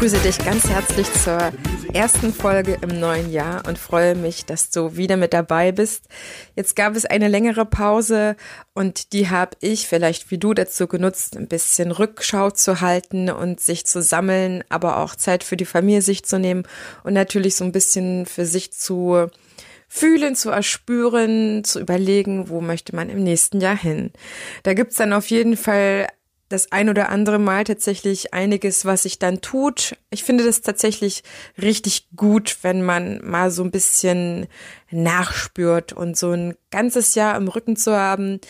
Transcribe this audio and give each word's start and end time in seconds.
Begrüße 0.00 0.22
dich 0.22 0.38
ganz 0.38 0.66
herzlich 0.66 1.12
zur 1.12 1.52
ersten 1.92 2.32
Folge 2.32 2.78
im 2.80 3.00
neuen 3.00 3.30
Jahr 3.30 3.68
und 3.68 3.76
freue 3.76 4.14
mich, 4.14 4.46
dass 4.46 4.70
du 4.70 4.96
wieder 4.96 5.18
mit 5.18 5.34
dabei 5.34 5.72
bist. 5.72 6.04
Jetzt 6.56 6.74
gab 6.74 6.96
es 6.96 7.04
eine 7.04 7.28
längere 7.28 7.66
Pause 7.66 8.36
und 8.72 9.12
die 9.12 9.28
habe 9.28 9.58
ich 9.60 9.86
vielleicht 9.86 10.30
wie 10.30 10.38
du 10.38 10.54
dazu 10.54 10.86
genutzt, 10.86 11.36
ein 11.36 11.48
bisschen 11.48 11.92
Rückschau 11.92 12.50
zu 12.50 12.80
halten 12.80 13.28
und 13.28 13.60
sich 13.60 13.84
zu 13.84 14.00
sammeln, 14.00 14.64
aber 14.70 14.96
auch 14.96 15.16
Zeit 15.16 15.44
für 15.44 15.58
die 15.58 15.66
Familie 15.66 16.00
sich 16.00 16.24
zu 16.24 16.38
nehmen 16.38 16.62
und 17.04 17.12
natürlich 17.12 17.56
so 17.56 17.64
ein 17.64 17.72
bisschen 17.72 18.24
für 18.24 18.46
sich 18.46 18.72
zu 18.72 19.26
fühlen, 19.86 20.34
zu 20.34 20.48
erspüren, 20.48 21.62
zu 21.62 21.78
überlegen, 21.78 22.48
wo 22.48 22.62
möchte 22.62 22.96
man 22.96 23.10
im 23.10 23.22
nächsten 23.22 23.60
Jahr 23.60 23.76
hin. 23.76 24.12
Da 24.62 24.72
gibt's 24.72 24.96
dann 24.96 25.12
auf 25.12 25.26
jeden 25.28 25.58
Fall 25.58 26.06
das 26.50 26.72
ein 26.72 26.88
oder 26.88 27.08
andere 27.08 27.38
Mal 27.38 27.64
tatsächlich 27.64 28.34
einiges, 28.34 28.84
was 28.84 29.04
sich 29.04 29.18
dann 29.18 29.40
tut. 29.40 29.96
Ich 30.10 30.24
finde 30.24 30.44
das 30.44 30.60
tatsächlich 30.60 31.22
richtig 31.62 32.08
gut, 32.16 32.58
wenn 32.62 32.82
man 32.82 33.24
mal 33.24 33.50
so 33.50 33.62
ein 33.62 33.70
bisschen 33.70 34.48
nachspürt 34.90 35.92
und 35.92 36.18
so 36.18 36.32
ein 36.32 36.56
ganzes 36.70 37.14
Jahr 37.14 37.36
im 37.36 37.48
Rücken 37.48 37.76
zu 37.76 37.96
haben, 37.96 38.40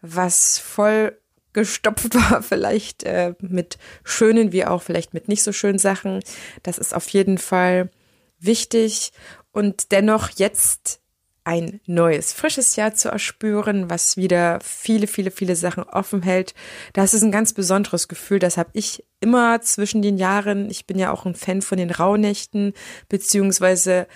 was 0.00 0.58
voll 0.58 1.18
gestopft 1.52 2.14
war, 2.30 2.42
vielleicht 2.42 3.02
äh, 3.02 3.34
mit 3.40 3.76
schönen 4.04 4.52
wie 4.52 4.64
auch 4.64 4.80
vielleicht 4.80 5.12
mit 5.12 5.26
nicht 5.26 5.42
so 5.42 5.52
schönen 5.52 5.80
Sachen. 5.80 6.20
Das 6.62 6.78
ist 6.78 6.94
auf 6.94 7.08
jeden 7.08 7.38
Fall 7.38 7.90
wichtig 8.38 9.12
und 9.50 9.90
dennoch 9.90 10.30
jetzt 10.36 11.00
ein 11.48 11.80
neues, 11.86 12.34
frisches 12.34 12.76
Jahr 12.76 12.92
zu 12.92 13.08
erspüren, 13.08 13.88
was 13.88 14.18
wieder 14.18 14.58
viele, 14.62 15.06
viele, 15.06 15.30
viele 15.30 15.56
Sachen 15.56 15.82
offen 15.82 16.20
hält. 16.20 16.52
Das 16.92 17.14
ist 17.14 17.22
ein 17.22 17.32
ganz 17.32 17.54
besonderes 17.54 18.06
Gefühl. 18.06 18.38
Das 18.38 18.58
habe 18.58 18.68
ich 18.74 19.02
immer 19.20 19.62
zwischen 19.62 20.02
den 20.02 20.18
Jahren. 20.18 20.70
Ich 20.70 20.86
bin 20.86 20.98
ja 20.98 21.10
auch 21.10 21.24
ein 21.24 21.34
Fan 21.34 21.62
von 21.62 21.78
den 21.78 21.90
Rauhnächten, 21.90 22.74
beziehungsweise 23.08 24.08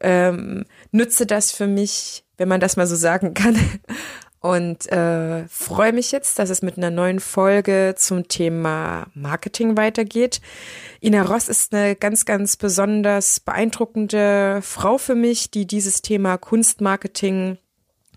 ähm, 0.00 0.64
nutze 0.90 1.26
das 1.26 1.52
für 1.52 1.68
mich, 1.68 2.24
wenn 2.38 2.48
man 2.48 2.58
das 2.58 2.76
mal 2.76 2.88
so 2.88 2.96
sagen 2.96 3.34
kann, 3.34 3.56
und 4.40 4.90
äh, 4.90 5.46
freue 5.48 5.92
mich 5.92 6.12
jetzt, 6.12 6.38
dass 6.38 6.48
es 6.48 6.62
mit 6.62 6.78
einer 6.78 6.90
neuen 6.90 7.20
Folge 7.20 7.94
zum 7.96 8.26
Thema 8.26 9.06
Marketing 9.14 9.76
weitergeht. 9.76 10.40
Ina 11.02 11.22
Ross 11.22 11.48
ist 11.48 11.74
eine 11.74 11.94
ganz, 11.94 12.24
ganz 12.24 12.56
besonders 12.56 13.40
beeindruckende 13.40 14.60
Frau 14.62 14.96
für 14.96 15.14
mich, 15.14 15.50
die 15.50 15.66
dieses 15.66 16.00
Thema 16.00 16.38
Kunstmarketing 16.38 17.58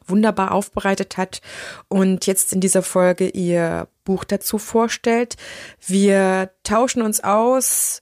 wunderbar 0.08 0.52
aufbereitet 0.52 1.18
hat 1.18 1.42
und 1.88 2.26
jetzt 2.26 2.54
in 2.54 2.62
dieser 2.62 2.84
Folge 2.84 3.28
ihr 3.28 3.88
Buch 4.06 4.24
dazu 4.24 4.58
vorstellt. 4.58 5.36
Wir 5.86 6.52
tauschen 6.64 7.02
uns 7.02 7.24
aus 7.24 8.02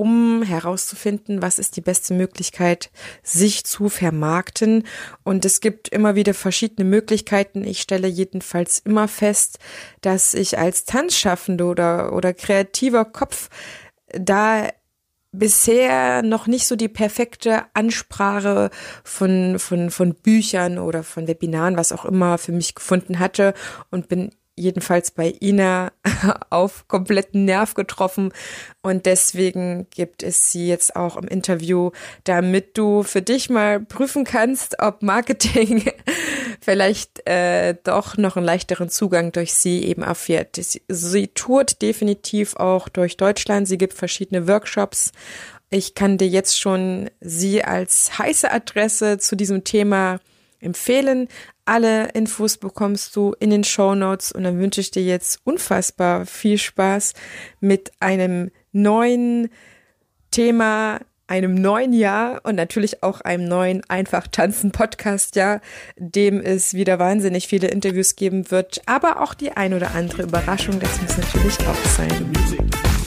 um 0.00 0.42
herauszufinden, 0.42 1.42
was 1.42 1.58
ist 1.58 1.76
die 1.76 1.82
beste 1.82 2.14
Möglichkeit, 2.14 2.90
sich 3.22 3.64
zu 3.66 3.90
vermarkten. 3.90 4.84
Und 5.24 5.44
es 5.44 5.60
gibt 5.60 5.88
immer 5.88 6.14
wieder 6.14 6.32
verschiedene 6.32 6.88
Möglichkeiten. 6.88 7.64
Ich 7.64 7.82
stelle 7.82 8.08
jedenfalls 8.08 8.78
immer 8.78 9.08
fest, 9.08 9.58
dass 10.00 10.32
ich 10.32 10.56
als 10.56 10.86
Tanzschaffende 10.86 11.66
oder, 11.66 12.14
oder 12.14 12.32
kreativer 12.32 13.04
Kopf 13.04 13.50
da 14.14 14.68
bisher 15.32 16.22
noch 16.22 16.46
nicht 16.46 16.66
so 16.66 16.76
die 16.76 16.88
perfekte 16.88 17.64
Ansprache 17.74 18.70
von, 19.04 19.58
von, 19.58 19.90
von 19.90 20.14
Büchern 20.14 20.78
oder 20.78 21.02
von 21.02 21.28
Webinaren, 21.28 21.76
was 21.76 21.92
auch 21.92 22.06
immer 22.06 22.38
für 22.38 22.52
mich 22.52 22.74
gefunden 22.74 23.18
hatte 23.18 23.52
und 23.90 24.08
bin 24.08 24.30
jedenfalls 24.60 25.10
bei 25.10 25.34
Ina 25.40 25.92
auf 26.50 26.86
kompletten 26.88 27.44
Nerv 27.44 27.74
getroffen 27.74 28.32
und 28.82 29.04
deswegen 29.04 29.86
gibt 29.90 30.22
es 30.22 30.50
sie 30.50 30.66
jetzt 30.66 30.96
auch 30.96 31.16
im 31.16 31.28
Interview, 31.28 31.90
damit 32.24 32.78
du 32.78 33.02
für 33.02 33.20
dich 33.20 33.50
mal 33.50 33.80
prüfen 33.80 34.24
kannst, 34.24 34.80
ob 34.80 35.02
Marketing 35.02 35.84
vielleicht 36.60 37.26
äh, 37.26 37.74
doch 37.84 38.16
noch 38.16 38.36
einen 38.36 38.46
leichteren 38.46 38.88
Zugang 38.88 39.32
durch 39.32 39.52
sie 39.52 39.84
eben 39.84 40.02
erfährt. 40.02 40.56
Sie, 40.56 40.82
sie 40.88 41.28
tourt 41.28 41.82
definitiv 41.82 42.56
auch 42.56 42.88
durch 42.88 43.18
Deutschland. 43.18 43.68
Sie 43.68 43.78
gibt 43.78 43.92
verschiedene 43.94 44.48
Workshops. 44.48 45.12
Ich 45.68 45.94
kann 45.94 46.16
dir 46.16 46.28
jetzt 46.28 46.58
schon 46.58 47.10
sie 47.20 47.62
als 47.62 48.18
heiße 48.18 48.50
Adresse 48.50 49.18
zu 49.18 49.36
diesem 49.36 49.62
Thema 49.62 50.20
empfehlen. 50.60 51.28
Alle 51.64 52.08
Infos 52.10 52.56
bekommst 52.56 53.14
du 53.16 53.34
in 53.38 53.50
den 53.50 53.64
Show 53.64 53.94
Notes 53.94 54.32
und 54.32 54.44
dann 54.44 54.58
wünsche 54.58 54.80
ich 54.80 54.90
dir 54.90 55.02
jetzt 55.02 55.40
unfassbar 55.44 56.26
viel 56.26 56.58
Spaß 56.58 57.14
mit 57.60 57.92
einem 58.00 58.50
neuen 58.72 59.50
Thema, 60.30 61.00
einem 61.26 61.54
neuen 61.54 61.92
Jahr 61.92 62.40
und 62.44 62.56
natürlich 62.56 63.02
auch 63.02 63.20
einem 63.20 63.44
neuen 63.46 63.82
Einfach 63.88 64.26
tanzen 64.26 64.72
Podcast 64.72 65.36
Jahr, 65.36 65.60
dem 65.96 66.40
es 66.40 66.74
wieder 66.74 66.98
wahnsinnig 66.98 67.46
viele 67.46 67.68
Interviews 67.68 68.16
geben 68.16 68.50
wird, 68.50 68.82
aber 68.86 69.22
auch 69.22 69.34
die 69.34 69.52
ein 69.52 69.74
oder 69.74 69.94
andere 69.94 70.22
Überraschung, 70.22 70.80
das 70.80 71.00
muss 71.00 71.16
natürlich 71.16 71.58
auch 71.60 71.84
sein. 71.96 72.99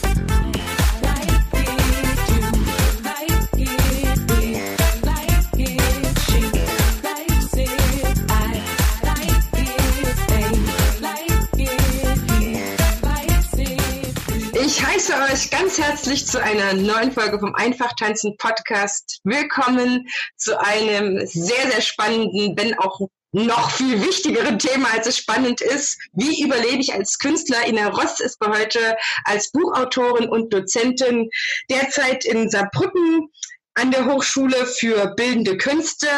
Ich 14.84 14.90
heiße 14.90 15.14
euch 15.32 15.50
ganz 15.50 15.78
herzlich 15.78 16.26
zu 16.26 16.40
einer 16.40 16.74
neuen 16.74 17.10
Folge 17.10 17.38
vom 17.38 17.54
Einfachtanzen 17.54 18.36
Podcast. 18.36 19.18
Willkommen 19.24 20.06
zu 20.36 20.60
einem 20.60 21.26
sehr, 21.26 21.70
sehr 21.70 21.80
spannenden, 21.80 22.54
wenn 22.56 22.78
auch 22.78 23.00
noch 23.32 23.70
viel 23.70 24.02
wichtigeren 24.02 24.58
Thema, 24.58 24.88
als 24.92 25.06
es 25.06 25.16
spannend 25.16 25.62
ist. 25.62 25.98
Wie 26.12 26.42
überlebe 26.42 26.80
ich 26.82 26.92
als 26.92 27.18
Künstler? 27.18 27.66
Ina 27.66 27.88
Ross 27.88 28.20
ist 28.20 28.38
bei 28.38 28.46
heute 28.46 28.96
als 29.24 29.50
Buchautorin 29.52 30.28
und 30.28 30.52
Dozentin 30.52 31.30
derzeit 31.70 32.26
in 32.26 32.50
Saarbrücken 32.50 33.30
an 33.74 33.90
der 33.90 34.04
Hochschule 34.04 34.66
für 34.66 35.14
Bildende 35.16 35.56
Künste. 35.56 36.08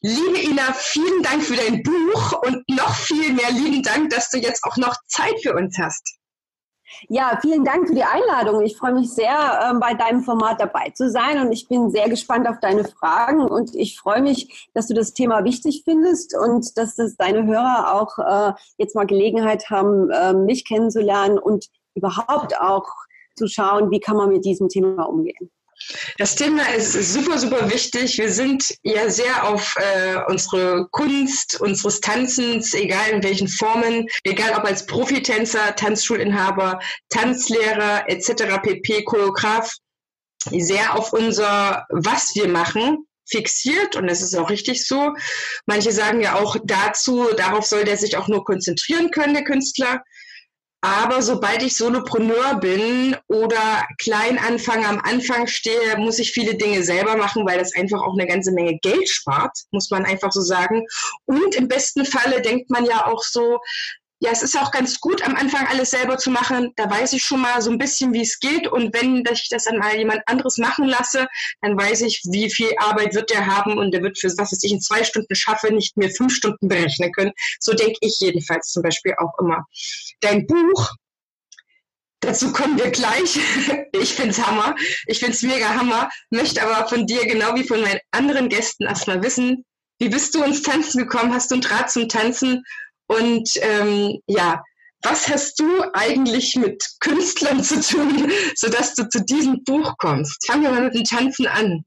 Liebe 0.00 0.38
Ina, 0.38 0.72
vielen 0.74 1.22
Dank 1.24 1.42
für 1.42 1.56
dein 1.56 1.82
Buch 1.82 2.40
und 2.46 2.62
noch 2.70 2.94
viel 2.94 3.32
mehr 3.32 3.50
lieben 3.50 3.82
Dank, 3.82 4.10
dass 4.10 4.30
du 4.30 4.38
jetzt 4.38 4.62
auch 4.62 4.76
noch 4.76 4.96
Zeit 5.08 5.34
für 5.42 5.54
uns 5.54 5.76
hast. 5.76 6.18
Ja, 7.08 7.38
vielen 7.40 7.64
Dank 7.64 7.88
für 7.88 7.94
die 7.94 8.04
Einladung. 8.04 8.62
Ich 8.62 8.76
freue 8.76 8.94
mich 8.94 9.10
sehr, 9.10 9.68
ähm, 9.68 9.80
bei 9.80 9.94
deinem 9.94 10.22
Format 10.22 10.60
dabei 10.60 10.90
zu 10.90 11.10
sein 11.10 11.44
und 11.44 11.52
ich 11.52 11.68
bin 11.68 11.90
sehr 11.90 12.08
gespannt 12.08 12.48
auf 12.48 12.60
deine 12.60 12.84
Fragen 12.84 13.42
und 13.42 13.74
ich 13.74 13.98
freue 13.98 14.22
mich, 14.22 14.68
dass 14.74 14.86
du 14.86 14.94
das 14.94 15.12
Thema 15.12 15.44
wichtig 15.44 15.82
findest 15.84 16.36
und 16.36 16.76
dass 16.76 16.96
das 16.96 17.16
deine 17.16 17.46
Hörer 17.46 17.94
auch 17.94 18.18
äh, 18.18 18.52
jetzt 18.78 18.94
mal 18.94 19.06
Gelegenheit 19.06 19.70
haben, 19.70 20.10
äh, 20.10 20.32
mich 20.32 20.66
kennenzulernen 20.66 21.38
und 21.38 21.66
überhaupt 21.94 22.58
auch 22.60 22.86
zu 23.36 23.48
schauen, 23.48 23.90
wie 23.90 24.00
kann 24.00 24.16
man 24.16 24.30
mit 24.30 24.44
diesem 24.44 24.68
Thema 24.68 25.04
umgehen. 25.04 25.50
Das 26.18 26.36
Thema 26.36 26.62
ist 26.74 26.92
super, 26.92 27.38
super 27.38 27.70
wichtig. 27.70 28.18
Wir 28.18 28.30
sind 28.30 28.74
ja 28.82 29.10
sehr 29.10 29.48
auf 29.48 29.76
äh, 29.76 30.16
unsere 30.28 30.88
Kunst, 30.90 31.60
unseres 31.60 32.00
Tanzens, 32.00 32.74
egal 32.74 33.10
in 33.10 33.22
welchen 33.22 33.48
Formen, 33.48 34.08
egal 34.24 34.54
ob 34.56 34.64
als 34.64 34.86
Profitänzer, 34.86 35.74
Tanzschulinhaber, 35.76 36.80
Tanzlehrer 37.10 38.08
etc., 38.08 38.60
pp, 38.62 39.04
Choreograf, 39.04 39.72
sehr 40.50 40.96
auf 40.96 41.12
unser, 41.12 41.86
was 41.90 42.34
wir 42.34 42.48
machen, 42.48 43.06
fixiert 43.26 43.96
und 43.96 44.06
das 44.06 44.22
ist 44.22 44.36
auch 44.36 44.50
richtig 44.50 44.86
so. 44.86 45.14
Manche 45.66 45.92
sagen 45.92 46.20
ja 46.20 46.34
auch 46.36 46.56
dazu, 46.64 47.28
darauf 47.36 47.64
soll 47.64 47.84
der 47.84 47.96
sich 47.96 48.16
auch 48.16 48.28
nur 48.28 48.44
konzentrieren 48.44 49.10
können, 49.10 49.34
der 49.34 49.44
Künstler. 49.44 50.02
Aber 50.84 51.22
sobald 51.22 51.62
ich 51.62 51.76
Solopreneur 51.76 52.56
bin 52.60 53.16
oder 53.28 53.86
klein 53.96 54.38
anfange, 54.38 54.86
am 54.86 55.00
Anfang 55.00 55.46
stehe, 55.46 55.96
muss 55.96 56.18
ich 56.18 56.32
viele 56.32 56.56
Dinge 56.56 56.82
selber 56.82 57.16
machen, 57.16 57.46
weil 57.46 57.58
das 57.58 57.74
einfach 57.74 58.02
auch 58.02 58.12
eine 58.12 58.26
ganze 58.26 58.52
Menge 58.52 58.78
Geld 58.82 59.08
spart, 59.08 59.56
muss 59.70 59.90
man 59.90 60.04
einfach 60.04 60.30
so 60.30 60.42
sagen. 60.42 60.84
Und 61.24 61.54
im 61.54 61.68
besten 61.68 62.04
Falle 62.04 62.42
denkt 62.42 62.68
man 62.68 62.84
ja 62.84 63.06
auch 63.06 63.22
so, 63.22 63.60
ja, 64.24 64.30
es 64.30 64.42
ist 64.42 64.56
auch 64.58 64.70
ganz 64.70 65.00
gut, 65.00 65.22
am 65.22 65.36
Anfang 65.36 65.66
alles 65.66 65.90
selber 65.90 66.16
zu 66.16 66.30
machen. 66.30 66.72
Da 66.76 66.90
weiß 66.90 67.12
ich 67.12 67.22
schon 67.22 67.42
mal 67.42 67.60
so 67.60 67.70
ein 67.70 67.76
bisschen, 67.76 68.14
wie 68.14 68.22
es 68.22 68.38
geht. 68.38 68.66
Und 68.66 68.94
wenn 68.94 69.22
ich 69.30 69.50
das 69.50 69.64
dann 69.64 69.76
mal 69.76 69.94
jemand 69.94 70.22
anderes 70.24 70.56
machen 70.56 70.86
lasse, 70.86 71.26
dann 71.60 71.76
weiß 71.76 72.00
ich, 72.00 72.22
wie 72.30 72.50
viel 72.50 72.70
Arbeit 72.78 73.14
wird 73.14 73.28
der 73.28 73.46
haben 73.46 73.76
und 73.76 73.92
der 73.92 74.02
wird 74.02 74.18
für 74.18 74.28
was, 74.28 74.50
was 74.50 74.62
ich 74.62 74.72
in 74.72 74.80
zwei 74.80 75.04
Stunden 75.04 75.34
schaffe, 75.34 75.74
nicht 75.74 75.98
mehr 75.98 76.08
fünf 76.08 76.34
Stunden 76.34 76.68
berechnen 76.68 77.12
können. 77.12 77.32
So 77.60 77.74
denke 77.74 77.98
ich 78.00 78.16
jedenfalls 78.18 78.72
zum 78.72 78.82
Beispiel 78.82 79.14
auch 79.18 79.38
immer. 79.38 79.66
Dein 80.20 80.46
Buch, 80.46 80.94
Dazu 82.20 82.52
kommen 82.52 82.78
wir 82.78 82.90
gleich. 82.90 83.38
Ich 84.00 84.14
finde 84.14 84.30
es 84.30 84.44
Hammer. 84.44 84.74
Ich 85.06 85.20
finde 85.20 85.34
es 85.34 85.42
mega 85.42 85.68
Hammer. 85.68 86.10
Möchte 86.30 86.62
aber 86.62 86.88
von 86.88 87.06
dir, 87.06 87.26
genau 87.26 87.54
wie 87.54 87.64
von 87.64 87.80
meinen 87.80 88.00
anderen 88.10 88.48
Gästen, 88.48 88.84
erstmal 88.84 89.22
wissen, 89.22 89.64
wie 90.00 90.08
bist 90.08 90.34
du 90.34 90.42
ins 90.42 90.62
Tanzen 90.62 90.98
gekommen? 90.98 91.32
Hast 91.32 91.50
du 91.50 91.54
einen 91.54 91.62
Draht 91.62 91.90
zum 91.90 92.08
Tanzen? 92.08 92.64
Und 93.06 93.50
ähm, 93.60 94.18
ja, 94.26 94.62
was 95.02 95.28
hast 95.28 95.60
du 95.60 95.66
eigentlich 95.92 96.56
mit 96.56 96.82
Künstlern 97.00 97.62
zu 97.62 97.80
tun, 97.80 98.30
sodass 98.54 98.94
du 98.94 99.08
zu 99.08 99.22
diesem 99.22 99.62
Buch 99.64 99.94
kommst? 99.98 100.46
Fangen 100.46 100.62
wir 100.62 100.70
mal 100.70 100.84
mit 100.84 100.94
dem 100.94 101.04
Tanzen 101.04 101.46
an. 101.46 101.84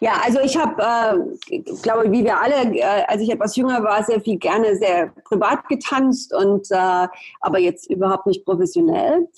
Ja, 0.00 0.20
also 0.24 0.40
ich 0.40 0.56
habe, 0.56 0.82
äh, 1.50 1.58
glaube 1.82 2.10
wie 2.10 2.24
wir 2.24 2.40
alle, 2.40 2.74
äh, 2.74 2.82
als 3.06 3.22
ich 3.22 3.30
etwas 3.30 3.54
jünger 3.54 3.82
war, 3.84 4.02
sehr 4.02 4.20
viel 4.20 4.38
gerne 4.38 4.76
sehr 4.76 5.12
privat 5.24 5.68
getanzt 5.68 6.34
und 6.34 6.68
äh, 6.70 7.06
aber 7.40 7.58
jetzt 7.58 7.88
überhaupt 7.90 8.26
nicht 8.26 8.44
professionell. 8.44 9.28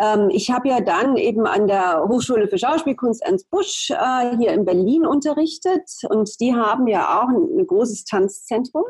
Ähm, 0.00 0.28
ich 0.30 0.50
habe 0.50 0.68
ja 0.68 0.80
dann 0.80 1.16
eben 1.16 1.46
an 1.46 1.66
der 1.66 2.04
Hochschule 2.08 2.48
für 2.48 2.58
Schauspielkunst 2.58 3.22
Ernst 3.22 3.48
Busch 3.50 3.90
äh, 3.90 4.36
hier 4.36 4.52
in 4.52 4.64
Berlin 4.64 5.06
unterrichtet. 5.06 5.90
Und 6.08 6.40
die 6.40 6.54
haben 6.54 6.86
ja 6.86 7.20
auch 7.20 7.28
ein, 7.28 7.58
ein 7.58 7.66
großes 7.66 8.04
Tanzzentrum. 8.04 8.84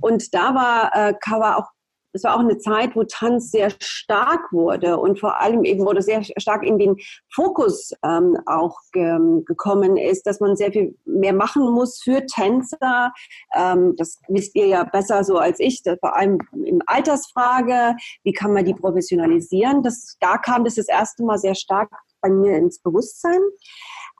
Und 0.00 0.34
da 0.34 0.54
war, 0.54 0.94
äh, 0.94 1.14
war 1.30 1.58
auch 1.58 1.70
es 2.12 2.24
war 2.24 2.36
auch 2.36 2.40
eine 2.40 2.58
Zeit, 2.58 2.94
wo 2.94 3.04
Tanz 3.04 3.50
sehr 3.50 3.70
stark 3.78 4.52
wurde 4.52 4.98
und 4.98 5.18
vor 5.18 5.40
allem 5.40 5.64
eben 5.64 5.84
wurde 5.84 6.02
sehr 6.02 6.22
stark 6.22 6.64
in 6.64 6.78
den 6.78 6.96
Fokus 7.34 7.92
ähm, 8.04 8.38
auch 8.46 8.78
ge 8.92 9.18
gekommen 9.44 9.96
ist, 9.96 10.26
dass 10.26 10.40
man 10.40 10.56
sehr 10.56 10.72
viel 10.72 10.96
mehr 11.04 11.32
machen 11.32 11.70
muss 11.70 12.00
für 12.02 12.24
Tänzer. 12.26 13.12
Ähm, 13.54 13.94
das 13.96 14.18
wisst 14.28 14.54
ihr 14.54 14.66
ja 14.66 14.84
besser 14.84 15.24
so 15.24 15.38
als 15.38 15.60
ich, 15.60 15.82
vor 16.00 16.16
allem 16.16 16.38
in 16.64 16.82
Altersfrage. 16.86 17.96
Wie 18.22 18.32
kann 18.32 18.52
man 18.52 18.64
die 18.64 18.74
professionalisieren? 18.74 19.82
Das, 19.82 20.16
da 20.20 20.38
kam 20.38 20.64
das 20.64 20.76
das 20.76 20.88
erste 20.88 21.24
Mal 21.24 21.38
sehr 21.38 21.54
stark 21.54 21.90
bei 22.20 22.30
mir 22.30 22.56
ins 22.56 22.78
Bewusstsein. 22.78 23.40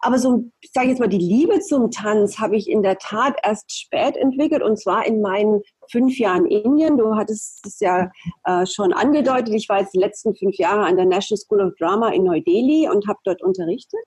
Aber 0.04 0.19
so, 0.19 0.50
ich 0.60 0.72
sage 0.72 0.88
jetzt 0.88 0.99
mal, 0.99 1.08
die 1.08 1.16
Liebe 1.16 1.60
zum 1.60 1.93
Tanz 1.93 2.38
habe 2.40 2.56
ich 2.56 2.69
in 2.69 2.82
der 2.82 2.99
Tat 2.99 3.37
erst 3.44 3.72
spät 3.72 4.16
entwickelt 4.16 4.60
und 4.60 4.76
zwar 4.76 5.06
in 5.06 5.20
meinen 5.20 5.62
fünf 5.93 6.19
Jahren 6.19 6.44
Indien. 6.46 6.99
Du 6.99 7.14
hattest 7.14 7.64
es 7.64 7.78
ja 7.78 8.10
äh, 8.44 8.66
schon 8.66 8.93
angedeutet. 8.93 9.54
Ich 9.54 9.69
war 9.69 9.78
jetzt 9.78 9.94
die 9.94 10.00
letzten 10.00 10.34
fünf 10.34 10.56
Jahre 10.56 10.84
an 10.87 10.96
der 10.96 11.06
National 11.06 11.38
School 11.38 11.60
of 11.60 11.75
Drama 11.78 12.08
in 12.08 12.25
Neu-Delhi 12.25 12.88
und 12.90 13.06
habe 13.06 13.20
dort 13.25 13.43
unterrichtet. 13.43 14.00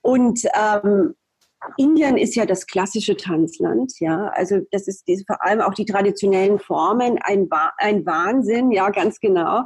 Und 0.00 0.40
ähm, 0.54 1.14
Indien 1.76 2.16
ist 2.16 2.36
ja 2.36 2.46
das 2.46 2.66
klassische 2.66 3.16
Tanzland, 3.16 3.92
ja. 4.00 4.28
Also 4.34 4.60
das 4.70 4.88
ist 4.88 5.06
diese, 5.06 5.24
vor 5.26 5.42
allem 5.44 5.60
auch 5.60 5.74
die 5.74 5.84
traditionellen 5.84 6.58
Formen 6.58 7.18
ein, 7.22 7.48
ein 7.76 8.06
Wahnsinn, 8.06 8.70
ja, 8.72 8.90
ganz 8.90 9.20
genau. 9.20 9.62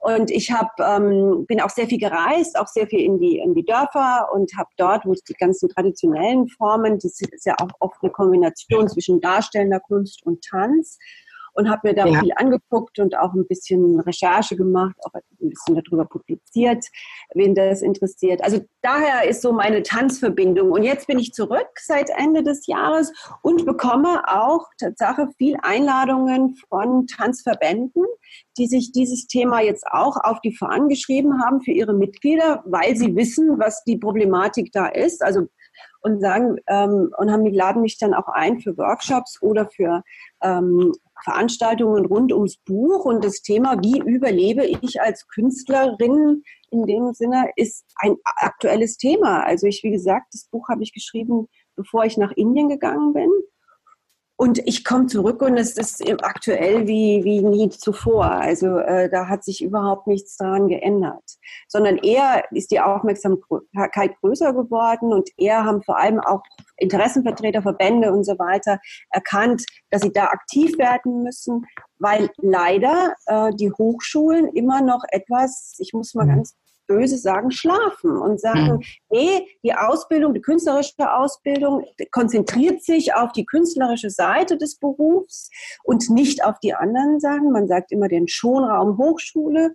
Und 0.00 0.30
ich 0.30 0.50
habe 0.50 0.70
ähm, 0.78 1.44
bin 1.46 1.60
auch 1.60 1.70
sehr 1.70 1.86
viel 1.86 1.98
gereist, 1.98 2.58
auch 2.58 2.68
sehr 2.68 2.86
viel 2.86 3.00
in 3.00 3.18
die 3.18 3.38
in 3.38 3.54
die 3.54 3.64
Dörfer 3.64 4.28
und 4.32 4.52
habe 4.56 4.70
dort, 4.76 5.04
wo 5.04 5.12
es 5.12 5.22
die 5.22 5.34
ganzen 5.34 5.68
traditionellen 5.68 6.48
Formen, 6.48 6.98
das 6.98 7.20
ist 7.20 7.46
ja 7.46 7.54
auch 7.60 7.70
oft 7.80 8.02
eine 8.02 8.10
Kombination 8.10 8.88
zwischen 8.88 9.20
darstellender 9.20 9.80
Kunst 9.80 10.24
und 10.24 10.42
Tanz 10.44 10.98
und 11.54 11.70
habe 11.70 11.88
mir 11.88 11.94
da 11.94 12.06
ja. 12.06 12.20
viel 12.20 12.32
angeguckt 12.36 12.98
und 12.98 13.16
auch 13.16 13.32
ein 13.32 13.46
bisschen 13.46 14.00
Recherche 14.00 14.56
gemacht, 14.56 14.96
auch 15.04 15.14
ein 15.14 15.48
bisschen 15.48 15.80
darüber 15.82 16.04
publiziert, 16.04 16.84
wen 17.34 17.54
das 17.54 17.82
interessiert. 17.82 18.42
Also 18.42 18.60
daher 18.82 19.28
ist 19.28 19.42
so 19.42 19.52
meine 19.52 19.82
Tanzverbindung. 19.82 20.72
Und 20.72 20.82
jetzt 20.82 21.06
bin 21.06 21.18
ich 21.18 21.32
zurück 21.32 21.68
seit 21.80 22.10
Ende 22.10 22.42
des 22.42 22.66
Jahres 22.66 23.12
und 23.42 23.64
bekomme 23.66 24.22
auch 24.28 24.66
Tatsache 24.78 25.28
viel 25.38 25.56
Einladungen 25.62 26.56
von 26.68 27.06
Tanzverbänden, 27.06 28.04
die 28.58 28.66
sich 28.66 28.92
dieses 28.92 29.26
Thema 29.26 29.60
jetzt 29.60 29.86
auch 29.86 30.16
auf 30.16 30.40
die 30.40 30.54
Fahnen 30.54 30.88
geschrieben 30.88 31.42
haben 31.42 31.60
für 31.60 31.72
ihre 31.72 31.94
Mitglieder, 31.94 32.62
weil 32.66 32.96
sie 32.96 33.14
wissen, 33.14 33.58
was 33.58 33.84
die 33.84 33.96
Problematik 33.96 34.72
da 34.72 34.86
ist. 34.86 35.22
Also 35.22 35.48
und 36.04 36.20
sagen 36.20 36.58
ähm, 36.66 37.12
und 37.16 37.32
haben 37.32 37.42
mich 37.42 37.54
laden 37.54 37.82
mich 37.82 37.98
dann 37.98 38.14
auch 38.14 38.28
ein 38.28 38.60
für 38.60 38.76
Workshops 38.76 39.40
oder 39.40 39.68
für 39.68 40.02
ähm, 40.42 40.92
Veranstaltungen 41.24 42.04
rund 42.06 42.32
ums 42.32 42.58
Buch 42.58 43.06
und 43.06 43.24
das 43.24 43.40
Thema, 43.40 43.76
wie 43.82 43.98
überlebe 43.98 44.66
ich 44.66 45.00
als 45.00 45.26
Künstlerin 45.26 46.42
in 46.70 46.86
dem 46.86 47.12
Sinne, 47.14 47.50
ist 47.56 47.86
ein 47.96 48.16
aktuelles 48.24 48.98
Thema. 48.98 49.42
Also 49.42 49.66
ich, 49.66 49.82
wie 49.82 49.90
gesagt, 49.90 50.34
das 50.34 50.48
Buch 50.50 50.68
habe 50.68 50.82
ich 50.82 50.92
geschrieben, 50.92 51.48
bevor 51.76 52.04
ich 52.04 52.18
nach 52.18 52.32
Indien 52.32 52.68
gegangen 52.68 53.14
bin. 53.14 53.30
Und 54.36 54.58
ich 54.66 54.84
komme 54.84 55.06
zurück 55.06 55.42
und 55.42 55.56
es 55.56 55.76
ist 55.76 56.02
aktuell 56.22 56.88
wie, 56.88 57.22
wie 57.22 57.40
nie 57.40 57.68
zuvor. 57.68 58.24
Also 58.24 58.78
äh, 58.78 59.08
da 59.08 59.28
hat 59.28 59.44
sich 59.44 59.62
überhaupt 59.62 60.08
nichts 60.08 60.36
daran 60.36 60.66
geändert. 60.66 61.22
Sondern 61.68 61.98
eher 61.98 62.44
ist 62.50 62.72
die 62.72 62.80
Aufmerksamkeit 62.80 64.16
größer 64.20 64.52
geworden 64.52 65.12
und 65.12 65.30
eher 65.36 65.64
haben 65.64 65.84
vor 65.84 65.98
allem 65.98 66.18
auch 66.18 66.42
Interessenvertreter, 66.78 67.62
Verbände 67.62 68.12
und 68.12 68.24
so 68.24 68.36
weiter 68.38 68.80
erkannt, 69.10 69.64
dass 69.90 70.02
sie 70.02 70.12
da 70.12 70.24
aktiv 70.24 70.76
werden 70.78 71.22
müssen, 71.22 71.66
weil 72.00 72.28
leider 72.38 73.14
äh, 73.26 73.52
die 73.54 73.70
Hochschulen 73.70 74.48
immer 74.48 74.80
noch 74.82 75.04
etwas, 75.10 75.76
ich 75.78 75.92
muss 75.92 76.14
mal 76.14 76.26
mhm. 76.26 76.30
ganz 76.30 76.56
böse 76.86 77.18
sagen, 77.18 77.50
schlafen 77.50 78.16
und 78.16 78.40
sagen, 78.40 78.74
mhm. 78.74 78.82
nee, 79.10 79.46
die 79.62 79.74
Ausbildung, 79.74 80.34
die 80.34 80.40
künstlerische 80.40 81.12
Ausbildung 81.12 81.84
konzentriert 82.10 82.82
sich 82.82 83.14
auf 83.14 83.32
die 83.32 83.46
künstlerische 83.46 84.10
Seite 84.10 84.56
des 84.56 84.78
Berufs 84.78 85.50
und 85.82 86.10
nicht 86.10 86.44
auf 86.44 86.58
die 86.60 86.74
anderen 86.74 87.20
Sachen. 87.20 87.52
Man 87.52 87.66
sagt 87.66 87.92
immer 87.92 88.08
den 88.08 88.28
Schonraum 88.28 88.98
Hochschule. 88.98 89.74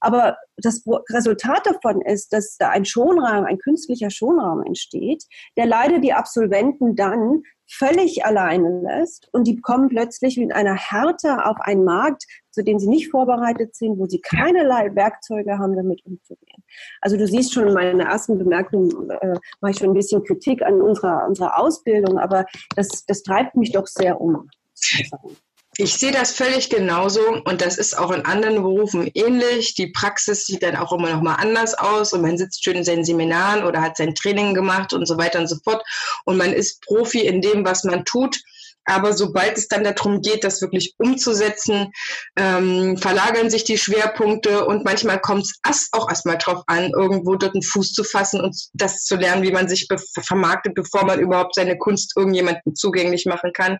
Aber 0.00 0.36
das 0.58 0.84
Resultat 1.10 1.66
davon 1.66 2.02
ist, 2.02 2.32
dass 2.32 2.56
da 2.58 2.68
ein 2.68 2.84
Schonraum, 2.84 3.44
ein 3.44 3.58
künstlicher 3.58 4.10
Schonraum 4.10 4.62
entsteht, 4.62 5.24
der 5.56 5.66
leider 5.66 5.98
die 5.98 6.12
Absolventen 6.12 6.96
dann 6.96 7.42
völlig 7.68 8.24
alleine 8.24 8.80
lässt 8.80 9.28
und 9.32 9.46
die 9.46 9.60
kommen 9.60 9.88
plötzlich 9.88 10.36
mit 10.36 10.52
einer 10.52 10.74
Härte 10.74 11.44
auf 11.44 11.56
einen 11.60 11.84
Markt, 11.84 12.24
zu 12.50 12.62
dem 12.62 12.78
sie 12.78 12.88
nicht 12.88 13.10
vorbereitet 13.10 13.74
sind, 13.74 13.98
wo 13.98 14.06
sie 14.06 14.20
keinerlei 14.20 14.94
Werkzeuge 14.94 15.58
haben, 15.58 15.76
damit 15.76 16.04
umzugehen. 16.06 16.62
Also 17.00 17.16
du 17.16 17.26
siehst 17.26 17.52
schon 17.52 17.68
in 17.68 17.74
meiner 17.74 18.04
ersten 18.04 18.38
Bemerkung, 18.38 19.10
äh, 19.10 19.34
mache 19.60 19.72
ich 19.72 19.78
schon 19.78 19.90
ein 19.90 19.94
bisschen 19.94 20.24
Kritik 20.24 20.62
an 20.62 20.80
unserer, 20.80 21.26
unserer 21.26 21.58
Ausbildung, 21.58 22.18
aber 22.18 22.46
das, 22.74 23.04
das 23.06 23.22
treibt 23.22 23.56
mich 23.56 23.72
doch 23.72 23.86
sehr 23.86 24.20
um. 24.20 24.48
Ich 25.78 25.94
sehe 25.96 26.10
das 26.10 26.32
völlig 26.32 26.70
genauso 26.70 27.20
und 27.44 27.60
das 27.60 27.76
ist 27.76 27.98
auch 27.98 28.10
in 28.10 28.24
anderen 28.24 28.62
Berufen 28.62 29.10
ähnlich. 29.12 29.74
Die 29.74 29.88
Praxis 29.88 30.46
sieht 30.46 30.62
dann 30.62 30.76
auch 30.76 30.90
immer 30.92 31.10
noch 31.10 31.20
mal 31.20 31.34
anders 31.34 31.74
aus 31.74 32.14
und 32.14 32.22
man 32.22 32.38
sitzt 32.38 32.64
schön 32.64 32.76
in 32.76 32.84
seinen 32.84 33.04
Seminaren 33.04 33.62
oder 33.62 33.82
hat 33.82 33.98
sein 33.98 34.14
Training 34.14 34.54
gemacht 34.54 34.94
und 34.94 35.04
so 35.06 35.18
weiter 35.18 35.38
und 35.38 35.48
so 35.48 35.56
fort 35.62 35.84
und 36.24 36.38
man 36.38 36.54
ist 36.54 36.80
Profi 36.80 37.26
in 37.26 37.42
dem, 37.42 37.64
was 37.66 37.84
man 37.84 38.06
tut. 38.06 38.38
Aber 38.86 39.12
sobald 39.12 39.58
es 39.58 39.68
dann 39.68 39.84
darum 39.84 40.22
geht, 40.22 40.44
das 40.44 40.62
wirklich 40.62 40.94
umzusetzen, 40.98 41.92
ähm, 42.36 42.96
verlagern 42.96 43.50
sich 43.50 43.64
die 43.64 43.78
Schwerpunkte 43.78 44.64
und 44.64 44.84
manchmal 44.84 45.20
kommt 45.20 45.46
es 45.68 45.88
auch 45.92 46.08
erstmal 46.08 46.38
drauf 46.38 46.62
an, 46.68 46.92
irgendwo 46.92 47.34
dort 47.34 47.54
einen 47.54 47.62
Fuß 47.62 47.92
zu 47.92 48.04
fassen 48.04 48.40
und 48.40 48.56
das 48.74 49.04
zu 49.04 49.16
lernen, 49.16 49.42
wie 49.42 49.50
man 49.50 49.68
sich 49.68 49.88
be 49.88 49.96
vermarktet, 50.22 50.74
bevor 50.74 51.04
man 51.04 51.18
überhaupt 51.18 51.56
seine 51.56 51.76
Kunst 51.76 52.12
irgendjemandem 52.16 52.74
zugänglich 52.74 53.26
machen 53.26 53.52
kann. 53.52 53.78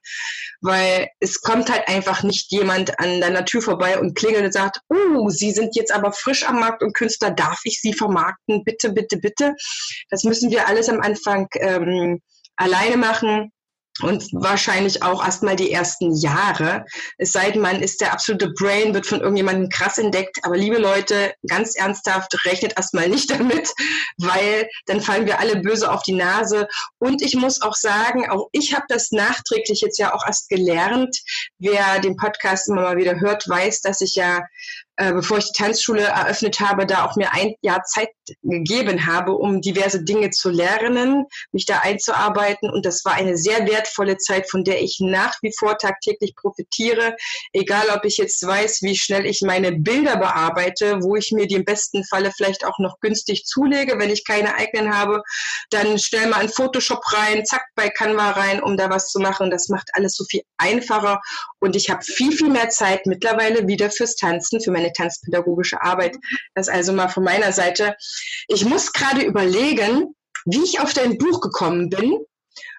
Weil 0.60 1.08
es 1.20 1.40
kommt 1.40 1.70
halt 1.70 1.86
einfach 1.88 2.24
nicht 2.24 2.50
jemand 2.50 2.98
an 2.98 3.20
deiner 3.20 3.44
Tür 3.44 3.62
vorbei 3.62 4.00
und 4.00 4.16
klingelt 4.16 4.46
und 4.46 4.52
sagt, 4.52 4.80
oh, 4.88 5.28
Sie 5.30 5.52
sind 5.52 5.76
jetzt 5.76 5.94
aber 5.94 6.12
frisch 6.12 6.48
am 6.48 6.58
Markt 6.58 6.82
und 6.82 6.94
Künstler, 6.94 7.30
darf 7.30 7.60
ich 7.62 7.80
Sie 7.80 7.92
vermarkten? 7.92 8.64
Bitte, 8.64 8.90
bitte, 8.90 9.18
bitte. 9.18 9.54
Das 10.10 10.24
müssen 10.24 10.50
wir 10.50 10.66
alles 10.66 10.88
am 10.88 11.00
Anfang 11.00 11.46
ähm, 11.60 12.20
alleine 12.56 12.96
machen 12.96 13.52
und 14.02 14.28
wahrscheinlich 14.32 15.02
auch 15.02 15.24
erstmal 15.24 15.56
die 15.56 15.72
ersten 15.72 16.14
Jahre. 16.14 16.84
Es 17.18 17.32
sei 17.32 17.50
denn, 17.50 17.62
man 17.62 17.82
ist 17.82 18.00
der 18.00 18.12
absolute 18.12 18.50
Brain, 18.50 18.94
wird 18.94 19.06
von 19.06 19.20
irgendjemandem 19.20 19.68
krass 19.68 19.98
entdeckt. 19.98 20.38
Aber 20.42 20.56
liebe 20.56 20.78
Leute, 20.78 21.34
ganz 21.48 21.76
ernsthaft, 21.76 22.34
rechnet 22.44 22.76
erstmal 22.76 23.08
nicht 23.08 23.30
damit, 23.38 23.72
weil 24.18 24.68
dann 24.86 25.00
fallen 25.00 25.26
wir 25.26 25.40
alle 25.40 25.60
böse 25.60 25.90
auf 25.90 26.02
die 26.02 26.14
Nase. 26.14 26.68
Und 26.98 27.22
ich 27.22 27.34
muss 27.34 27.62
auch 27.62 27.74
sagen, 27.74 28.28
auch 28.28 28.48
ich 28.52 28.74
habe 28.74 28.84
das 28.88 29.12
nachträglich 29.12 29.80
jetzt 29.80 29.98
ja 29.98 30.14
auch 30.14 30.26
erst 30.26 30.48
gelernt. 30.48 31.16
Wer 31.58 32.00
den 32.00 32.16
Podcast 32.16 32.68
immer 32.68 32.82
mal 32.82 32.96
wieder 32.96 33.20
hört, 33.20 33.48
weiß, 33.48 33.80
dass 33.80 34.00
ich 34.00 34.14
ja 34.14 34.42
äh, 34.96 35.12
bevor 35.12 35.38
ich 35.38 35.52
die 35.52 35.62
Tanzschule 35.62 36.04
eröffnet 36.04 36.60
habe, 36.60 36.86
da 36.86 37.04
auch 37.04 37.16
mir 37.16 37.32
ein 37.32 37.54
Jahr 37.60 37.82
Zeit 37.84 38.08
gegeben 38.42 39.06
habe, 39.06 39.32
um 39.32 39.60
diverse 39.60 40.04
Dinge 40.04 40.30
zu 40.30 40.50
lernen, 40.50 41.24
mich 41.52 41.66
da 41.66 41.78
einzuarbeiten. 41.80 42.70
Und 42.70 42.86
das 42.86 43.04
war 43.04 43.14
eine 43.14 43.36
sehr 43.36 43.66
wertvolle 43.66 44.18
Zeit, 44.18 44.50
von 44.50 44.64
der 44.64 44.82
ich 44.82 44.98
nach 45.00 45.34
wie 45.42 45.52
vor 45.56 45.78
tagtäglich 45.78 46.34
profitiere. 46.36 47.16
Egal, 47.52 47.88
ob 47.94 48.04
ich 48.04 48.16
jetzt 48.16 48.44
weiß, 48.46 48.82
wie 48.82 48.96
schnell 48.96 49.26
ich 49.26 49.42
meine 49.42 49.72
Bilder 49.72 50.16
bearbeite, 50.16 51.02
wo 51.02 51.16
ich 51.16 51.32
mir 51.32 51.46
die 51.46 51.56
im 51.56 51.64
besten 51.64 52.04
Falle 52.04 52.32
vielleicht 52.36 52.64
auch 52.64 52.78
noch 52.78 53.00
günstig 53.00 53.44
zulege, 53.44 53.98
wenn 53.98 54.10
ich 54.10 54.24
keine 54.24 54.54
eigenen 54.54 54.94
habe, 54.94 55.22
dann 55.70 55.98
stell 55.98 56.28
mal 56.28 56.42
in 56.42 56.48
Photoshop 56.48 57.00
rein, 57.12 57.44
zack, 57.44 57.64
bei 57.74 57.88
Canva 57.88 58.30
rein, 58.30 58.62
um 58.62 58.76
da 58.76 58.90
was 58.90 59.10
zu 59.10 59.20
machen. 59.20 59.50
Das 59.50 59.68
macht 59.68 59.90
alles 59.92 60.14
so 60.16 60.24
viel 60.24 60.42
einfacher. 60.56 61.20
Und 61.60 61.76
ich 61.76 61.90
habe 61.90 62.02
viel, 62.02 62.32
viel 62.32 62.50
mehr 62.50 62.68
Zeit 62.68 63.06
mittlerweile 63.06 63.66
wieder 63.66 63.90
fürs 63.90 64.16
Tanzen, 64.16 64.60
für 64.60 64.70
meine 64.70 64.92
tanzpädagogische 64.92 65.82
Arbeit. 65.82 66.16
Das 66.54 66.68
also 66.68 66.92
mal 66.92 67.08
von 67.08 67.24
meiner 67.24 67.52
Seite. 67.52 67.96
Ich 68.48 68.64
muss 68.64 68.92
gerade 68.92 69.22
überlegen, 69.22 70.14
wie 70.46 70.62
ich 70.62 70.80
auf 70.80 70.92
dein 70.94 71.18
Buch 71.18 71.40
gekommen 71.40 71.90
bin. 71.90 72.18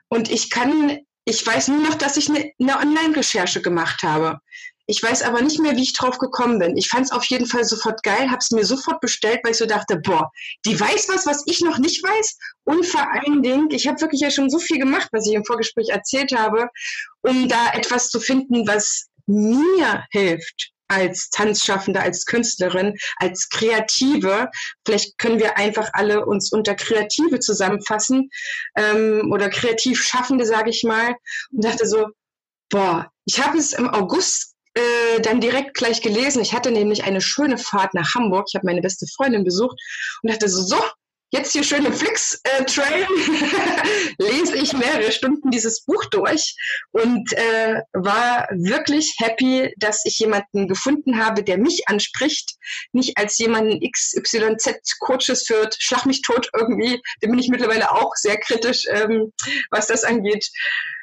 Und 0.10 0.32
ich 0.32 0.50
kann, 0.50 1.00
ich 1.26 1.46
weiß 1.46 1.68
nur 1.68 1.82
noch, 1.82 1.96
dass 1.96 2.18
ich 2.18 2.30
eine, 2.30 2.52
eine 2.60 2.80
Online-Recherche 2.80 3.62
gemacht 3.62 4.04
habe. 4.04 4.40
Ich 4.90 5.04
weiß 5.04 5.24
aber 5.24 5.42
nicht 5.42 5.60
mehr, 5.60 5.76
wie 5.76 5.84
ich 5.84 5.94
drauf 5.94 6.18
gekommen 6.18 6.60
bin. 6.60 6.78
Ich 6.78 6.88
fand 6.88 7.06
es 7.06 7.12
auf 7.12 7.26
jeden 7.26 7.46
Fall 7.46 7.66
sofort 7.66 8.04
geil, 8.04 8.30
habe 8.30 8.38
es 8.40 8.52
mir 8.52 8.64
sofort 8.64 9.02
bestellt, 9.02 9.42
weil 9.44 9.52
ich 9.52 9.58
so 9.58 9.66
dachte, 9.66 9.98
boah, 9.98 10.32
die 10.66 10.80
weiß 10.80 11.10
was, 11.10 11.26
was 11.26 11.44
ich 11.46 11.60
noch 11.60 11.78
nicht 11.78 12.02
weiß. 12.02 12.38
Und 12.64 12.86
vor 12.86 13.06
allen 13.12 13.42
Dingen, 13.42 13.68
ich 13.72 13.86
habe 13.86 14.00
wirklich 14.00 14.22
ja 14.22 14.32
schon 14.32 14.50
so 14.50 14.60
viel 14.60 14.80
gemacht, 14.80 15.10
was 15.12 15.28
ich 15.28 15.34
im 15.34 15.44
Vorgespräch 15.44 15.90
erzählt 15.90 16.32
habe, 16.32 16.70
um 17.22 17.50
da 17.50 17.74
etwas 17.74 18.10
zu 18.10 18.22
finden, 18.22 18.66
was 18.66 19.08
mir 19.26 20.06
hilft 20.12 20.72
als 20.88 21.30
Tanzschaffende, 21.30 22.02
als 22.02 22.26
Künstlerin, 22.26 22.96
als 23.18 23.50
Kreative. 23.50 24.50
Vielleicht 24.86 25.18
können 25.18 25.40
wir 25.40 25.58
einfach 25.58 25.90
alle 25.94 26.26
uns 26.26 26.52
unter 26.52 26.76
Kreative 26.76 27.40
zusammenfassen 27.40 28.30
ähm, 28.76 29.30
oder 29.32 29.50
Kreativschaffende, 29.50 30.46
sage 30.46 30.70
ich 30.70 30.84
mal. 30.84 31.16
Und 31.52 31.66
dachte 31.66 31.88
so, 31.88 32.08
boah, 32.70 33.12
ich 33.26 33.42
habe 33.44 33.58
es 33.58 33.74
im 33.74 33.90
August 33.90 34.56
äh, 34.74 35.22
dann 35.22 35.42
direkt 35.42 35.74
gleich 35.76 36.02
gelesen. 36.02 36.42
Ich 36.42 36.54
hatte 36.54 36.72
nämlich 36.72 37.04
eine 37.04 37.22
schöne 37.22 37.58
Fahrt 37.58 37.94
nach 37.94 38.14
Hamburg. 38.14 38.46
Ich 38.50 38.56
habe 38.56 38.66
meine 38.66 38.82
beste 38.82 39.08
Freundin 39.16 39.44
besucht 39.44 39.78
und 40.22 40.32
dachte 40.32 40.48
so, 40.48 40.62
so, 40.62 40.82
jetzt 41.32 41.52
hier 41.52 41.64
schön 41.64 41.86
im 41.86 41.94
Flix-Trail 41.94 43.04
äh, 43.04 44.14
lese 44.18 44.56
ich 44.56 44.74
mehrere 44.74 45.12
Stunden 45.12 45.52
dieses 45.52 45.84
Buch 45.84 46.06
durch 46.06 46.56
und 46.92 47.34
äh, 47.34 47.82
war 47.94 48.48
wirklich 48.52 49.16
happy, 49.20 49.74
dass 49.78 50.06
ich 50.06 50.20
jemanden 50.20 50.68
gefunden 50.68 51.24
habe, 51.24 51.44
der 51.44 51.58
mich 51.58 51.88
anspricht, 51.88 52.56
nicht 52.94 53.18
als 53.18 53.38
jemanden 53.38 53.80
XYZ-Coaches 53.80 55.46
führt, 55.46 55.76
schlag 55.80 56.06
mich 56.06 56.22
tot 56.22 56.50
irgendwie, 56.54 57.02
dem 57.22 57.32
bin 57.32 57.40
ich 57.40 57.50
mittlerweile 57.50 57.92
auch 57.92 58.14
sehr 58.16 58.38
kritisch, 58.38 58.86
ähm, 58.90 59.34
was 59.70 59.88
das 59.88 60.04
angeht, 60.04 60.48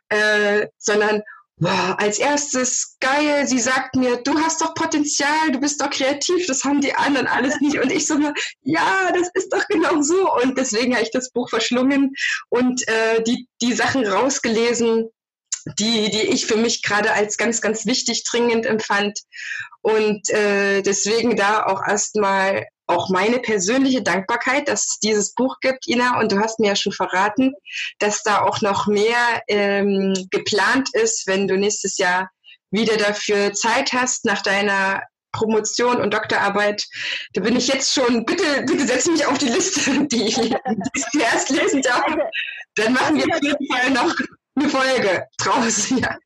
äh, 0.08 0.66
sondern 0.78 1.22
als 1.62 2.18
erstes 2.18 2.96
geil, 3.00 3.46
sie 3.46 3.60
sagt 3.60 3.94
mir, 3.94 4.16
du 4.16 4.38
hast 4.40 4.60
doch 4.60 4.74
Potenzial, 4.74 5.52
du 5.52 5.60
bist 5.60 5.80
doch 5.80 5.90
kreativ, 5.90 6.46
das 6.46 6.64
haben 6.64 6.80
die 6.80 6.94
anderen 6.94 7.26
alles 7.26 7.60
nicht. 7.60 7.78
Und 7.78 7.92
ich 7.92 8.06
so, 8.06 8.18
ja, 8.62 9.12
das 9.12 9.30
ist 9.34 9.52
doch 9.52 9.66
genau 9.68 10.02
so. 10.02 10.32
Und 10.42 10.58
deswegen 10.58 10.94
habe 10.94 11.04
ich 11.04 11.12
das 11.12 11.30
Buch 11.30 11.48
verschlungen 11.48 12.14
und 12.48 12.86
äh, 12.88 13.22
die, 13.22 13.48
die 13.62 13.72
Sachen 13.72 14.06
rausgelesen, 14.06 15.10
die, 15.78 16.10
die 16.10 16.22
ich 16.22 16.46
für 16.46 16.56
mich 16.56 16.82
gerade 16.82 17.12
als 17.12 17.36
ganz, 17.36 17.60
ganz 17.60 17.86
wichtig 17.86 18.24
dringend 18.24 18.66
empfand. 18.66 19.20
Und 19.80 20.28
äh, 20.30 20.82
deswegen 20.82 21.36
da 21.36 21.66
auch 21.66 21.86
erstmal 21.86 22.66
auch 22.86 23.08
meine 23.08 23.38
persönliche 23.38 24.02
Dankbarkeit, 24.02 24.68
dass 24.68 24.86
es 24.86 24.98
dieses 25.00 25.34
Buch 25.34 25.58
gibt, 25.60 25.86
Ina, 25.86 26.20
und 26.20 26.32
du 26.32 26.38
hast 26.38 26.60
mir 26.60 26.68
ja 26.68 26.76
schon 26.76 26.92
verraten, 26.92 27.54
dass 27.98 28.22
da 28.22 28.42
auch 28.42 28.60
noch 28.60 28.86
mehr 28.86 29.42
ähm, 29.48 30.14
geplant 30.30 30.90
ist, 30.92 31.26
wenn 31.26 31.48
du 31.48 31.56
nächstes 31.56 31.98
Jahr 31.98 32.30
wieder 32.70 32.96
dafür 32.96 33.52
Zeit 33.52 33.92
hast 33.92 34.24
nach 34.24 34.42
deiner 34.42 35.02
Promotion 35.34 36.00
und 36.00 36.14
Doktorarbeit. 36.14 36.84
Da 37.32 37.40
bin 37.40 37.56
ich 37.56 37.68
jetzt 37.68 37.92
schon, 37.92 38.24
bitte, 38.24 38.62
bitte 38.66 38.86
setz 38.86 39.06
mich 39.06 39.26
auf 39.26 39.38
die 39.38 39.48
Liste, 39.48 40.06
die 40.06 40.24
ich 40.24 40.36
zuerst 41.12 41.50
lesen 41.50 41.82
darf. 41.82 42.06
Dann 42.76 42.92
machen 42.92 43.16
wir 43.16 43.24
auf 43.34 43.42
jeden 43.42 43.66
Fall 43.72 43.90
noch 43.90 44.14
eine 44.56 44.68
Folge 44.68 45.26
draus. 45.38 45.90
Ja. 45.96 46.16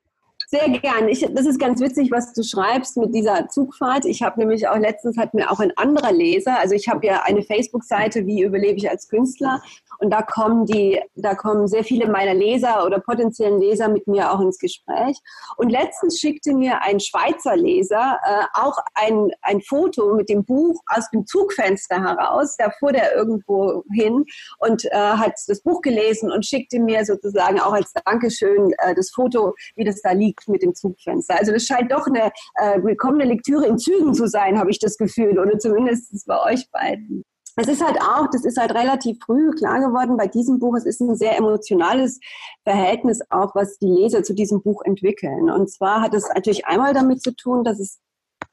Sehr 0.51 0.67
gern. 0.71 1.11
Ich, 1.11 1.21
das 1.35 1.45
ist 1.45 1.61
ganz 1.61 1.79
witzig, 1.79 2.11
was 2.11 2.33
du 2.33 2.43
schreibst 2.43 2.97
mit 2.97 3.15
dieser 3.15 3.49
Zugfahrt. 3.49 4.07
Ich 4.07 4.23
habe 4.23 4.41
nämlich 4.41 4.67
auch 4.67 4.79
letztens 4.79 5.19
hat 5.19 5.35
mir 5.35 5.51
auch 5.51 5.61
ein 5.61 5.77
anderer 5.77 6.11
Leser, 6.11 6.59
also 6.59 6.75
ich 6.75 6.89
habe 6.89 7.07
ja 7.07 7.21
eine 7.25 7.43
Facebook-Seite, 7.43 8.25
wie 8.25 8.41
überlebe 8.41 8.79
ich 8.79 8.89
als 8.89 9.09
Künstler, 9.09 9.61
und 9.99 10.11
da 10.11 10.23
kommen 10.23 10.65
die, 10.65 11.01
da 11.17 11.35
kommen 11.35 11.67
sehr 11.67 11.85
viele 11.85 12.09
meiner 12.09 12.33
Leser 12.33 12.87
oder 12.87 13.01
potenziellen 13.01 13.61
Leser 13.61 13.89
mit 13.89 14.07
mir 14.07 14.33
auch 14.33 14.41
ins 14.41 14.59
Gespräch. 14.59 15.19
Und 15.57 15.71
letztens 15.71 16.21
schickte 16.21 16.55
mir 16.55 16.83
ein 16.83 17.01
Schweizer 17.01 17.57
Leser 17.57 18.19
äh, 18.25 18.45
auch 18.55 18.77
ein, 18.95 19.31
ein 19.43 19.61
Foto 19.61 20.15
mit 20.15 20.29
dem 20.29 20.45
Buch 20.45 20.81
aus 20.87 21.11
dem 21.11 21.27
Zugfenster 21.27 22.01
heraus. 22.01 22.57
Da 22.57 22.71
fuhr 22.79 22.93
der 22.93 23.15
irgendwo 23.17 23.83
hin 23.93 24.25
und 24.59 24.85
äh, 24.85 24.91
hat 24.93 25.33
das 25.49 25.61
Buch 25.63 25.81
gelesen 25.83 26.31
und 26.31 26.47
schickte 26.47 26.79
mir 26.79 27.05
sozusagen 27.05 27.61
auch 27.61 27.73
als 27.73 27.93
Dankeschön 28.05 28.73
äh, 28.79 28.95
das 28.95 29.11
Foto, 29.11 29.55
wie 29.75 29.85
das 29.85 30.01
da 30.01 30.13
liegt 30.13 30.38
mit 30.47 30.63
dem 30.63 30.75
Zugfenster. 30.75 31.39
Also 31.39 31.53
das 31.53 31.65
scheint 31.65 31.91
doch 31.93 32.07
eine 32.07 32.31
äh, 32.55 32.83
willkommene 32.83 33.25
Lektüre 33.25 33.67
in 33.67 33.79
Zügen 33.79 34.15
zu 34.15 34.29
sein, 34.29 34.59
habe 34.59 34.71
ich 34.71 34.79
das 34.79 34.97
Gefühl, 34.97 35.39
oder 35.39 35.59
zumindest 35.59 36.27
bei 36.27 36.53
euch 36.53 36.71
beiden. 36.71 37.25
Es 37.61 37.67
ist 37.67 37.85
halt 37.85 38.01
auch, 38.01 38.29
das 38.31 38.45
ist 38.45 38.57
halt 38.57 38.73
relativ 38.73 39.19
früh 39.25 39.51
klar 39.51 39.81
geworden 39.81 40.17
bei 40.17 40.29
diesem 40.29 40.61
Buch, 40.61 40.77
es 40.77 40.87
ist 40.87 41.01
ein 41.01 41.17
sehr 41.17 41.37
emotionales 41.37 42.21
Verhältnis 42.63 43.21
auch, 43.31 43.53
was 43.57 43.79
die 43.79 43.89
Leser 43.89 44.23
zu 44.23 44.33
diesem 44.33 44.63
Buch 44.63 44.83
entwickeln. 44.85 45.51
Und 45.51 45.69
zwar 45.69 46.01
hat 46.01 46.15
es 46.15 46.29
natürlich 46.33 46.67
einmal 46.67 46.95
damit 46.95 47.21
zu 47.21 47.35
tun, 47.35 47.65
dass 47.65 47.81
es 47.81 47.99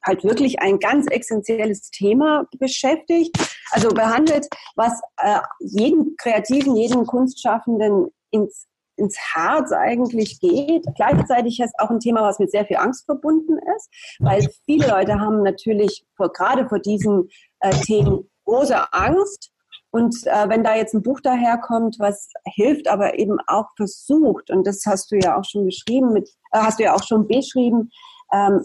halt 0.03 0.23
wirklich 0.23 0.59
ein 0.59 0.79
ganz 0.79 1.05
essentielles 1.09 1.91
Thema 1.91 2.47
beschäftigt, 2.57 3.37
also 3.71 3.89
behandelt, 3.89 4.47
was 4.75 4.99
äh, 5.17 5.39
jeden 5.59 6.15
Kreativen, 6.17 6.75
jeden 6.75 7.05
Kunstschaffenden 7.05 8.07
ins 8.31 8.67
ins 8.97 9.17
Herz 9.33 9.71
eigentlich 9.71 10.39
geht. 10.39 10.85
Gleichzeitig 10.95 11.59
ist 11.59 11.73
auch 11.79 11.89
ein 11.89 11.99
Thema, 11.99 12.21
was 12.21 12.39
mit 12.39 12.51
sehr 12.51 12.65
viel 12.65 12.77
Angst 12.77 13.05
verbunden 13.05 13.57
ist, 13.75 13.89
weil 14.19 14.47
viele 14.65 14.87
Leute 14.87 15.19
haben 15.19 15.43
natürlich 15.43 16.05
vor, 16.15 16.31
gerade 16.31 16.67
vor 16.67 16.79
diesen 16.79 17.29
äh, 17.59 17.71
Themen 17.71 18.29
große 18.45 18.93
Angst. 18.93 19.51
Und 19.91 20.15
äh, 20.27 20.49
wenn 20.49 20.63
da 20.63 20.75
jetzt 20.75 20.93
ein 20.93 21.03
Buch 21.03 21.21
daherkommt, 21.21 21.97
was 21.99 22.29
hilft, 22.43 22.89
aber 22.89 23.17
eben 23.17 23.37
auch 23.47 23.67
versucht, 23.77 24.49
und 24.51 24.67
das 24.67 24.83
hast 24.85 25.11
du 25.11 25.15
ja 25.15 25.37
auch 25.37 25.45
schon 25.45 25.65
geschrieben, 25.65 26.11
mit, 26.11 26.27
äh, 26.51 26.59
hast 26.59 26.79
du 26.79 26.83
ja 26.83 26.93
auch 26.93 27.03
schon 27.03 27.27
beschrieben, 27.27 27.91
ähm, 28.35 28.61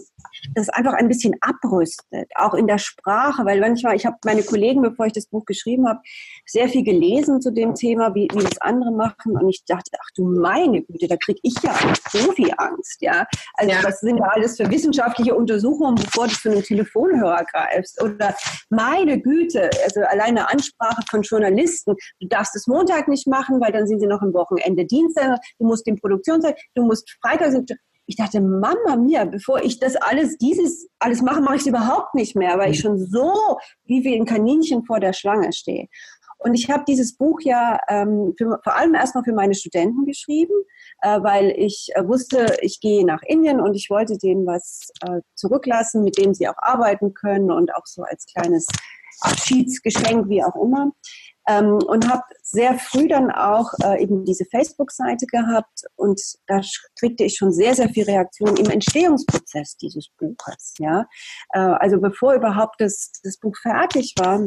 das 0.55 0.69
einfach 0.69 0.93
ein 0.93 1.07
bisschen 1.07 1.35
abrüstet, 1.41 2.29
auch 2.35 2.53
in 2.53 2.67
der 2.67 2.77
Sprache, 2.77 3.45
weil 3.45 3.59
manchmal, 3.59 3.95
ich 3.95 4.05
habe 4.05 4.17
meine 4.25 4.43
Kollegen, 4.43 4.81
bevor 4.81 5.05
ich 5.05 5.13
das 5.13 5.27
Buch 5.27 5.45
geschrieben 5.45 5.87
habe, 5.87 5.99
sehr 6.45 6.67
viel 6.67 6.83
gelesen 6.83 7.41
zu 7.41 7.51
dem 7.51 7.75
Thema, 7.75 8.13
wie, 8.15 8.27
wie 8.33 8.43
das 8.43 8.59
andere 8.59 8.91
machen. 8.91 9.37
Und 9.37 9.49
ich 9.49 9.63
dachte, 9.65 9.91
ach 9.99 10.09
du 10.15 10.25
meine 10.25 10.81
Güte, 10.83 11.07
da 11.07 11.15
kriege 11.17 11.39
ich 11.43 11.55
ja 11.63 11.73
so 12.09 12.31
viel 12.33 12.51
Angst, 12.57 13.01
ja. 13.01 13.25
Also 13.55 13.71
ja. 13.71 13.83
was 13.83 13.99
sind 14.01 14.17
da 14.19 14.25
alles 14.25 14.57
für 14.57 14.69
wissenschaftliche 14.69 15.35
Untersuchungen, 15.35 15.95
bevor 15.95 16.27
du 16.27 16.33
zu 16.33 16.51
einem 16.51 16.63
Telefonhörer 16.63 17.45
greifst. 17.51 18.01
Oder 18.01 18.35
meine 18.69 19.19
Güte, 19.19 19.69
also 19.83 20.01
alleine 20.01 20.49
Ansprache 20.49 21.01
von 21.09 21.21
Journalisten, 21.21 21.95
du 22.19 22.27
darfst 22.27 22.55
es 22.55 22.67
Montag 22.67 23.07
nicht 23.07 23.27
machen, 23.27 23.61
weil 23.61 23.71
dann 23.71 23.87
sind 23.87 23.99
sie 23.99 24.07
noch 24.07 24.21
am 24.21 24.33
Wochenende 24.33 24.85
Dienstag, 24.85 25.39
du 25.59 25.65
musst 25.65 25.85
den 25.87 25.97
Produktionszeit, 25.97 26.59
du 26.75 26.83
musst 26.83 27.09
Freitag, 27.21 27.51
ich 28.05 28.15
dachte, 28.15 28.41
Mama 28.41 28.95
mir, 28.97 29.25
bevor 29.25 29.61
ich 29.63 29.79
das 29.79 29.95
alles, 29.95 30.37
dieses 30.37 30.89
alles 30.99 31.21
mache, 31.21 31.41
mache 31.41 31.55
ich 31.55 31.61
es 31.61 31.67
überhaupt 31.67 32.13
nicht 32.15 32.35
mehr, 32.35 32.57
weil 32.57 32.71
ich 32.71 32.79
mhm. 32.79 32.81
schon 32.81 32.97
so 32.99 33.57
wie 33.85 34.03
wie 34.03 34.15
ein 34.15 34.25
Kaninchen 34.25 34.83
vor 34.83 34.99
der 34.99 35.13
Schlange 35.13 35.53
stehe. 35.53 35.87
Und 36.43 36.55
ich 36.55 36.69
habe 36.71 36.83
dieses 36.87 37.15
Buch 37.15 37.39
ja 37.41 37.79
ähm, 37.87 38.33
für, 38.35 38.59
vor 38.63 38.75
allem 38.75 38.95
erstmal 38.95 39.23
für 39.23 39.33
meine 39.33 39.53
Studenten 39.53 40.05
geschrieben, 40.05 40.53
äh, 41.01 41.21
weil 41.21 41.53
ich 41.55 41.89
äh, 41.93 42.07
wusste, 42.07 42.57
ich 42.61 42.79
gehe 42.79 43.05
nach 43.05 43.21
Indien 43.23 43.61
und 43.61 43.75
ich 43.75 43.89
wollte 43.91 44.17
denen 44.17 44.47
was 44.47 44.89
äh, 45.01 45.21
zurücklassen, 45.35 46.03
mit 46.03 46.17
dem 46.17 46.33
sie 46.33 46.47
auch 46.47 46.57
arbeiten 46.57 47.13
können 47.13 47.51
und 47.51 47.73
auch 47.75 47.85
so 47.85 48.01
als 48.01 48.25
kleines 48.25 48.65
Abschiedsgeschenk, 49.21 50.29
wie 50.29 50.43
auch 50.43 50.55
immer. 50.55 50.91
Ähm, 51.47 51.79
und 51.87 52.07
habe 52.09 52.23
sehr 52.43 52.77
früh 52.77 53.07
dann 53.07 53.31
auch 53.31 53.71
äh, 53.83 54.01
eben 54.01 54.25
diese 54.25 54.45
Facebook-Seite 54.45 55.25
gehabt 55.25 55.85
und 55.95 56.21
da 56.47 56.61
kriegte 56.99 57.23
ich 57.23 57.35
schon 57.37 57.51
sehr, 57.51 57.73
sehr 57.73 57.89
viel 57.89 58.03
Reaktion 58.03 58.55
im 58.57 58.69
Entstehungsprozess 58.69 59.75
dieses 59.77 60.09
Buches. 60.19 60.75
Ja? 60.77 61.07
Äh, 61.53 61.59
also 61.59 61.99
bevor 61.99 62.35
überhaupt 62.35 62.79
das, 62.79 63.11
das 63.23 63.37
Buch 63.37 63.55
fertig 63.61 64.13
war, 64.19 64.39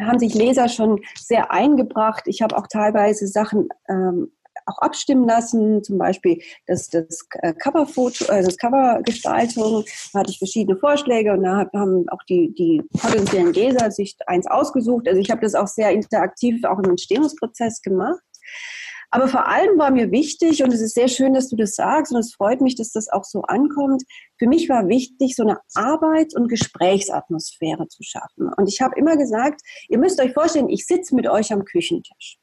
haben 0.00 0.18
sich 0.18 0.34
Leser 0.34 0.68
schon 0.68 1.00
sehr 1.18 1.50
eingebracht. 1.50 2.24
Ich 2.26 2.42
habe 2.42 2.56
auch 2.56 2.66
teilweise 2.66 3.26
Sachen 3.26 3.68
ähm, 3.88 4.32
auch 4.66 4.78
abstimmen 4.78 5.26
lassen, 5.26 5.82
zum 5.82 5.98
Beispiel 5.98 6.40
das, 6.66 6.88
das 6.88 7.26
äh, 7.40 7.52
Coverfoto, 7.54 8.24
äh, 8.32 8.42
das 8.42 8.56
Covergestaltung, 8.56 9.84
da 10.12 10.20
hatte 10.20 10.30
ich 10.30 10.38
verschiedene 10.38 10.78
Vorschläge 10.78 11.32
und 11.32 11.42
da 11.42 11.68
haben 11.74 12.06
auch 12.08 12.22
die, 12.28 12.54
die 12.54 12.82
potenziellen 12.98 13.52
Leser 13.52 13.90
sich 13.90 14.16
eins 14.26 14.46
ausgesucht. 14.46 15.08
Also 15.08 15.20
ich 15.20 15.30
habe 15.30 15.40
das 15.40 15.54
auch 15.54 15.68
sehr 15.68 15.90
interaktiv 15.90 16.64
auch 16.64 16.78
im 16.78 16.90
Entstehungsprozess 16.90 17.82
gemacht. 17.82 18.20
Aber 19.14 19.28
vor 19.28 19.46
allem 19.46 19.78
war 19.78 19.92
mir 19.92 20.10
wichtig, 20.10 20.64
und 20.64 20.72
es 20.72 20.80
ist 20.80 20.94
sehr 20.94 21.06
schön, 21.06 21.34
dass 21.34 21.48
du 21.48 21.54
das 21.54 21.76
sagst, 21.76 22.12
und 22.12 22.18
es 22.18 22.34
freut 22.34 22.60
mich, 22.60 22.74
dass 22.74 22.90
das 22.90 23.08
auch 23.08 23.22
so 23.22 23.42
ankommt. 23.42 24.02
Für 24.40 24.48
mich 24.48 24.68
war 24.68 24.88
wichtig, 24.88 25.36
so 25.36 25.44
eine 25.44 25.60
Arbeits- 25.74 26.34
und 26.34 26.48
Gesprächsatmosphäre 26.48 27.86
zu 27.86 28.02
schaffen. 28.02 28.52
Und 28.56 28.68
ich 28.68 28.80
habe 28.80 28.98
immer 28.98 29.16
gesagt, 29.16 29.60
ihr 29.88 29.98
müsst 29.98 30.20
euch 30.20 30.32
vorstellen, 30.32 30.68
ich 30.68 30.86
sitze 30.86 31.14
mit 31.14 31.28
euch 31.28 31.52
am 31.52 31.64
Küchentisch. 31.64 32.38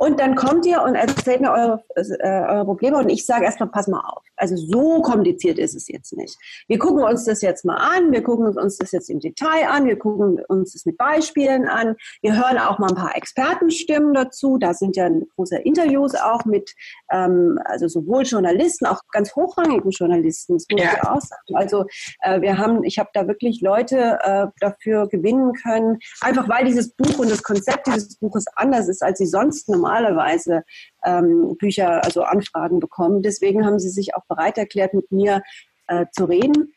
Und 0.00 0.20
dann 0.20 0.36
kommt 0.36 0.64
ihr 0.64 0.80
und 0.82 0.94
erzählt 0.94 1.40
mir 1.40 1.50
eure, 1.50 1.84
äh, 1.96 2.44
eure 2.46 2.64
Probleme 2.64 2.98
und 2.98 3.08
ich 3.08 3.26
sage 3.26 3.44
erstmal, 3.44 3.68
pass 3.68 3.88
mal 3.88 3.98
auf. 3.98 4.22
Also 4.36 4.54
so 4.54 5.02
kompliziert 5.02 5.58
ist 5.58 5.74
es 5.74 5.88
jetzt 5.88 6.16
nicht. 6.16 6.38
Wir 6.68 6.78
gucken 6.78 7.02
uns 7.02 7.24
das 7.24 7.42
jetzt 7.42 7.64
mal 7.64 7.74
an, 7.74 8.12
wir 8.12 8.22
gucken 8.22 8.56
uns 8.56 8.78
das 8.78 8.92
jetzt 8.92 9.10
im 9.10 9.18
Detail 9.18 9.66
an, 9.68 9.86
wir 9.86 9.98
gucken 9.98 10.40
uns 10.46 10.74
das 10.74 10.86
mit 10.86 10.96
Beispielen 10.98 11.66
an, 11.66 11.96
wir 12.22 12.36
hören 12.36 12.58
auch 12.58 12.78
mal 12.78 12.90
ein 12.90 12.94
paar 12.94 13.16
Expertenstimmen 13.16 14.14
dazu. 14.14 14.56
Da 14.56 14.72
sind 14.72 14.94
ja 14.94 15.10
große 15.34 15.58
Interviews 15.58 16.14
auch 16.14 16.44
mit, 16.44 16.72
ähm, 17.10 17.58
also 17.64 17.88
sowohl 17.88 18.22
Journalisten, 18.22 18.86
auch 18.86 19.00
ganz 19.10 19.34
hochrangigen 19.34 19.90
Journalisten, 19.90 20.54
das 20.54 20.66
muss 20.70 20.80
ja. 20.80 20.90
ich 20.94 21.02
auch 21.02 21.20
sagen. 21.20 21.54
Also 21.54 21.86
äh, 22.22 22.40
wir 22.40 22.56
haben, 22.56 22.84
ich 22.84 23.00
habe 23.00 23.10
da 23.14 23.26
wirklich 23.26 23.62
Leute 23.62 24.20
äh, 24.22 24.46
dafür 24.60 25.08
gewinnen 25.08 25.54
können, 25.54 25.98
einfach 26.20 26.48
weil 26.48 26.66
dieses 26.66 26.90
Buch 26.92 27.18
und 27.18 27.32
das 27.32 27.42
Konzept 27.42 27.88
dieses 27.88 28.14
Buches 28.14 28.44
anders 28.54 28.86
ist, 28.86 29.02
als 29.02 29.18
sie 29.18 29.26
sonst 29.26 29.68
normal 29.68 29.87
normalerweise 29.88 30.64
ähm, 31.04 31.56
Bücher, 31.58 32.04
also 32.04 32.22
Anfragen 32.22 32.80
bekommen. 32.80 33.22
Deswegen 33.22 33.64
haben 33.64 33.78
sie 33.78 33.90
sich 33.90 34.14
auch 34.14 34.24
bereit 34.28 34.58
erklärt, 34.58 34.94
mit 34.94 35.10
mir 35.10 35.42
äh, 35.86 36.06
zu 36.12 36.24
reden. 36.24 36.74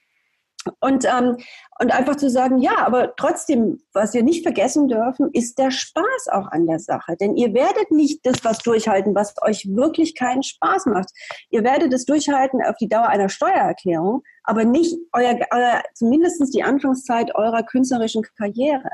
Und, 0.79 1.05
ähm, 1.05 1.37
und 1.79 1.91
einfach 1.91 2.17
zu 2.17 2.29
sagen, 2.29 2.59
ja, 2.59 2.85
aber 2.85 3.15
trotzdem, 3.15 3.81
was 3.93 4.13
wir 4.13 4.21
nicht 4.21 4.43
vergessen 4.43 4.87
dürfen, 4.87 5.31
ist 5.33 5.57
der 5.57 5.71
Spaß 5.71 6.27
auch 6.31 6.51
an 6.51 6.67
der 6.67 6.77
Sache. 6.77 7.15
Denn 7.19 7.35
ihr 7.35 7.51
werdet 7.55 7.89
nicht 7.89 8.23
das 8.23 8.43
was 8.43 8.59
durchhalten, 8.59 9.15
was 9.15 9.33
euch 9.41 9.65
wirklich 9.75 10.13
keinen 10.15 10.43
Spaß 10.43 10.85
macht. 10.85 11.09
Ihr 11.49 11.63
werdet 11.63 11.91
es 11.93 12.05
durchhalten 12.05 12.61
auf 12.63 12.75
die 12.79 12.87
Dauer 12.87 13.07
einer 13.07 13.29
Steuererklärung, 13.29 14.21
aber 14.43 14.63
nicht 14.63 14.95
euer, 15.13 15.39
euer 15.51 15.81
zumindest 15.95 16.53
die 16.53 16.61
Anfangszeit 16.61 17.33
eurer 17.33 17.63
künstlerischen 17.63 18.21
Karriere. 18.37 18.91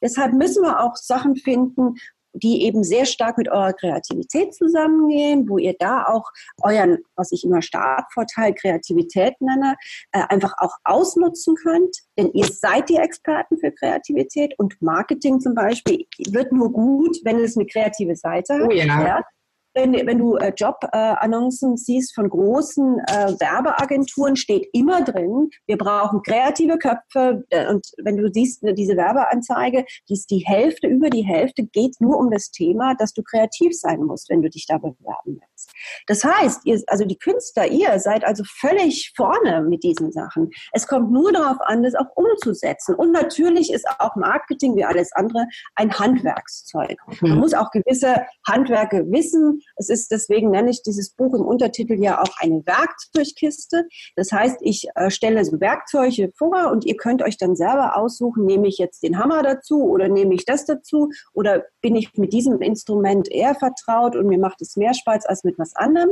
Deshalb 0.00 0.32
müssen 0.32 0.62
wir 0.62 0.80
auch 0.80 0.96
Sachen 0.96 1.36
finden, 1.36 1.96
die 2.32 2.62
eben 2.64 2.84
sehr 2.84 3.06
stark 3.06 3.38
mit 3.38 3.48
eurer 3.48 3.72
Kreativität 3.72 4.54
zusammengehen, 4.54 5.48
wo 5.48 5.58
ihr 5.58 5.74
da 5.78 6.04
auch 6.06 6.30
euren, 6.62 6.98
was 7.16 7.32
ich 7.32 7.44
immer 7.44 7.62
Startvorteil 7.62 8.54
Kreativität 8.54 9.34
nenne, 9.40 9.76
äh, 10.12 10.22
einfach 10.28 10.54
auch 10.58 10.76
ausnutzen 10.84 11.54
könnt. 11.56 11.96
Denn 12.18 12.30
ihr 12.32 12.46
seid 12.46 12.88
die 12.88 12.96
Experten 12.96 13.58
für 13.58 13.72
Kreativität 13.72 14.54
und 14.58 14.80
Marketing 14.80 15.40
zum 15.40 15.54
Beispiel 15.54 16.06
wird 16.28 16.52
nur 16.52 16.72
gut, 16.72 17.18
wenn 17.24 17.38
es 17.40 17.56
eine 17.56 17.66
kreative 17.66 18.16
Seite 18.16 18.54
hat. 18.54 18.68
Oh 18.68 18.72
ja. 18.72 18.84
ja 18.84 19.24
wenn, 19.74 19.92
wenn 19.92 20.18
du 20.18 20.36
äh, 20.36 20.52
Jobannoncen 20.56 21.74
äh, 21.74 21.76
siehst 21.76 22.14
von 22.14 22.28
großen 22.28 22.98
äh, 23.06 23.34
Werbeagenturen, 23.38 24.36
steht 24.36 24.68
immer 24.72 25.02
drin, 25.02 25.50
wir 25.66 25.78
brauchen 25.78 26.22
kreative 26.22 26.78
Köpfe. 26.78 27.44
Äh, 27.50 27.68
und 27.68 27.86
wenn 28.02 28.16
du 28.16 28.30
siehst, 28.32 28.62
äh, 28.64 28.74
diese 28.74 28.96
Werbeanzeige, 28.96 29.84
die 30.08 30.14
ist 30.14 30.30
die 30.30 30.44
Hälfte, 30.44 30.88
über 30.88 31.10
die 31.10 31.22
Hälfte 31.22 31.64
geht 31.64 32.00
nur 32.00 32.18
um 32.18 32.30
das 32.30 32.50
Thema, 32.50 32.94
dass 32.94 33.12
du 33.12 33.22
kreativ 33.22 33.78
sein 33.78 34.02
musst, 34.02 34.28
wenn 34.28 34.42
du 34.42 34.50
dich 34.50 34.66
da 34.66 34.78
bewerben 34.78 35.40
willst. 35.40 35.70
Das 36.06 36.24
heißt, 36.24 36.62
ihr, 36.64 36.82
also 36.86 37.04
die 37.04 37.18
Künstler, 37.18 37.68
ihr 37.68 37.98
seid 38.00 38.24
also 38.24 38.42
völlig 38.46 39.12
vorne 39.16 39.62
mit 39.62 39.84
diesen 39.84 40.10
Sachen. 40.12 40.50
Es 40.72 40.86
kommt 40.86 41.10
nur 41.12 41.32
darauf 41.32 41.60
an, 41.60 41.82
das 41.82 41.94
auch 41.94 42.06
umzusetzen. 42.14 42.94
Und 42.94 43.12
natürlich 43.12 43.72
ist 43.72 43.86
auch 43.98 44.16
Marketing 44.16 44.76
wie 44.76 44.84
alles 44.84 45.12
andere 45.12 45.46
ein 45.74 45.92
Handwerkszeug. 45.92 46.98
Man 47.20 47.32
mhm. 47.32 47.38
muss 47.38 47.54
auch 47.54 47.70
gewisse 47.70 48.26
Handwerke 48.46 49.04
wissen, 49.10 49.59
es 49.76 49.88
ist, 49.88 50.10
deswegen 50.10 50.50
nenne 50.50 50.70
ich 50.70 50.82
dieses 50.82 51.10
Buch 51.10 51.34
im 51.34 51.42
Untertitel 51.42 51.94
ja 51.94 52.20
auch 52.20 52.36
eine 52.38 52.62
Werkzeugkiste. 52.66 53.86
Das 54.16 54.32
heißt, 54.32 54.58
ich 54.60 54.88
äh, 54.94 55.10
stelle 55.10 55.44
so 55.44 55.60
Werkzeuge 55.60 56.32
vor 56.36 56.70
und 56.70 56.84
ihr 56.84 56.96
könnt 56.96 57.22
euch 57.22 57.36
dann 57.36 57.56
selber 57.56 57.96
aussuchen, 57.96 58.44
nehme 58.44 58.68
ich 58.68 58.78
jetzt 58.78 59.02
den 59.02 59.18
Hammer 59.18 59.42
dazu 59.42 59.84
oder 59.84 60.08
nehme 60.08 60.34
ich 60.34 60.44
das 60.44 60.64
dazu 60.64 61.10
oder 61.32 61.64
bin 61.80 61.96
ich 61.96 62.16
mit 62.16 62.32
diesem 62.32 62.60
Instrument 62.60 63.30
eher 63.30 63.54
vertraut 63.54 64.16
und 64.16 64.26
mir 64.26 64.38
macht 64.38 64.60
es 64.62 64.76
mehr 64.76 64.94
Spaß 64.94 65.26
als 65.26 65.44
mit 65.44 65.58
was 65.58 65.74
anderem. 65.76 66.10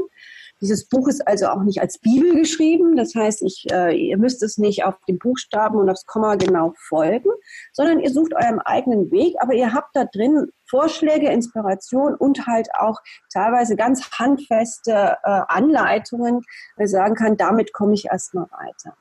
Dieses 0.61 0.89
Buch 0.89 1.09
ist 1.09 1.27
also 1.27 1.47
auch 1.49 1.63
nicht 1.63 1.81
als 1.81 1.99
Bibel 1.99 2.35
geschrieben. 2.35 2.97
Das 2.97 3.15
heißt, 3.15 3.43
ich, 3.43 3.67
äh, 3.71 3.95
ihr 3.95 4.19
müsst 4.19 4.43
es 4.43 4.59
nicht 4.59 4.85
auf 4.85 4.95
den 5.09 5.19
Buchstaben 5.19 5.79
und 5.79 5.89
aufs 5.89 6.07
Komma 6.07 6.35
genau 6.35 6.75
folgen, 6.89 7.31
sondern 7.73 8.01
ihr 8.01 8.11
sucht 8.11 8.35
euren 8.35 8.61
eigenen 8.61 9.11
Weg, 9.11 9.35
aber 9.41 9.55
ihr 9.55 9.73
habt 9.73 9.95
da 9.95 10.05
drin 10.05 10.51
Vorschläge, 10.69 11.31
Inspiration 11.31 12.15
und 12.15 12.47
halt 12.47 12.69
auch 12.75 13.01
teilweise 13.33 13.77
ganz 13.77 14.11
handfeste 14.19 15.17
äh, 15.23 15.41
Anleitungen, 15.49 16.43
wo 16.77 16.85
ich 16.85 16.91
sagen 16.91 17.15
kann, 17.15 17.37
damit 17.37 17.73
komme 17.73 17.95
ich 17.95 18.07
erstmal 18.07 18.47
weiter. 18.51 18.97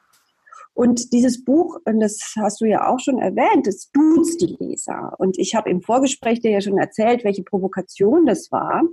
Und 0.78 1.12
dieses 1.12 1.44
Buch, 1.44 1.80
und 1.86 2.00
das 2.02 2.36
hast 2.38 2.62
du 2.62 2.66
ja 2.66 2.88
auch 2.88 3.00
schon 3.00 3.18
erwähnt, 3.18 3.66
das 3.66 3.90
duzt 3.92 4.40
die 4.42 4.56
Leser. 4.60 5.12
Und 5.18 5.40
ich 5.40 5.56
habe 5.56 5.72
im 5.72 5.82
Vorgespräch 5.82 6.40
dir 6.40 6.52
ja 6.52 6.62
schon 6.62 6.78
erzählt, 6.78 7.24
welche 7.24 7.42
Provokation 7.42 8.28
das 8.28 8.52
war. 8.52 8.84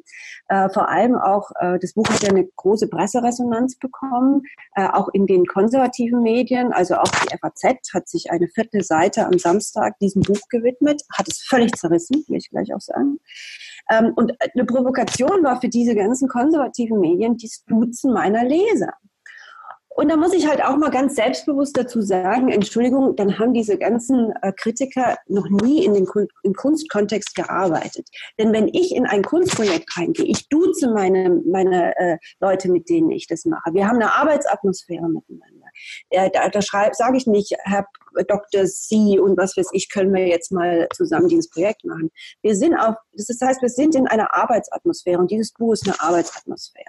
Äh, 0.49 0.71
vor 0.71 0.89
allem 0.89 1.15
auch, 1.15 1.51
äh, 1.61 1.79
das 1.79 1.93
Buch 1.93 2.09
hat 2.09 2.23
ja 2.23 2.31
eine 2.31 2.49
große 2.57 2.89
Presseresonanz 2.89 3.77
bekommen, 3.77 4.45
äh, 4.75 4.89
auch 4.89 5.11
in 5.13 5.27
den 5.27 5.45
konservativen 5.45 6.23
Medien. 6.23 6.73
Also 6.73 6.95
auch 6.95 7.05
die 7.05 7.37
FAZ 7.37 7.93
hat 7.93 8.09
sich 8.09 8.31
eine 8.31 8.49
Viertelseite 8.49 9.27
am 9.27 9.39
Samstag 9.39 9.99
diesem 9.99 10.23
Buch 10.23 10.41
gewidmet, 10.49 11.03
hat 11.13 11.29
es 11.29 11.45
völlig 11.47 11.77
zerrissen, 11.77 12.25
will 12.29 12.39
ich 12.39 12.49
gleich 12.49 12.73
auch 12.75 12.81
sagen. 12.81 13.19
Ähm, 13.91 14.15
und 14.17 14.33
eine 14.41 14.65
Provokation 14.65 15.45
war 15.45 15.61
für 15.61 15.69
diese 15.69 15.95
ganzen 15.95 16.29
konservativen 16.29 16.99
Medien 16.99 17.37
die 17.37 17.51
Duzen 17.67 18.15
meiner 18.15 18.43
Leser. 18.43 18.95
Und 19.95 20.09
da 20.09 20.17
muss 20.17 20.33
ich 20.35 20.49
halt 20.49 20.63
auch 20.63 20.77
mal 20.77 20.91
ganz 20.91 21.15
selbstbewusst 21.15 21.77
dazu 21.77 22.01
sagen, 22.01 22.51
Entschuldigung, 22.51 23.15
dann 23.15 23.39
haben 23.39 23.55
diese 23.55 23.79
ganzen 23.79 24.33
äh, 24.43 24.53
Kritiker 24.53 25.17
noch 25.29 25.49
nie 25.49 25.85
in 25.85 25.95
den 25.95 26.07
im 26.43 26.53
Kunstkontext 26.55 27.35
gearbeitet. 27.37 28.09
Denn 28.39 28.53
wenn 28.53 28.69
ich 28.69 28.95
in 28.95 29.07
ein 29.07 29.23
Kunstprojekt 29.23 29.97
reingehe, 29.97 30.27
ich 30.27 30.49
duze 30.49 30.91
meine, 30.93 31.41
meine 31.47 31.97
äh, 31.97 32.19
Leute, 32.41 32.71
mit 32.71 32.89
denen 32.89 33.11
ich 33.11 33.29
das 33.29 33.45
mache. 33.45 33.73
Wir 33.73 33.87
haben 33.87 33.97
eine 33.97 34.13
Arbeitsatmosphäre 34.15 35.09
miteinander. 35.09 35.67
Äh, 36.11 36.31
da 36.31 36.49
da 36.49 36.61
sage 36.61 37.17
ich 37.17 37.27
nicht, 37.27 37.55
Herr 37.63 37.87
Dr. 38.29 38.65
C 38.67 39.19
und 39.19 39.37
was 39.37 39.57
weiß 39.57 39.69
ich, 39.73 39.91
können 39.91 40.13
wir 40.13 40.27
jetzt 40.27 40.53
mal 40.53 40.89
zusammen 40.95 41.29
dieses 41.29 41.49
Projekt 41.51 41.85
machen. 41.85 42.11
Wir 42.43 42.55
sind 42.55 42.75
auf, 42.75 42.95
das 43.13 43.41
heißt, 43.41 43.63
wir 43.63 43.69
sind 43.69 43.95
in 43.95 44.07
einer 44.07 44.35
Arbeitsatmosphäre 44.35 45.19
und 45.19 45.31
dieses 45.31 45.53
Buch 45.53 45.73
ist 45.73 45.87
eine 45.87 46.01
Arbeitsatmosphäre. 46.01 46.85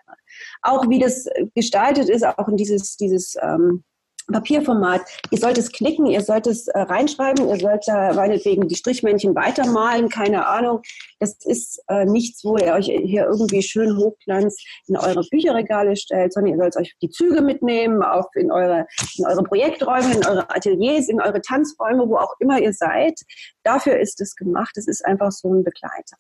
Auch 0.62 0.88
wie 0.90 1.00
das 1.00 1.26
gestaltet 1.54 2.10
ist, 2.10 2.26
auch 2.26 2.48
in 2.48 2.58
dieses, 2.58 2.98
dieses 2.98 3.36
ähm, 3.42 3.84
Papierformat. 4.32 5.02
Ihr 5.32 5.38
sollt 5.38 5.58
es 5.58 5.72
klicken, 5.72 6.08
ihr 6.08 6.22
sollt 6.22 6.48
es 6.48 6.68
äh, 6.68 6.80
reinschreiben, 6.80 7.48
ihr 7.48 7.58
sollt 7.58 7.84
da 7.88 8.14
meinetwegen 8.14 8.68
die 8.68 8.76
Strichmännchen 8.76 9.36
weitermalen, 9.36 10.10
keine 10.10 10.48
Ahnung. 10.48 10.82
Das 11.20 11.36
ist 11.46 11.82
äh, 11.88 12.06
nichts, 12.06 12.44
wo 12.44 12.58
ihr 12.58 12.74
euch 12.74 12.86
hier 12.86 13.26
irgendwie 13.26 13.62
schön 13.62 13.98
hochglanzt 13.98 14.66
in 14.88 14.98
eure 14.98 15.24
Bücherregale 15.30 15.96
stellt, 15.96 16.34
sondern 16.34 16.54
ihr 16.54 16.58
sollt 16.58 16.78
euch 16.78 16.96
die 17.02 17.10
Züge 17.10 17.42
mitnehmen, 17.42 18.02
auch 18.04 18.30
in 18.34 18.52
eure, 18.52 18.88
in 19.18 19.26
eure 19.26 19.44
Projekträume, 19.44 20.14
in 20.14 20.26
eure 20.26 20.50
Ateliers, 20.50 21.08
in 21.08 21.22
eure 21.22 21.42
Tanzräume, 21.42 22.08
wo 22.08 22.18
auch 22.18 22.34
immer 22.40 22.60
ihr 22.60 22.74
seid. 22.74 23.20
Dafür 23.64 24.00
ist 24.00 24.22
es 24.22 24.36
gemacht. 24.36 24.76
Es 24.78 24.88
ist 24.88 25.06
einfach 25.06 25.32
so 25.32 25.54
ein 25.54 25.64
Begleiter. 25.64 26.18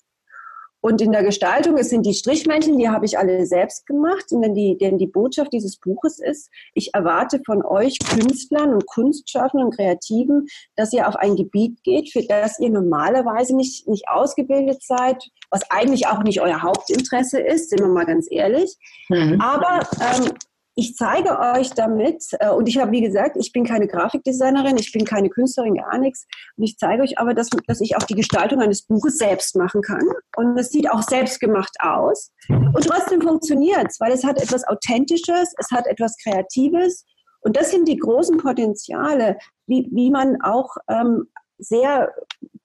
Und 0.86 1.02
in 1.02 1.13
der 1.13 1.24
Gestaltung, 1.24 1.80
es 1.80 1.89
sind 1.89 2.06
die 2.06 2.13
Strichmännchen, 2.13 2.78
die 2.78 2.88
habe 2.88 3.08
ich 3.08 3.17
alle 3.17 3.48
selbst 3.48 3.88
gemacht. 3.88 4.26
Und 4.30 4.43
denn 4.43 4.54
die, 4.54 4.78
denn 4.78 5.00
die 5.00 5.08
Botschaft 5.08 5.52
dieses 5.52 5.78
Buches 5.78 6.19
ist, 6.19 6.52
ich 6.76 6.93
erwarte 6.93 7.41
von 7.43 7.65
euch 7.65 7.98
Künstlern 7.98 8.71
und 8.71 8.86
Kunstschaffenden 8.86 9.65
und 9.65 9.76
Kreativen, 9.76 10.45
dass 10.76 10.93
ihr 10.93 11.08
auf 11.08 11.15
ein 11.15 11.38
Gebiet 11.38 11.82
geht, 11.82 12.12
für 12.12 12.21
das 12.21 12.60
ihr 12.60 12.69
normalerweise 12.69 13.56
nicht, 13.56 13.88
nicht 13.88 14.08
ausgebildet 14.08 14.84
seid, 14.84 15.28
was 15.50 15.63
eigentlich 15.71 16.06
auch 16.06 16.21
nicht 16.21 16.39
euer 16.39 16.62
Hauptinteresse 16.62 17.39
ist, 17.39 17.71
sind 17.71 17.80
wir 17.80 17.88
mal 17.88 18.06
ganz 18.06 18.28
ehrlich. 18.30 18.78
Mhm. 19.10 19.41
Aber 19.41 19.89
ähm, 20.00 20.34
ich 20.78 20.96
zeige 20.96 21.40
euch 21.40 21.72
damit, 21.72 22.26
äh, 22.40 22.50
und 22.50 22.68
ich 22.68 22.78
habe, 22.78 22.92
wie 22.92 23.02
gesagt, 23.02 23.38
ich 23.38 23.54
bin 23.54 23.64
keine 23.64 23.88
Grafikdesignerin, 23.88 24.78
ich 24.78 24.92
bin 24.92 25.06
keine 25.06 25.30
Künstlerin, 25.30 25.76
gar 25.76 25.98
nichts. 25.98 26.28
Und 26.58 26.66
ich 26.66 26.78
zeige 26.78 27.02
euch 27.02 27.18
aber, 27.18 27.34
dass, 27.34 27.50
dass 27.68 27.80
ich 27.80 27.96
auch 27.96 28.04
die 28.04 28.16
Gestaltung 28.16 28.62
eines 28.62 28.84
Buches 28.84 29.18
selbst 29.18 29.56
machen 29.56 29.82
kann. 29.82 30.04
Und 30.36 30.58
es 30.58 30.72
sieht 30.72 30.92
auch 30.92 31.02
selbst 31.02 31.40
gemacht 31.40 31.76
aus. 31.80 32.32
Und 32.50 32.86
trotzdem 32.86 33.22
funktioniert 33.22 33.88
es, 33.90 34.00
weil 34.02 34.12
es 34.12 34.26
hat 34.26 34.42
etwas 34.42 34.68
Authentisches, 34.68 35.54
es 35.58 35.72
hat 35.72 35.88
etwas 35.88 36.18
Kreatives. 36.22 37.06
Und 37.40 37.56
das 37.56 37.72
sind 37.72 37.88
die 37.88 37.98
großen 37.98 38.38
Potenziale, 38.38 39.38
wie, 39.68 39.88
wie 39.94 40.12
man 40.12 40.42
auch 40.42 40.76
ähm, 40.90 41.30
sehr 41.58 42.12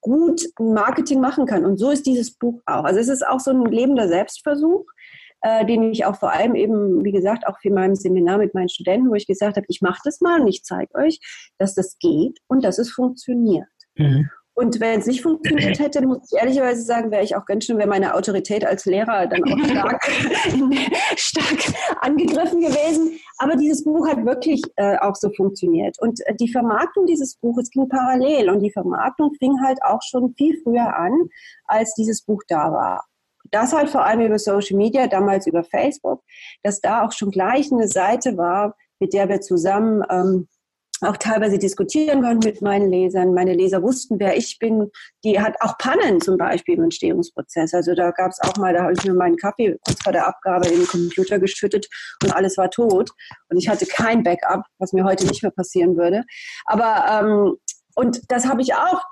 gut 0.00 0.42
Marketing 0.58 1.20
machen 1.20 1.46
kann. 1.46 1.64
Und 1.64 1.78
so 1.78 1.90
ist 1.90 2.06
dieses 2.06 2.36
Buch 2.36 2.60
auch. 2.66 2.84
Also 2.84 2.98
es 2.98 3.08
ist 3.08 3.24
auch 3.24 3.38
so 3.38 3.52
ein 3.52 3.66
lebender 3.66 4.08
Selbstversuch 4.08 4.84
äh, 5.42 5.64
den 5.64 5.90
ich 5.92 6.04
auch 6.04 6.16
vor 6.16 6.32
allem 6.32 6.54
eben, 6.54 7.04
wie 7.04 7.12
gesagt, 7.12 7.46
auch 7.46 7.58
für 7.60 7.70
meinem 7.70 7.94
Seminar 7.94 8.38
mit 8.38 8.54
meinen 8.54 8.68
Studenten, 8.68 9.10
wo 9.10 9.14
ich 9.14 9.26
gesagt 9.26 9.56
habe, 9.56 9.66
ich 9.68 9.80
mache 9.80 10.00
das 10.04 10.20
mal 10.20 10.40
und 10.40 10.48
ich 10.48 10.62
zeige 10.64 10.94
euch, 10.94 11.20
dass 11.58 11.74
das 11.74 11.98
geht 11.98 12.38
und 12.48 12.64
dass 12.64 12.78
es 12.78 12.90
funktioniert. 12.90 13.66
Mhm. 13.96 14.28
Und 14.60 14.78
wenn 14.78 15.00
es 15.00 15.06
nicht 15.06 15.22
funktioniert 15.22 15.78
hätte, 15.78 16.06
muss 16.06 16.30
ich 16.30 16.38
ehrlicherweise 16.38 16.82
sagen, 16.82 17.10
wäre 17.10 17.22
ich 17.22 17.34
auch 17.34 17.46
ganz 17.46 17.64
schön, 17.64 17.78
wäre 17.78 17.88
meine 17.88 18.14
Autorität 18.14 18.62
als 18.66 18.84
Lehrer 18.84 19.26
dann 19.26 19.42
auch 19.44 19.64
stark, 19.64 20.04
stark 21.16 21.58
angegriffen 22.00 22.60
gewesen. 22.60 23.18
Aber 23.38 23.56
dieses 23.56 23.84
Buch 23.84 24.06
hat 24.06 24.22
wirklich 24.26 24.60
äh, 24.76 24.98
auch 24.98 25.14
so 25.14 25.30
funktioniert. 25.34 25.96
Und 26.00 26.20
äh, 26.26 26.34
die 26.34 26.52
Vermarktung 26.52 27.06
dieses 27.06 27.36
Buches 27.36 27.70
ging 27.70 27.88
parallel. 27.88 28.50
Und 28.50 28.60
die 28.60 28.70
Vermarktung 28.70 29.32
fing 29.38 29.56
halt 29.64 29.78
auch 29.82 30.02
schon 30.02 30.34
viel 30.36 30.60
früher 30.62 30.94
an, 30.94 31.12
als 31.64 31.94
dieses 31.94 32.22
Buch 32.22 32.42
da 32.46 32.70
war. 32.70 33.06
Das 33.50 33.72
halt 33.72 33.90
vor 33.90 34.04
allem 34.04 34.20
über 34.20 34.38
Social 34.38 34.76
Media, 34.76 35.06
damals 35.06 35.46
über 35.46 35.64
Facebook, 35.64 36.22
dass 36.62 36.80
da 36.80 37.04
auch 37.04 37.12
schon 37.12 37.30
gleich 37.30 37.72
eine 37.72 37.88
Seite 37.88 38.36
war, 38.36 38.76
mit 39.00 39.12
der 39.12 39.28
wir 39.28 39.40
zusammen 39.40 40.04
ähm, 40.10 40.48
auch 41.02 41.16
teilweise 41.16 41.58
diskutieren 41.58 42.22
können 42.22 42.40
mit 42.44 42.60
meinen 42.62 42.90
Lesern. 42.90 43.32
Meine 43.32 43.54
Leser 43.54 43.82
wussten, 43.82 44.20
wer 44.20 44.36
ich 44.36 44.58
bin. 44.58 44.90
Die 45.24 45.40
hat 45.40 45.56
auch 45.60 45.78
Pannen 45.78 46.20
zum 46.20 46.36
Beispiel 46.36 46.76
im 46.76 46.84
Entstehungsprozess. 46.84 47.72
Also 47.74 47.94
da 47.94 48.10
gab 48.10 48.30
es 48.30 48.40
auch 48.42 48.56
mal, 48.56 48.74
da 48.74 48.82
habe 48.82 48.92
ich 48.92 49.04
mir 49.04 49.14
meinen 49.14 49.36
Kaffee 49.36 49.78
kurz 49.86 50.02
vor 50.02 50.12
der 50.12 50.26
Abgabe 50.26 50.68
in 50.68 50.80
den 50.80 50.86
Computer 50.86 51.38
geschüttet 51.38 51.88
und 52.22 52.34
alles 52.34 52.58
war 52.58 52.70
tot. 52.70 53.10
Und 53.48 53.56
ich 53.56 53.68
hatte 53.68 53.86
kein 53.86 54.22
Backup, 54.22 54.64
was 54.78 54.92
mir 54.92 55.04
heute 55.04 55.26
nicht 55.26 55.42
mehr 55.42 55.52
passieren 55.52 55.96
würde. 55.96 56.24
Aber 56.66 57.04
ähm, 57.08 57.56
und 57.94 58.30
das 58.30 58.46
habe 58.46 58.62
ich 58.62 58.74
auch 58.74 59.02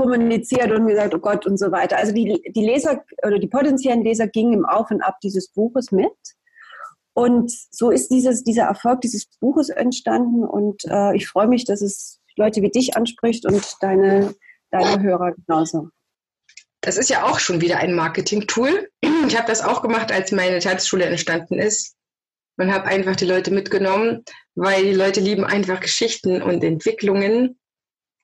kommuniziert 0.00 0.72
und 0.72 0.86
gesagt, 0.86 1.14
oh 1.14 1.18
Gott 1.18 1.46
und 1.46 1.58
so 1.58 1.70
weiter. 1.70 1.98
Also 1.98 2.12
die, 2.12 2.40
die 2.54 2.64
Leser 2.64 3.04
oder 3.26 3.38
die 3.38 3.48
potenziellen 3.48 4.02
Leser 4.02 4.26
gingen 4.28 4.54
im 4.54 4.64
Auf 4.64 4.90
und 4.90 5.02
Ab 5.02 5.18
dieses 5.22 5.48
Buches 5.52 5.92
mit. 5.92 6.12
Und 7.12 7.52
so 7.70 7.90
ist 7.90 8.08
dieses, 8.08 8.44
dieser 8.44 8.64
Erfolg 8.64 9.02
dieses 9.02 9.26
Buches 9.40 9.68
entstanden. 9.68 10.44
Und 10.44 10.84
äh, 10.86 11.14
ich 11.14 11.28
freue 11.28 11.48
mich, 11.48 11.64
dass 11.64 11.82
es 11.82 12.20
Leute 12.36 12.62
wie 12.62 12.70
dich 12.70 12.96
anspricht 12.96 13.44
und 13.44 13.62
deine, 13.80 14.34
deine 14.70 15.02
Hörer 15.02 15.32
genauso. 15.32 15.90
Das 16.80 16.96
ist 16.96 17.10
ja 17.10 17.24
auch 17.24 17.38
schon 17.38 17.60
wieder 17.60 17.76
ein 17.76 17.94
Marketing-Tool. 17.94 18.88
Ich 19.26 19.36
habe 19.36 19.46
das 19.46 19.62
auch 19.62 19.82
gemacht, 19.82 20.10
als 20.12 20.32
meine 20.32 20.60
Tanzschule 20.60 21.04
entstanden 21.04 21.58
ist. 21.58 21.94
Und 22.56 22.72
habe 22.72 22.86
einfach 22.86 23.16
die 23.16 23.26
Leute 23.26 23.50
mitgenommen, 23.50 24.22
weil 24.54 24.82
die 24.82 24.94
Leute 24.94 25.20
lieben 25.20 25.44
einfach 25.44 25.80
Geschichten 25.80 26.42
und 26.42 26.62
Entwicklungen. 26.62 27.59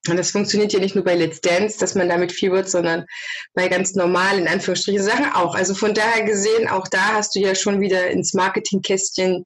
Und 0.07 0.17
das 0.17 0.31
funktioniert 0.31 0.71
ja 0.73 0.79
nicht 0.79 0.95
nur 0.95 1.03
bei 1.03 1.15
Let's 1.15 1.41
Dance, 1.41 1.79
dass 1.79 1.95
man 1.95 2.07
damit 2.07 2.31
viel 2.31 2.51
wird, 2.51 2.69
sondern 2.69 3.05
bei 3.53 3.67
ganz 3.67 3.93
normalen, 3.93 4.43
in 4.43 4.47
Anführungsstrichen, 4.47 5.03
Sachen 5.03 5.31
auch. 5.33 5.53
Also 5.55 5.73
von 5.75 5.93
daher 5.93 6.23
gesehen, 6.23 6.67
auch 6.67 6.87
da 6.87 7.13
hast 7.13 7.35
du 7.35 7.39
ja 7.39 7.55
schon 7.55 7.81
wieder 7.81 8.07
ins 8.09 8.33
Marketingkästchen 8.33 9.45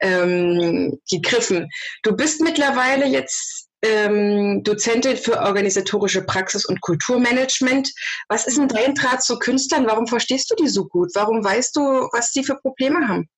ähm, 0.00 0.98
gegriffen. 1.10 1.68
Du 2.02 2.16
bist 2.16 2.40
mittlerweile 2.40 3.06
jetzt 3.06 3.68
ähm, 3.82 4.62
Dozentin 4.64 5.16
für 5.16 5.40
organisatorische 5.40 6.22
Praxis 6.22 6.64
und 6.64 6.80
Kulturmanagement. 6.80 7.92
Was 8.28 8.46
ist 8.46 8.58
denn 8.58 8.68
dein 8.68 8.94
Draht 8.94 9.22
zu 9.22 9.38
Künstlern? 9.38 9.86
Warum 9.86 10.06
verstehst 10.06 10.50
du 10.50 10.54
die 10.56 10.68
so 10.68 10.86
gut? 10.86 11.10
Warum 11.14 11.44
weißt 11.44 11.76
du, 11.76 11.80
was 12.12 12.32
die 12.32 12.44
für 12.44 12.56
Probleme 12.56 13.06
haben? 13.06 13.28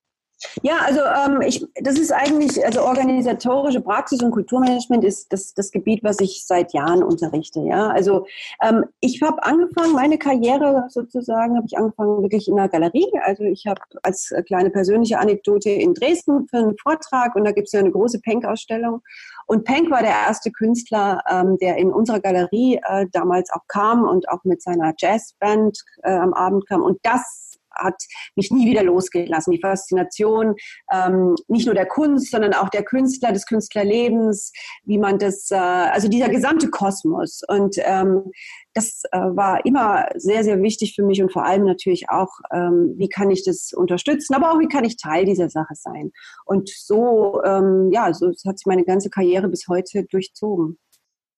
Ja, 0.62 0.78
also 0.84 1.00
ähm, 1.00 1.42
ich, 1.42 1.66
das 1.82 1.98
ist 1.98 2.12
eigentlich, 2.12 2.64
also 2.64 2.82
organisatorische 2.82 3.80
Praxis 3.80 4.22
und 4.22 4.30
Kulturmanagement 4.30 5.04
ist 5.04 5.32
das, 5.32 5.54
das 5.54 5.70
Gebiet, 5.70 6.02
was 6.02 6.20
ich 6.20 6.46
seit 6.46 6.72
Jahren 6.72 7.02
unterrichte. 7.02 7.60
Ja, 7.60 7.88
also 7.88 8.26
ähm, 8.62 8.84
ich 9.00 9.20
habe 9.22 9.42
angefangen, 9.42 9.92
meine 9.92 10.18
Karriere 10.18 10.86
sozusagen, 10.88 11.56
habe 11.56 11.66
ich 11.66 11.76
angefangen 11.76 12.22
wirklich 12.22 12.48
in 12.48 12.56
der 12.56 12.68
Galerie. 12.68 13.10
Also 13.22 13.44
ich 13.44 13.66
habe 13.66 13.80
als 14.02 14.32
kleine 14.46 14.70
persönliche 14.70 15.18
Anekdote 15.18 15.70
in 15.70 15.94
Dresden 15.94 16.46
für 16.48 16.58
einen 16.58 16.78
Vortrag 16.78 17.36
und 17.36 17.44
da 17.44 17.52
gibt 17.52 17.68
es 17.68 17.72
ja 17.72 17.80
eine 17.80 17.90
große 17.90 18.20
Penck-Ausstellung. 18.20 19.02
Und 19.46 19.64
Penck 19.64 19.90
war 19.90 20.00
der 20.00 20.12
erste 20.12 20.50
Künstler, 20.52 21.22
ähm, 21.28 21.58
der 21.58 21.76
in 21.76 21.92
unserer 21.92 22.20
Galerie 22.20 22.80
äh, 22.88 23.06
damals 23.12 23.50
auch 23.50 23.66
kam 23.68 24.04
und 24.04 24.28
auch 24.28 24.44
mit 24.44 24.62
seiner 24.62 24.94
Jazzband 24.96 25.82
äh, 26.02 26.12
am 26.12 26.32
Abend 26.32 26.68
kam. 26.68 26.82
Und 26.82 26.98
das 27.02 27.49
hat 27.76 27.96
mich 28.36 28.50
nie 28.50 28.68
wieder 28.70 28.82
losgelassen. 28.82 29.52
Die 29.52 29.60
Faszination 29.60 30.54
ähm, 30.92 31.34
nicht 31.48 31.66
nur 31.66 31.74
der 31.74 31.86
Kunst, 31.86 32.30
sondern 32.30 32.54
auch 32.54 32.68
der 32.68 32.84
Künstler, 32.84 33.32
des 33.32 33.46
Künstlerlebens, 33.46 34.52
wie 34.84 34.98
man 34.98 35.18
das, 35.18 35.50
äh, 35.50 35.56
also 35.56 36.08
dieser 36.08 36.28
gesamte 36.28 36.70
Kosmos. 36.70 37.42
Und 37.48 37.76
ähm, 37.78 38.30
das 38.74 39.02
äh, 39.10 39.18
war 39.18 39.64
immer 39.64 40.08
sehr, 40.16 40.44
sehr 40.44 40.62
wichtig 40.62 40.94
für 40.94 41.02
mich 41.02 41.22
und 41.22 41.32
vor 41.32 41.44
allem 41.44 41.64
natürlich 41.64 42.08
auch, 42.08 42.30
ähm, 42.52 42.94
wie 42.96 43.08
kann 43.08 43.30
ich 43.30 43.44
das 43.44 43.72
unterstützen, 43.72 44.34
aber 44.34 44.52
auch 44.52 44.58
wie 44.58 44.68
kann 44.68 44.84
ich 44.84 44.96
Teil 44.96 45.24
dieser 45.24 45.48
Sache 45.48 45.74
sein. 45.74 46.12
Und 46.44 46.68
so, 46.68 47.42
ähm, 47.44 47.90
ja, 47.92 48.12
so 48.14 48.28
hat 48.28 48.58
sich 48.58 48.66
meine 48.66 48.84
ganze 48.84 49.10
Karriere 49.10 49.48
bis 49.48 49.66
heute 49.68 50.04
durchzogen. 50.04 50.78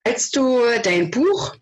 Als 0.05 0.31
du 0.31 0.59
dein 0.83 1.11
Buch 1.11 1.55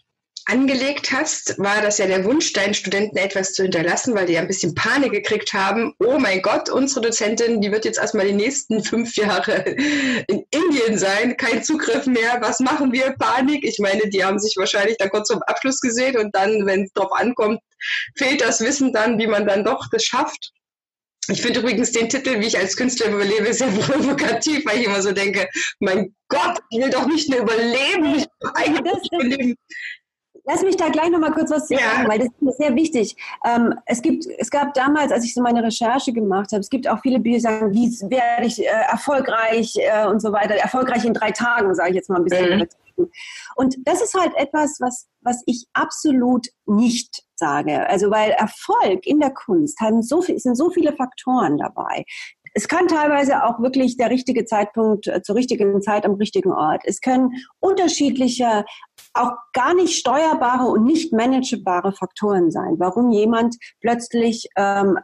angelegt 0.46 1.12
hast, 1.12 1.58
war 1.58 1.80
das 1.82 1.98
ja 1.98 2.06
der 2.06 2.24
Wunsch, 2.24 2.52
deinen 2.52 2.74
Studenten 2.74 3.16
etwas 3.16 3.52
zu 3.52 3.62
hinterlassen, 3.62 4.14
weil 4.14 4.26
die 4.26 4.34
ja 4.34 4.40
ein 4.40 4.46
bisschen 4.46 4.74
Panik 4.74 5.12
gekriegt 5.12 5.52
haben. 5.52 5.94
Oh 5.98 6.18
mein 6.18 6.42
Gott, 6.42 6.68
unsere 6.68 7.02
Dozentin, 7.02 7.60
die 7.60 7.70
wird 7.72 7.84
jetzt 7.84 7.98
erstmal 7.98 8.26
die 8.26 8.32
nächsten 8.32 8.82
fünf 8.84 9.16
Jahre 9.16 9.64
in 10.28 10.44
Indien 10.50 10.98
sein, 10.98 11.36
kein 11.36 11.62
Zugriff 11.62 12.06
mehr. 12.06 12.38
Was 12.40 12.60
machen 12.60 12.92
wir? 12.92 13.14
Panik. 13.18 13.64
Ich 13.64 13.78
meine, 13.78 14.08
die 14.08 14.24
haben 14.24 14.38
sich 14.38 14.54
wahrscheinlich 14.56 14.96
dann 14.98 15.10
kurz 15.10 15.28
zum 15.28 15.42
Abschluss 15.42 15.80
gesehen 15.80 16.16
und 16.16 16.34
dann, 16.34 16.66
wenn 16.66 16.84
es 16.84 16.92
drauf 16.92 17.12
ankommt, 17.12 17.60
fehlt 18.16 18.40
das 18.40 18.60
Wissen 18.60 18.92
dann, 18.92 19.18
wie 19.18 19.26
man 19.26 19.46
dann 19.46 19.64
doch 19.64 19.88
das 19.90 20.04
schafft. 20.04 20.52
Ich 21.30 21.42
finde 21.42 21.60
übrigens 21.60 21.92
den 21.92 22.08
Titel, 22.08 22.40
wie 22.40 22.46
ich 22.46 22.58
als 22.58 22.76
Künstler 22.76 23.12
überlebe, 23.12 23.52
sehr 23.52 23.68
provokativ, 23.68 24.64
weil 24.66 24.80
ich 24.80 24.86
immer 24.86 25.02
so 25.02 25.12
denke, 25.12 25.48
mein 25.78 26.14
Gott, 26.28 26.58
ich 26.70 26.80
will 26.80 26.90
doch 26.90 27.06
nicht 27.06 27.28
nur 27.28 27.40
überleben, 27.40 28.14
ich 28.16 28.26
will 28.40 28.50
eigentlich 28.54 29.12
überleben. 29.12 29.56
Lass 30.50 30.62
mich 30.62 30.76
da 30.76 30.88
gleich 30.88 31.10
noch 31.10 31.20
mal 31.20 31.30
kurz 31.30 31.50
was 31.50 31.68
sagen, 31.68 31.80
ja. 32.02 32.08
weil 32.08 32.18
das 32.18 32.28
ist 32.28 32.42
mir 32.42 32.52
sehr 32.52 32.74
wichtig. 32.74 33.16
Ähm, 33.44 33.74
es, 33.86 34.02
gibt, 34.02 34.26
es 34.38 34.50
gab 34.50 34.74
damals, 34.74 35.12
als 35.12 35.24
ich 35.24 35.32
so 35.32 35.40
meine 35.42 35.62
Recherche 35.62 36.12
gemacht 36.12 36.50
habe, 36.50 36.60
es 36.60 36.70
gibt 36.70 36.88
auch 36.88 37.00
viele 37.00 37.20
Bücher, 37.20 37.36
die 37.36 37.40
sagen, 37.40 37.72
wie 37.72 38.10
werde 38.10 38.46
ich 38.46 38.58
äh, 38.60 38.64
erfolgreich 38.90 39.76
äh, 39.76 40.06
und 40.06 40.20
so 40.20 40.32
weiter. 40.32 40.54
Erfolgreich 40.54 41.04
in 41.04 41.14
drei 41.14 41.30
Tagen, 41.30 41.72
sage 41.74 41.90
ich 41.90 41.96
jetzt 41.96 42.10
mal 42.10 42.16
ein 42.16 42.24
bisschen. 42.24 42.68
Mhm. 42.96 43.10
Und 43.54 43.76
das 43.84 44.02
ist 44.02 44.14
halt 44.14 44.32
etwas, 44.36 44.78
was, 44.80 45.08
was 45.20 45.42
ich 45.46 45.66
absolut 45.72 46.48
nicht 46.66 47.22
sage. 47.36 47.88
Also 47.88 48.10
weil 48.10 48.30
Erfolg 48.32 49.06
in 49.06 49.20
der 49.20 49.30
Kunst 49.30 49.80
haben 49.80 50.02
so 50.02 50.20
viel, 50.20 50.38
sind 50.38 50.56
so 50.56 50.70
viele 50.70 50.94
Faktoren 50.94 51.58
dabei. 51.58 52.04
Es 52.54 52.68
kann 52.68 52.88
teilweise 52.88 53.44
auch 53.44 53.60
wirklich 53.60 53.96
der 53.96 54.10
richtige 54.10 54.44
Zeitpunkt 54.44 55.06
äh, 55.06 55.22
zur 55.22 55.36
richtigen 55.36 55.80
Zeit 55.82 56.04
am 56.04 56.14
richtigen 56.14 56.52
Ort. 56.52 56.82
Es 56.84 57.00
können 57.00 57.32
unterschiedliche, 57.60 58.64
auch 59.14 59.32
gar 59.52 59.74
nicht 59.74 59.96
steuerbare 59.96 60.66
und 60.66 60.84
nicht 60.84 61.12
managebare 61.12 61.92
Faktoren 61.92 62.50
sein, 62.50 62.76
warum 62.78 63.10
jemand 63.10 63.56
plötzlich 63.80 64.48
ähm, 64.56 64.98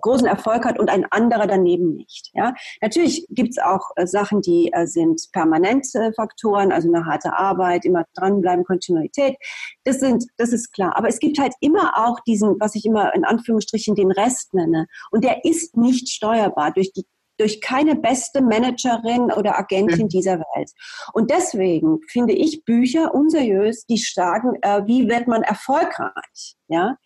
großen 0.00 0.26
Erfolg 0.26 0.64
hat 0.64 0.78
und 0.78 0.90
ein 0.90 1.06
anderer 1.10 1.46
daneben 1.46 1.96
nicht. 1.96 2.30
Ja? 2.34 2.54
Natürlich 2.80 3.26
gibt's 3.30 3.58
auch 3.58 3.90
äh, 3.96 4.06
Sachen, 4.06 4.40
die 4.40 4.72
äh, 4.72 4.86
sind 4.86 5.28
permanente 5.32 6.12
Faktoren, 6.14 6.72
also 6.72 6.88
eine 6.88 7.04
harte 7.06 7.32
Arbeit, 7.36 7.84
immer 7.84 8.04
dranbleiben, 8.14 8.64
Kontinuität. 8.64 9.36
Das 9.84 10.00
sind, 10.00 10.24
das 10.36 10.52
ist 10.52 10.72
klar. 10.72 10.96
Aber 10.96 11.08
es 11.08 11.18
gibt 11.18 11.38
halt 11.38 11.54
immer 11.60 11.92
auch 11.96 12.20
diesen, 12.20 12.56
was 12.60 12.74
ich 12.74 12.84
immer 12.84 13.14
in 13.14 13.24
Anführungsstrichen 13.24 13.94
den 13.94 14.10
Rest 14.10 14.54
nenne. 14.54 14.86
Und 15.10 15.24
der 15.24 15.44
ist 15.44 15.76
nicht 15.76 16.08
steuerbar 16.08 16.72
durch 16.72 16.92
die 16.92 17.06
durch 17.38 17.60
keine 17.60 17.96
beste 17.96 18.42
Managerin 18.42 19.32
oder 19.32 19.58
Agentin 19.58 20.08
dieser 20.08 20.38
Welt. 20.38 20.70
Und 21.12 21.30
deswegen 21.30 22.00
finde 22.08 22.32
ich 22.32 22.64
Bücher 22.64 23.14
unseriös, 23.14 23.86
die 23.86 23.96
sagen, 23.96 24.56
äh, 24.62 24.82
wie 24.86 25.08
wird 25.08 25.28
man 25.28 25.42
erfolgreich? 25.42 26.56
Ja, 26.68 26.96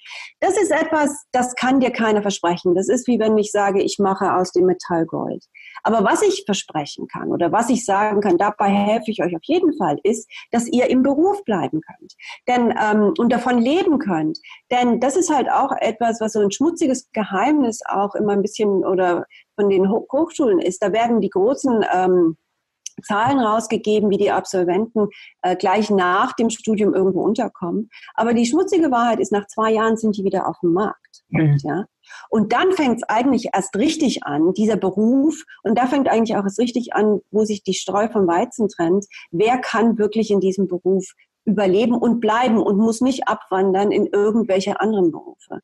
das 0.40 0.56
ist 0.56 0.70
etwas, 0.70 1.26
das 1.32 1.54
kann 1.54 1.80
dir 1.80 1.90
keiner 1.90 2.22
versprechen. 2.22 2.74
Das 2.74 2.88
ist 2.88 3.06
wie 3.06 3.18
wenn 3.18 3.36
ich 3.36 3.50
sage, 3.52 3.82
ich 3.82 3.98
mache 3.98 4.34
aus 4.34 4.52
dem 4.52 4.64
Metall 4.64 5.04
Gold. 5.04 5.44
Aber 5.82 6.02
was 6.02 6.22
ich 6.22 6.44
versprechen 6.46 7.06
kann 7.08 7.30
oder 7.30 7.52
was 7.52 7.68
ich 7.68 7.84
sagen 7.84 8.22
kann, 8.22 8.38
dabei 8.38 8.68
helfe 8.68 9.10
ich 9.10 9.22
euch 9.22 9.34
auf 9.34 9.42
jeden 9.42 9.76
Fall, 9.76 9.98
ist, 10.02 10.30
dass 10.50 10.66
ihr 10.66 10.88
im 10.88 11.02
Beruf 11.02 11.44
bleiben 11.44 11.82
könnt, 11.82 12.14
denn 12.48 12.74
ähm, 12.80 13.12
und 13.18 13.30
davon 13.30 13.58
leben 13.58 13.98
könnt. 13.98 14.38
Denn 14.70 14.98
das 14.98 15.16
ist 15.16 15.30
halt 15.30 15.50
auch 15.50 15.72
etwas, 15.78 16.20
was 16.20 16.32
so 16.32 16.40
ein 16.40 16.50
schmutziges 16.50 17.10
Geheimnis 17.12 17.80
auch 17.86 18.14
immer 18.14 18.32
ein 18.32 18.42
bisschen 18.42 18.84
oder 18.84 19.26
von 19.56 19.68
den 19.68 19.90
Hochschulen 19.90 20.58
ist. 20.58 20.82
Da 20.82 20.92
werden 20.92 21.20
die 21.20 21.30
großen 21.30 21.84
ähm, 21.92 22.36
Zahlen 23.02 23.38
rausgegeben, 23.38 24.10
wie 24.10 24.18
die 24.18 24.30
Absolventen 24.30 25.08
äh, 25.42 25.56
gleich 25.56 25.90
nach 25.90 26.32
dem 26.34 26.50
Studium 26.50 26.94
irgendwo 26.94 27.22
unterkommen. 27.22 27.90
Aber 28.14 28.34
die 28.34 28.46
schmutzige 28.46 28.90
Wahrheit 28.90 29.20
ist, 29.20 29.32
nach 29.32 29.46
zwei 29.46 29.72
Jahren 29.72 29.96
sind 29.96 30.16
die 30.16 30.24
wieder 30.24 30.46
auf 30.46 30.58
dem 30.60 30.72
Markt. 30.72 31.22
Mhm. 31.28 31.58
Ja? 31.62 31.84
Und 32.28 32.52
dann 32.52 32.72
fängt 32.72 32.98
es 32.98 33.02
eigentlich 33.04 33.48
erst 33.52 33.76
richtig 33.76 34.24
an, 34.24 34.52
dieser 34.54 34.76
Beruf, 34.76 35.44
und 35.62 35.78
da 35.78 35.86
fängt 35.86 36.08
eigentlich 36.08 36.36
auch 36.36 36.44
erst 36.44 36.58
richtig 36.58 36.92
an, 36.94 37.20
wo 37.30 37.44
sich 37.44 37.62
die 37.62 37.74
Streu 37.74 38.08
vom 38.08 38.26
Weizen 38.26 38.68
trennt. 38.68 39.06
Wer 39.30 39.58
kann 39.58 39.98
wirklich 39.98 40.30
in 40.30 40.40
diesem 40.40 40.66
Beruf 40.66 41.12
überleben 41.44 41.94
und 41.94 42.20
bleiben 42.20 42.58
und 42.58 42.76
muss 42.76 43.00
nicht 43.00 43.26
abwandern 43.26 43.90
in 43.90 44.06
irgendwelche 44.06 44.80
anderen 44.80 45.10
Berufe. 45.10 45.60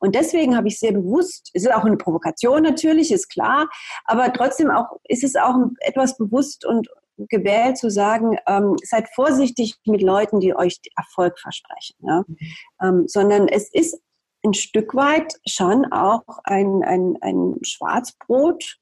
Und 0.00 0.14
deswegen 0.14 0.56
habe 0.56 0.68
ich 0.68 0.78
sehr 0.78 0.92
bewusst, 0.92 1.50
es 1.54 1.64
ist 1.64 1.72
auch 1.72 1.84
eine 1.84 1.96
Provokation 1.96 2.62
natürlich, 2.62 3.12
ist 3.12 3.28
klar, 3.28 3.68
aber 4.04 4.32
trotzdem 4.32 4.70
auch, 4.70 4.98
ist 5.04 5.24
es 5.24 5.36
auch 5.36 5.54
etwas 5.80 6.16
bewusst 6.16 6.66
und 6.66 6.88
gewählt 7.28 7.76
zu 7.76 7.90
sagen, 7.90 8.36
ähm, 8.46 8.76
seid 8.82 9.08
vorsichtig 9.14 9.76
mit 9.84 10.02
Leuten, 10.02 10.40
die 10.40 10.56
euch 10.56 10.80
Erfolg 10.96 11.38
versprechen, 11.38 11.96
ja? 12.00 12.24
Mhm. 12.26 12.36
Ähm, 12.82 13.04
sondern 13.06 13.48
es 13.48 13.72
ist 13.72 14.00
ein 14.44 14.54
Stück 14.54 14.94
weit 14.94 15.34
schon 15.46 15.92
auch 15.92 16.24
ein, 16.44 16.82
ein, 16.82 17.16
ein 17.20 17.56
Schwarzbrot, 17.62 18.78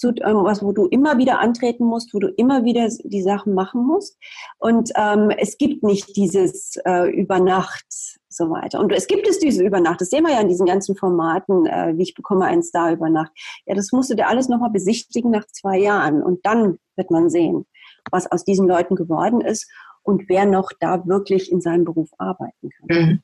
zu, 0.00 0.08
ähm, 0.08 0.44
was, 0.44 0.62
wo 0.62 0.72
du 0.72 0.86
immer 0.86 1.18
wieder 1.18 1.38
antreten 1.38 1.84
musst, 1.84 2.14
wo 2.14 2.18
du 2.18 2.28
immer 2.28 2.64
wieder 2.64 2.88
die 3.04 3.22
Sachen 3.22 3.54
machen 3.54 3.86
musst. 3.86 4.18
Und 4.58 4.90
ähm, 4.96 5.30
es 5.30 5.58
gibt 5.58 5.82
nicht 5.82 6.16
dieses 6.16 6.76
äh, 6.84 7.08
Übernacht 7.10 8.18
so 8.28 8.48
weiter. 8.48 8.78
Und 8.80 8.92
es 8.92 9.06
gibt 9.08 9.26
es 9.28 9.38
diese 9.38 9.64
Übernacht, 9.64 10.00
das 10.00 10.08
sehen 10.08 10.24
wir 10.24 10.32
ja 10.32 10.40
in 10.40 10.48
diesen 10.48 10.66
ganzen 10.66 10.96
Formaten, 10.96 11.66
äh, 11.66 11.92
wie 11.96 12.04
ich 12.04 12.14
bekomme 12.14 12.44
einen 12.44 12.62
Star 12.62 12.92
über 12.92 13.10
Nacht. 13.10 13.32
Ja, 13.66 13.74
das 13.74 13.92
musst 13.92 14.10
du 14.10 14.14
dir 14.14 14.28
alles 14.28 14.48
nochmal 14.48 14.70
besichtigen 14.70 15.30
nach 15.30 15.46
zwei 15.46 15.78
Jahren 15.78 16.22
und 16.22 16.46
dann 16.46 16.78
wird 16.96 17.10
man 17.10 17.28
sehen, 17.28 17.66
was 18.10 18.30
aus 18.30 18.44
diesen 18.44 18.68
Leuten 18.68 18.94
geworden 18.94 19.40
ist 19.40 19.68
und 20.02 20.28
wer 20.28 20.46
noch 20.46 20.70
da 20.78 21.06
wirklich 21.06 21.50
in 21.50 21.60
seinem 21.60 21.84
Beruf 21.84 22.10
arbeiten 22.18 22.70
kann. 22.70 22.86
Mhm. 22.88 23.22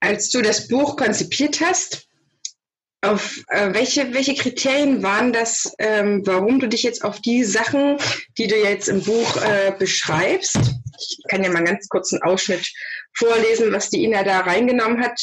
Als 0.00 0.30
du 0.30 0.42
das 0.42 0.68
Buch 0.68 0.96
konzipiert 0.96 1.60
hast, 1.60 2.07
auf 3.00 3.42
äh, 3.48 3.72
welche, 3.74 4.12
welche 4.12 4.34
Kriterien 4.34 5.02
waren 5.02 5.32
das, 5.32 5.72
ähm, 5.78 6.22
warum 6.24 6.58
du 6.58 6.68
dich 6.68 6.82
jetzt 6.82 7.04
auf 7.04 7.20
die 7.20 7.44
Sachen, 7.44 7.96
die 8.36 8.48
du 8.48 8.56
jetzt 8.56 8.88
im 8.88 9.02
Buch 9.02 9.36
äh, 9.42 9.72
beschreibst, 9.78 10.58
ich 10.98 11.18
kann 11.28 11.44
ja 11.44 11.50
mal 11.50 11.64
ganz 11.64 11.88
kurz 11.88 12.12
einen 12.12 12.22
Ausschnitt 12.22 12.66
vorlesen, 13.16 13.72
was 13.72 13.90
die 13.90 14.04
Ina 14.04 14.24
da 14.24 14.40
reingenommen 14.40 15.00
hat. 15.02 15.20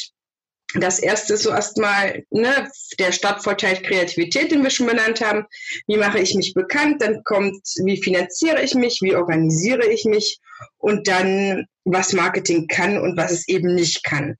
Das 0.73 0.99
erste 0.99 1.35
ist 1.35 1.43
so 1.43 1.51
erstmal 1.51 2.23
ne, 2.31 2.69
der 2.99 3.11
Startvorteil 3.11 3.81
Kreativität, 3.81 4.51
den 4.51 4.63
wir 4.63 4.69
schon 4.69 4.87
benannt 4.87 5.21
haben. 5.21 5.45
Wie 5.87 5.97
mache 5.97 6.19
ich 6.19 6.33
mich 6.33 6.53
bekannt? 6.53 7.01
Dann 7.01 7.23
kommt, 7.23 7.61
wie 7.83 8.01
finanziere 8.01 8.61
ich 8.61 8.73
mich? 8.73 8.99
Wie 9.01 9.15
organisiere 9.15 9.85
ich 9.87 10.05
mich? 10.05 10.39
Und 10.77 11.07
dann, 11.07 11.65
was 11.85 12.13
Marketing 12.13 12.67
kann 12.67 12.97
und 12.97 13.15
was 13.15 13.31
es 13.31 13.47
eben 13.47 13.75
nicht 13.75 14.03
kann. 14.03 14.37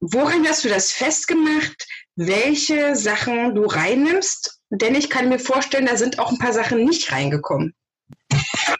Woran 0.00 0.46
hast 0.46 0.64
du 0.64 0.68
das 0.68 0.92
festgemacht, 0.92 1.86
welche 2.16 2.94
Sachen 2.94 3.54
du 3.54 3.64
reinnimmst? 3.64 4.60
Denn 4.70 4.94
ich 4.94 5.10
kann 5.10 5.28
mir 5.28 5.38
vorstellen, 5.38 5.86
da 5.86 5.96
sind 5.96 6.18
auch 6.18 6.30
ein 6.30 6.38
paar 6.38 6.52
Sachen 6.52 6.84
nicht 6.84 7.10
reingekommen. 7.12 7.74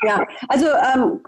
Ja, 0.02 0.26
also 0.48 0.66
ähm, 0.66 1.20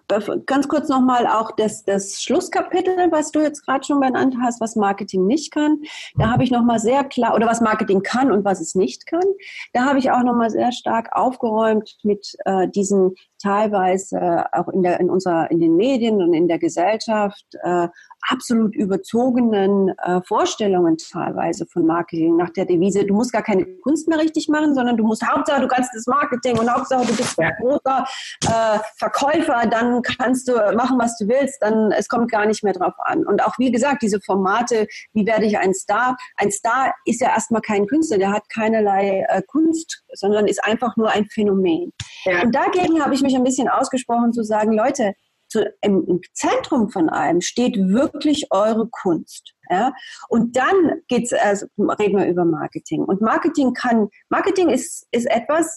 ganz 0.47 0.69
kurz 0.69 0.89
nochmal 0.89 1.27
auch 1.27 1.53
das, 1.57 1.85
das 1.85 2.23
Schlusskapitel, 2.23 3.11
was 3.11 3.33
du 3.33 3.41
jetzt 3.41 3.65
gerade 3.65 3.85
schon 3.85 4.01
benannt 4.01 4.37
hast, 4.41 4.61
was 4.61 4.77
Marketing 4.77 5.27
nicht 5.27 5.53
kann. 5.53 5.83
Da 6.17 6.31
habe 6.31 6.45
ich 6.45 6.51
nochmal 6.51 6.79
sehr 6.79 7.05
klar, 7.05 7.35
oder 7.35 7.47
was 7.47 7.61
Marketing 7.61 8.03
kann 8.03 8.31
und 8.31 8.45
was 8.45 8.61
es 8.61 8.75
nicht 8.75 9.07
kann. 9.07 9.25
Da 9.73 9.87
habe 9.87 9.99
ich 9.99 10.11
auch 10.11 10.23
nochmal 10.23 10.51
sehr 10.51 10.73
stark 10.73 11.09
aufgeräumt 11.13 11.97
mit 12.03 12.37
äh, 12.45 12.69
diesen 12.69 13.15
teilweise 13.41 14.47
auch 14.53 14.69
in, 14.69 14.83
der, 14.83 15.01
in, 15.01 15.11
unserer, 15.11 15.51
in 15.51 15.61
den 15.61 15.77
Medien 15.77 16.23
und 16.23 16.35
in 16.35 16.49
der 16.49 16.59
Gesellschaft 16.59 17.45
äh, 17.63 17.89
absolut 18.29 18.75
überzogenen 18.75 19.91
äh, 20.05 20.21
Vorstellungen 20.27 20.97
teilweise 20.99 21.67
von 21.67 21.87
Marketing 21.87 22.37
nach 22.37 22.51
der 22.51 22.67
Devise, 22.67 23.05
du 23.05 23.15
musst 23.15 23.33
gar 23.33 23.43
keine 23.43 23.65
Kunst 23.83 24.09
mehr 24.09 24.19
richtig 24.19 24.49
machen, 24.49 24.75
sondern 24.75 24.97
du 24.97 25.05
musst 25.05 25.27
Hauptsache, 25.27 25.61
du 25.61 25.69
kannst 25.69 25.91
das 25.95 26.07
Marketing 26.07 26.59
und 26.59 26.71
Hauptsache, 26.71 27.07
du 27.07 27.17
bist 27.17 27.39
ein 27.39 27.53
großer 27.61 28.05
äh, 28.47 28.79
Verkäufer, 28.99 29.67
dann 29.71 30.03
kannst 30.03 30.49
du 30.49 30.53
machen, 30.75 30.99
was 30.99 31.17
du 31.19 31.29
willst, 31.29 31.63
dann 31.63 31.93
es 31.93 32.09
kommt 32.09 32.31
gar 32.31 32.47
nicht 32.47 32.63
mehr 32.63 32.75
drauf 32.75 32.95
an. 32.99 33.27
Und 33.27 33.45
auch 33.45 33.55
wie 33.59 33.71
gesagt, 33.71 34.03
diese 34.03 34.21
Formate, 34.21 34.87
wie 35.13 35.27
werde 35.27 35.47
ich 35.47 35.59
ein 35.59 35.75
Star? 35.75 36.17
Ein 36.37 36.51
Star 36.51 36.95
ist 37.05 37.21
ja 37.21 37.29
erstmal 37.29 37.63
kein 37.63 37.87
Künstler, 37.87 38.19
der 38.19 38.33
hat 38.33 38.49
keinerlei 38.51 39.25
äh, 39.29 39.43
Kunst, 39.47 40.05
sondern 40.13 40.47
ist 40.47 40.63
einfach 40.63 40.97
nur 40.97 41.11
ein 41.11 41.27
Phänomen. 41.27 41.93
Ja. 42.25 42.43
Und 42.43 42.55
dagegen 42.55 43.03
habe 43.03 43.15
ich 43.15 43.23
mich 43.23 43.30
ein 43.35 43.45
bisschen 43.45 43.69
ausgesprochen 43.69 44.33
zu 44.33 44.43
sagen, 44.43 44.73
Leute, 44.73 45.15
zu, 45.51 45.65
im, 45.83 46.07
im, 46.07 46.21
Zentrum 46.33 46.91
von 46.91 47.09
allem 47.09 47.41
steht 47.41 47.77
wirklich 47.77 48.47
eure 48.51 48.89
Kunst. 48.89 49.55
Ja? 49.69 49.93
Und 50.29 50.57
dann 50.57 51.03
geht's, 51.09 51.33
also 51.33 51.67
reden 51.99 52.19
wir 52.19 52.29
über 52.29 52.45
Marketing. 52.45 53.03
Und 53.03 53.21
Marketing 53.21 53.75
kann, 53.75 54.09
Marketing 54.29 54.71
ist, 54.71 55.07
ist 55.11 55.29
etwas, 55.29 55.77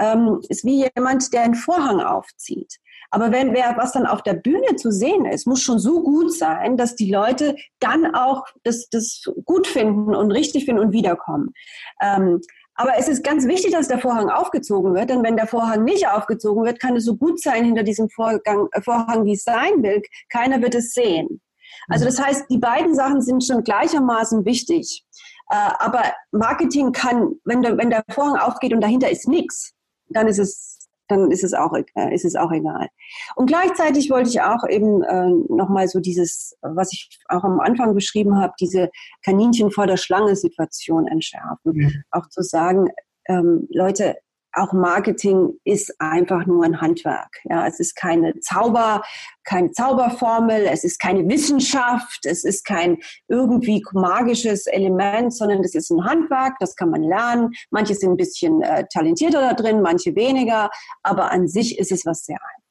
ähm, 0.00 0.40
ist 0.48 0.64
wie 0.64 0.88
jemand, 0.94 1.32
der 1.32 1.42
einen 1.42 1.54
Vorhang 1.54 2.00
aufzieht. 2.00 2.78
Aber 3.10 3.30
wenn 3.30 3.52
wer 3.52 3.76
was 3.76 3.92
dann 3.92 4.06
auf 4.06 4.22
der 4.22 4.34
Bühne 4.34 4.76
zu 4.76 4.90
sehen 4.90 5.26
ist, 5.26 5.46
muss 5.46 5.62
schon 5.62 5.78
so 5.78 6.02
gut 6.02 6.32
sein, 6.32 6.78
dass 6.78 6.96
die 6.96 7.12
Leute 7.12 7.56
dann 7.78 8.14
auch 8.14 8.46
das, 8.64 8.88
das 8.88 9.22
gut 9.44 9.66
finden 9.66 10.14
und 10.14 10.32
richtig 10.32 10.64
finden 10.64 10.80
und 10.80 10.92
wiederkommen. 10.92 11.52
Ähm, 12.00 12.40
aber 12.74 12.92
es 12.98 13.08
ist 13.08 13.22
ganz 13.22 13.46
wichtig, 13.46 13.72
dass 13.72 13.88
der 13.88 13.98
Vorhang 13.98 14.30
aufgezogen 14.30 14.94
wird, 14.94 15.10
denn 15.10 15.22
wenn 15.22 15.36
der 15.36 15.46
Vorhang 15.46 15.84
nicht 15.84 16.08
aufgezogen 16.08 16.64
wird, 16.64 16.80
kann 16.80 16.96
es 16.96 17.04
so 17.04 17.16
gut 17.16 17.40
sein 17.40 17.64
hinter 17.64 17.82
diesem 17.82 18.08
Vorgang, 18.08 18.68
äh, 18.72 18.80
Vorhang, 18.80 19.24
wie 19.24 19.34
es 19.34 19.44
sein 19.44 19.82
will. 19.82 20.02
Keiner 20.30 20.62
wird 20.62 20.74
es 20.74 20.92
sehen. 20.92 21.40
Also 21.88 22.04
das 22.04 22.20
heißt, 22.20 22.46
die 22.50 22.58
beiden 22.58 22.94
Sachen 22.94 23.20
sind 23.20 23.44
schon 23.44 23.62
gleichermaßen 23.62 24.44
wichtig. 24.44 25.04
Äh, 25.50 25.56
aber 25.78 26.02
Marketing 26.30 26.92
kann, 26.92 27.34
wenn 27.44 27.62
der, 27.62 27.76
wenn 27.76 27.90
der 27.90 28.04
Vorhang 28.10 28.36
aufgeht 28.36 28.72
und 28.72 28.80
dahinter 28.80 29.10
ist 29.10 29.28
nichts, 29.28 29.72
dann 30.08 30.26
ist 30.26 30.38
es 30.38 30.81
dann 31.12 31.30
ist 31.30 31.44
es 31.44 31.54
auch, 31.54 31.72
äh, 31.74 32.14
ist 32.14 32.24
es 32.24 32.36
auch 32.36 32.50
egal. 32.52 32.88
Und 33.36 33.46
gleichzeitig 33.46 34.10
wollte 34.10 34.30
ich 34.30 34.40
auch 34.40 34.66
eben 34.68 35.02
äh, 35.02 35.30
nochmal 35.48 35.88
so 35.88 36.00
dieses, 36.00 36.56
was 36.62 36.92
ich 36.92 37.18
auch 37.28 37.44
am 37.44 37.60
Anfang 37.60 37.94
beschrieben 37.94 38.40
habe, 38.40 38.54
diese 38.60 38.90
Kaninchen 39.24 39.70
vor 39.70 39.86
der 39.86 39.96
Schlange 39.96 40.36
Situation 40.36 41.06
entschärfen. 41.06 41.72
Mhm. 41.72 42.04
Auch 42.10 42.28
zu 42.28 42.42
sagen, 42.42 42.88
ähm, 43.28 43.68
Leute, 43.70 44.16
auch 44.52 44.72
Marketing 44.72 45.58
ist 45.64 45.94
einfach 45.98 46.46
nur 46.46 46.64
ein 46.64 46.80
Handwerk. 46.80 47.40
Ja, 47.44 47.66
es 47.66 47.80
ist 47.80 47.96
keine 47.96 48.38
Zauber, 48.40 49.02
keine 49.44 49.70
Zauberformel, 49.72 50.66
es 50.66 50.84
ist 50.84 51.00
keine 51.00 51.26
Wissenschaft, 51.28 52.24
es 52.24 52.44
ist 52.44 52.64
kein 52.64 52.98
irgendwie 53.28 53.82
magisches 53.92 54.66
Element, 54.66 55.34
sondern 55.34 55.60
es 55.60 55.74
ist 55.74 55.90
ein 55.90 56.04
Handwerk, 56.04 56.58
das 56.60 56.76
kann 56.76 56.90
man 56.90 57.02
lernen. 57.02 57.50
Manche 57.70 57.94
sind 57.94 58.12
ein 58.12 58.16
bisschen 58.16 58.62
äh, 58.62 58.84
talentierter 58.92 59.40
da 59.40 59.54
drin, 59.54 59.82
manche 59.82 60.14
weniger, 60.14 60.70
aber 61.02 61.30
an 61.30 61.48
sich 61.48 61.78
ist 61.78 61.92
es 61.92 62.04
was 62.06 62.24
sehr 62.24 62.36
einfaches. 62.36 62.61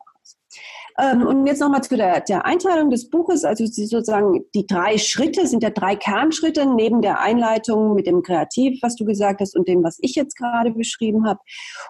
Ähm, 0.97 1.25
und 1.25 1.45
jetzt 1.45 1.59
nochmal 1.59 1.83
zu 1.83 1.95
der, 1.95 2.21
der 2.21 2.45
Einteilung 2.45 2.89
des 2.89 3.09
Buches. 3.09 3.43
Also 3.43 3.65
sozusagen 3.65 4.45
die 4.53 4.65
drei 4.65 4.97
Schritte 4.97 5.47
sind 5.47 5.63
ja 5.63 5.69
drei 5.69 5.95
Kernschritte 5.95 6.65
neben 6.65 7.01
der 7.01 7.19
Einleitung 7.19 7.95
mit 7.95 8.07
dem 8.07 8.23
Kreativ, 8.23 8.79
was 8.81 8.95
du 8.95 9.05
gesagt 9.05 9.41
hast, 9.41 9.55
und 9.55 9.67
dem, 9.67 9.83
was 9.83 9.97
ich 10.01 10.15
jetzt 10.15 10.35
gerade 10.35 10.71
beschrieben 10.71 11.27
habe. 11.27 11.39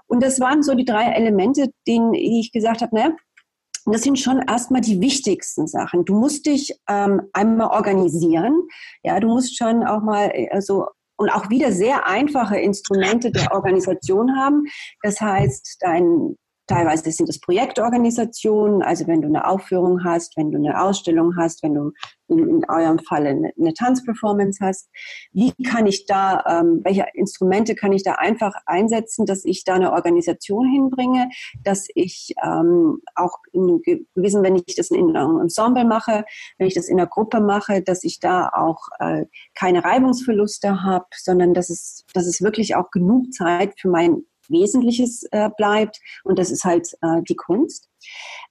Und 0.08 0.24
das 0.24 0.40
waren 0.40 0.64
so 0.64 0.74
die 0.76 0.86
drei 0.86 1.12
Elemente, 1.12 1.70
denen 1.88 2.14
ich 2.14 2.52
gesagt 2.52 2.82
habe, 2.82 2.96
naja, 2.96 3.12
das 3.86 4.04
sind 4.04 4.20
schon 4.20 4.42
erstmal 4.48 4.82
die 4.82 5.02
wichtigsten 5.02 5.68
Sachen. 5.68 6.06
Du 6.06 6.14
musst 6.14 6.46
dich 6.46 6.76
ähm, 6.88 7.22
einmal 7.34 7.72
organisieren. 7.72 8.62
Ja, 9.04 9.20
du 9.20 9.28
musst 9.28 9.58
schon 9.58 9.84
auch 9.84 10.02
mal 10.02 10.32
also 10.52 10.86
und 11.18 11.30
auch 11.30 11.50
wieder 11.50 11.72
sehr 11.72 12.08
einfache 12.08 12.58
Instrumente 12.58 13.32
der 13.32 13.52
Organisation 13.54 14.36
haben. 14.36 14.64
Das 15.04 15.22
heißt, 15.22 15.78
dein 15.80 16.36
Teilweise 16.72 17.12
sind 17.12 17.28
es 17.28 17.42
Projektorganisationen, 17.42 18.82
also 18.82 19.06
wenn 19.06 19.22
du 19.22 19.28
eine 19.28 19.46
Aufführung 19.46 20.06
hast, 20.06 20.38
wenn 20.38 20.52
du 20.52 20.58
eine 20.58 20.82
Ausstellung 20.82 21.36
hast, 21.36 21.64
wenn 21.64 21.74
du 21.74 21.92
in, 22.30 22.48
in 22.48 22.70
eurem 22.70 23.00
Fall 23.00 23.28
eine, 23.28 23.52
eine 23.60 23.74
Tanzperformance 23.74 24.60
hast. 24.62 24.90
Wie 25.34 25.52
kann 25.64 25.86
ich 25.86 26.06
da, 26.06 26.44
ähm, 26.48 26.80
welche 26.84 27.06
Instrumente 27.14 27.76
kann 27.76 27.92
ich 27.92 28.04
da 28.04 28.14
einfach 28.14 28.54
einsetzen, 28.66 29.26
dass 29.26 29.44
ich 29.44 29.66
da 29.66 29.74
eine 29.74 29.92
Organisation 29.92 30.66
hinbringe, 30.70 31.30
dass 31.62 31.88
ich 31.94 32.34
ähm, 32.42 33.02
auch 33.16 33.38
in 33.52 33.82
gewissen, 33.82 34.42
wenn 34.42 34.56
ich 34.56 34.76
das 34.76 34.92
in 34.92 35.16
einem 35.16 35.42
Ensemble 35.42 35.84
mache, 35.84 36.24
wenn 36.58 36.68
ich 36.68 36.74
das 36.74 36.88
in 36.88 37.00
einer 37.00 37.10
Gruppe 37.10 37.42
mache, 37.42 37.82
dass 37.82 38.06
ich 38.06 38.22
da 38.22 38.50
auch 38.50 38.88
äh, 39.00 39.26
keine 39.56 39.84
Reibungsverluste 39.84 40.84
habe, 40.84 41.08
sondern 41.18 41.54
dass 41.54 41.70
es, 41.70 42.06
dass 42.14 42.28
es 42.28 42.42
wirklich 42.42 42.76
auch 42.76 42.92
genug 42.92 43.34
Zeit 43.34 43.74
für 43.78 43.90
mein 43.90 44.24
Wesentliches 44.52 45.24
äh, 45.32 45.50
bleibt 45.56 46.00
und 46.24 46.38
das 46.38 46.52
ist 46.52 46.64
halt 46.64 46.90
äh, 47.02 47.22
die 47.28 47.36
Kunst. 47.36 47.90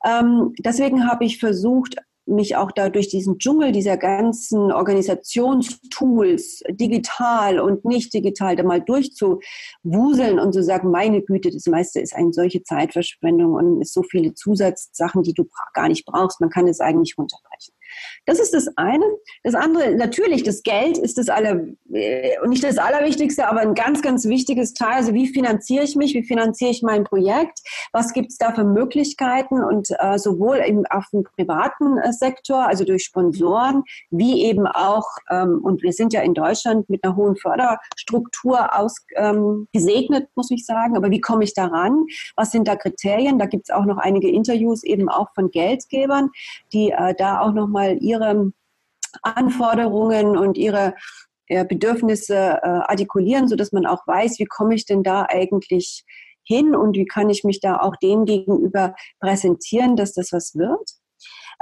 Ähm, 0.04 0.54
deswegen 0.58 1.08
habe 1.08 1.24
ich 1.24 1.38
versucht, 1.38 1.96
mich 2.30 2.56
auch 2.56 2.70
da 2.72 2.88
durch 2.88 3.08
diesen 3.08 3.38
Dschungel 3.38 3.72
dieser 3.72 3.96
ganzen 3.96 4.72
Organisationstools, 4.72 6.62
digital 6.70 7.60
und 7.60 7.84
nicht 7.84 8.14
digital, 8.14 8.56
da 8.56 8.62
mal 8.62 8.80
durchzuwuseln 8.80 10.38
und 10.38 10.52
zu 10.52 10.62
sagen, 10.62 10.90
meine 10.90 11.22
Güte, 11.22 11.50
das 11.50 11.66
meiste 11.66 12.00
ist 12.00 12.14
eine 12.14 12.32
solche 12.32 12.62
Zeitverschwendung 12.62 13.54
und 13.54 13.82
ist 13.82 13.92
so 13.92 14.02
viele 14.02 14.34
Zusatzsachen, 14.34 15.22
die 15.22 15.34
du 15.34 15.48
gar 15.74 15.88
nicht 15.88 16.06
brauchst. 16.06 16.40
Man 16.40 16.50
kann 16.50 16.68
es 16.68 16.80
eigentlich 16.80 17.18
runterbrechen. 17.18 17.74
Das 18.26 18.38
ist 18.38 18.54
das 18.54 18.68
eine. 18.76 19.04
Das 19.42 19.54
andere, 19.54 19.94
natürlich, 19.96 20.42
das 20.42 20.62
Geld 20.62 20.98
ist 20.98 21.18
das 21.18 21.28
aller, 21.28 21.60
äh, 21.92 22.36
nicht 22.46 22.62
das 22.62 22.78
Allerwichtigste, 22.78 23.48
aber 23.48 23.60
ein 23.60 23.74
ganz, 23.74 24.02
ganz 24.02 24.26
wichtiges 24.26 24.74
Teil. 24.74 24.94
Also 24.94 25.14
wie 25.14 25.26
finanziere 25.26 25.84
ich 25.84 25.96
mich? 25.96 26.14
Wie 26.14 26.22
finanziere 26.22 26.70
ich 26.70 26.82
mein 26.82 27.04
Projekt? 27.04 27.60
Was 27.92 28.12
gibt 28.12 28.30
es 28.30 28.38
da 28.38 28.52
für 28.52 28.64
Möglichkeiten? 28.64 29.64
Und 29.64 29.88
äh, 29.98 30.18
sowohl 30.18 30.58
im, 30.58 30.84
auf 30.90 31.06
dem 31.12 31.24
privaten 31.24 31.98
äh, 31.98 32.12
Sektor, 32.12 32.66
also 32.66 32.84
durch 32.84 33.04
Sponsoren, 33.04 33.82
wie 34.10 34.44
eben 34.44 34.66
auch, 34.66 35.06
ähm, 35.30 35.60
und 35.62 35.82
wir 35.82 35.92
sind 35.92 36.12
ja 36.12 36.20
in 36.20 36.34
Deutschland 36.34 36.88
mit 36.88 37.02
einer 37.02 37.16
hohen 37.16 37.36
Förderstruktur 37.36 38.78
ausgesegnet, 38.78 40.22
ähm, 40.22 40.28
muss 40.34 40.50
ich 40.50 40.64
sagen. 40.64 40.96
Aber 40.96 41.10
wie 41.10 41.20
komme 41.20 41.44
ich 41.44 41.54
da 41.54 41.66
ran? 41.66 42.06
Was 42.36 42.50
sind 42.50 42.68
da 42.68 42.76
Kriterien? 42.76 43.38
Da 43.38 43.46
gibt 43.46 43.64
es 43.68 43.74
auch 43.74 43.84
noch 43.84 43.98
einige 43.98 44.30
Interviews 44.30 44.84
eben 44.84 45.08
auch 45.08 45.28
von 45.34 45.50
Geldgebern, 45.50 46.30
die 46.72 46.90
äh, 46.90 47.14
da 47.16 47.40
auch 47.40 47.52
nochmal 47.52 47.79
ihre 47.88 48.52
Anforderungen 49.22 50.36
und 50.36 50.56
ihre 50.56 50.94
Bedürfnisse 51.64 52.34
äh, 52.36 52.68
artikulieren, 52.68 53.48
sodass 53.48 53.72
man 53.72 53.84
auch 53.84 54.06
weiß, 54.06 54.38
wie 54.38 54.44
komme 54.44 54.74
ich 54.74 54.86
denn 54.86 55.02
da 55.02 55.26
eigentlich 55.28 56.04
hin 56.44 56.76
und 56.76 56.96
wie 56.96 57.06
kann 57.06 57.28
ich 57.28 57.44
mich 57.44 57.60
da 57.60 57.80
auch 57.80 57.96
dem 57.96 58.24
gegenüber 58.24 58.94
präsentieren, 59.20 59.96
dass 59.96 60.12
das 60.12 60.32
was 60.32 60.54
wird. 60.54 60.90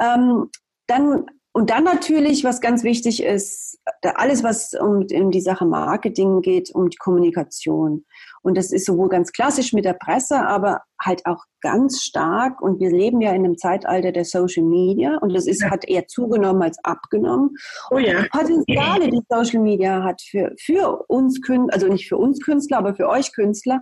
Ähm, 0.01 0.51
dann 0.87 1.27
und 1.53 1.71
dann 1.71 1.83
natürlich, 1.83 2.45
was 2.45 2.61
ganz 2.61 2.85
wichtig 2.85 3.23
ist, 3.23 3.81
alles, 4.03 4.45
was 4.45 4.75
um, 4.75 5.07
um 5.11 5.31
die 5.31 5.41
Sache 5.41 5.65
Marketing 5.65 6.41
geht, 6.41 6.73
um 6.73 6.89
die 6.89 6.97
Kommunikation. 6.99 8.05
Und 8.43 8.57
das 8.57 8.71
ist 8.71 8.87
sowohl 8.87 9.09
ganz 9.09 9.33
klassisch 9.33 9.73
mit 9.73 9.85
der 9.85 9.95
Presse, 9.95 10.47
aber 10.47 10.83
halt 11.01 11.27
auch 11.27 11.45
ganz 11.61 12.03
stark. 12.03 12.61
Und 12.61 12.81
wir 12.81 12.91
leben 12.91 13.21
ja 13.21 13.31
in 13.31 13.45
einem 13.45 13.59
Zeitalter 13.59 14.13
der 14.13 14.25
Social 14.25 14.65
Media 14.65 15.19
und 15.19 15.35
das 15.35 15.47
ist, 15.47 15.63
ja. 15.63 15.71
hat 15.71 15.87
eher 15.87 16.07
zugenommen 16.07 16.63
als 16.63 16.79
abgenommen. 16.85 17.57
Oh 17.91 17.99
ja. 17.99 18.23
Die 18.23 18.29
Potenziale, 18.29 19.09
die 19.09 19.21
Social 19.29 19.61
Media 19.61 20.03
hat 20.03 20.23
für, 20.23 20.53
für 20.61 21.05
uns 21.09 21.41
Künstler, 21.41 21.75
also 21.75 21.89
nicht 21.89 22.09
für 22.09 22.17
uns 22.17 22.41
Künstler, 22.41 22.79
aber 22.79 22.95
für 22.95 23.09
euch 23.09 23.33
Künstler, 23.33 23.81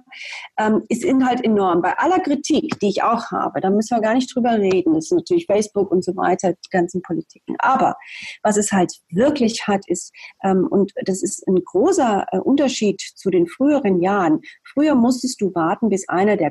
ähm, 0.58 0.82
ist 0.88 1.04
halt 1.24 1.44
enorm. 1.44 1.82
Bei 1.82 1.96
aller 1.98 2.18
Kritik, 2.20 2.78
die 2.80 2.88
ich 2.88 3.02
auch 3.02 3.30
habe, 3.30 3.60
da 3.60 3.70
müssen 3.70 3.96
wir 3.96 4.02
gar 4.02 4.14
nicht 4.14 4.34
drüber 4.34 4.58
reden. 4.58 4.94
Das 4.94 5.06
ist 5.06 5.12
natürlich 5.12 5.46
Facebook 5.46 5.90
und 5.90 6.04
so 6.04 6.16
weiter, 6.16 6.52
die 6.52 6.70
ganzen 6.70 7.02
Politiken. 7.02 7.56
Aber 7.58 7.96
was 8.42 8.56
es 8.56 8.72
halt 8.72 8.92
wirklich 9.10 9.66
hat, 9.66 9.82
ist, 9.86 10.12
ähm, 10.42 10.66
und 10.68 10.92
das 11.04 11.22
ist 11.22 11.46
ein 11.46 11.62
großer 11.64 12.26
äh, 12.32 12.38
Unterschied 12.38 13.00
zu 13.00 13.30
den 13.30 13.46
früheren 13.46 14.00
Jahren, 14.00 14.40
Früher 14.76 14.94
musstest 14.94 15.40
du 15.40 15.54
warten, 15.54 15.88
bis 15.88 16.06
einer 16.06 16.36
der 16.36 16.50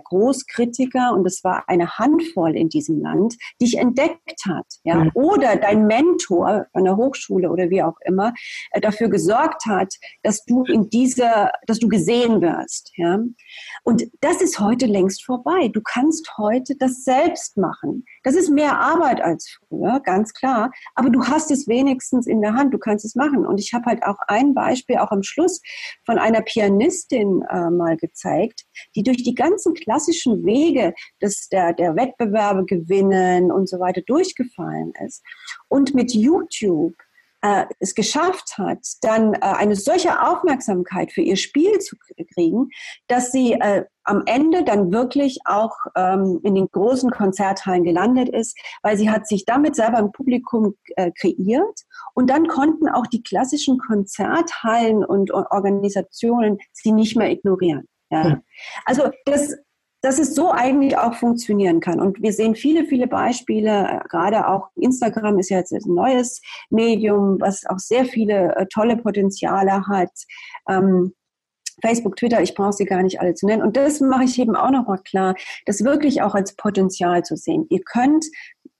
Großkritiker, 0.55 1.13
und 1.13 1.25
es 1.25 1.43
war 1.43 1.63
eine 1.67 1.97
Handvoll 1.97 2.55
in 2.55 2.69
diesem 2.69 3.01
Land, 3.01 3.35
dich 3.61 3.77
entdeckt 3.77 4.41
hat. 4.47 4.65
Ja? 4.83 5.05
Mhm. 5.05 5.11
Oder 5.13 5.55
dein 5.57 5.85
Mentor 5.85 6.65
an 6.73 6.83
der 6.83 6.97
Hochschule 6.97 7.49
oder 7.49 7.69
wie 7.69 7.83
auch 7.83 7.97
immer 8.05 8.33
äh, 8.71 8.81
dafür 8.81 9.09
gesorgt 9.09 9.65
hat, 9.65 9.93
dass 10.23 10.43
du 10.45 10.63
in 10.63 10.89
dieser, 10.89 11.51
dass 11.67 11.79
du 11.79 11.87
gesehen 11.87 12.41
wirst. 12.41 12.91
Ja? 12.97 13.19
Und 13.83 14.03
das 14.21 14.41
ist 14.41 14.59
heute 14.59 14.85
längst 14.85 15.23
vorbei. 15.23 15.69
Du 15.71 15.81
kannst 15.81 16.37
heute 16.37 16.75
das 16.77 17.03
selbst 17.03 17.57
machen. 17.57 18.05
Das 18.25 18.33
ist 18.33 18.49
mehr 18.49 18.79
Arbeit 18.79 19.21
als 19.21 19.59
früher, 19.69 19.99
ganz 19.99 20.33
klar. 20.33 20.71
Aber 20.95 21.11
du 21.11 21.23
hast 21.23 21.51
es 21.51 21.67
wenigstens 21.67 22.25
in 22.25 22.41
der 22.41 22.55
Hand. 22.55 22.73
Du 22.73 22.79
kannst 22.79 23.05
es 23.05 23.13
machen. 23.13 23.45
Und 23.45 23.59
ich 23.59 23.71
habe 23.71 23.85
halt 23.85 24.01
auch 24.01 24.17
ein 24.27 24.55
Beispiel, 24.55 24.97
auch 24.97 25.11
am 25.11 25.21
Schluss, 25.21 25.61
von 26.07 26.17
einer 26.17 26.41
Pianistin 26.41 27.43
äh, 27.47 27.69
mal 27.69 27.97
gezeigt, 27.97 28.63
die 28.95 29.03
durch 29.03 29.23
die 29.23 29.35
ganzen 29.35 29.75
klassischen 29.75 30.43
Wege 30.43 30.95
des, 31.21 31.49
der, 31.49 31.73
der 31.73 31.95
Wettbewerbe 31.95 32.65
gewinnen 32.65 33.51
und 33.51 33.69
so 33.69 33.79
weiter 33.79 34.01
durchgefallen 34.01 34.93
ist. 35.05 35.21
Und 35.67 35.93
mit 35.93 36.11
YouTube 36.15 36.95
äh, 37.45 37.65
es 37.79 37.93
geschafft 37.93 38.57
hat, 38.57 38.79
dann 39.01 39.35
äh, 39.35 39.39
eine 39.41 39.75
solche 39.75 40.19
Aufmerksamkeit 40.19 41.11
für 41.11 41.21
ihr 41.21 41.35
Spiel 41.35 41.77
zu 41.77 41.95
kriegen, 42.33 42.69
dass 43.07 43.31
sie 43.31 43.53
äh, 43.53 43.85
am 44.03 44.23
Ende 44.25 44.63
dann 44.63 44.91
wirklich 44.91 45.37
auch 45.45 45.75
ähm, 45.95 46.39
in 46.43 46.55
den 46.55 46.67
großen 46.71 47.11
Konzerthallen 47.11 47.83
gelandet 47.83 48.29
ist, 48.29 48.57
weil 48.81 48.97
sie 48.97 49.11
hat 49.11 49.27
sich 49.27 49.45
damit 49.45 49.75
selber 49.75 49.97
ein 49.97 50.11
Publikum 50.11 50.75
äh, 50.95 51.11
kreiert 51.11 51.81
und 52.15 52.31
dann 52.31 52.47
konnten 52.47 52.89
auch 52.89 53.05
die 53.05 53.21
klassischen 53.21 53.77
Konzerthallen 53.77 55.05
und 55.05 55.31
Organisationen 55.31 56.57
sie 56.73 56.91
nicht 56.91 57.15
mehr 57.15 57.29
ignorieren. 57.29 57.87
Ja. 58.09 58.41
Also 58.85 59.09
das 59.25 59.55
dass 60.05 60.19
es 60.19 60.35
so 60.35 60.51
eigentlich 60.51 60.95
auch 60.99 61.15
funktionieren 61.15 61.79
kann. 61.79 61.99
Und 61.99 62.21
wir 62.21 62.31
sehen 62.31 62.53
viele, 62.53 62.85
viele 62.85 63.07
Beispiele, 63.07 64.03
gerade 64.07 64.47
auch 64.47 64.69
Instagram 64.75 65.39
ist 65.39 65.49
ja 65.49 65.57
jetzt 65.57 65.71
ein 65.71 65.95
neues 65.95 66.41
Medium, 66.69 67.41
was 67.41 67.65
auch 67.65 67.79
sehr 67.79 68.05
viele 68.05 68.55
äh, 68.55 68.67
tolle 68.67 68.97
Potenziale 68.97 69.87
hat. 69.87 70.11
Ähm, 70.69 71.15
Facebook, 71.81 72.17
Twitter, 72.17 72.39
ich 72.41 72.53
brauche 72.53 72.73
sie 72.73 72.85
gar 72.85 73.01
nicht 73.01 73.19
alle 73.19 73.33
zu 73.33 73.47
nennen. 73.47 73.63
Und 73.63 73.77
das 73.77 73.99
mache 73.99 74.25
ich 74.25 74.37
eben 74.37 74.55
auch 74.55 74.69
nochmal 74.69 74.99
klar, 74.99 75.33
das 75.65 75.83
wirklich 75.83 76.21
auch 76.21 76.35
als 76.35 76.55
Potenzial 76.55 77.23
zu 77.23 77.35
sehen. 77.35 77.65
Ihr 77.69 77.81
könnt 77.81 78.25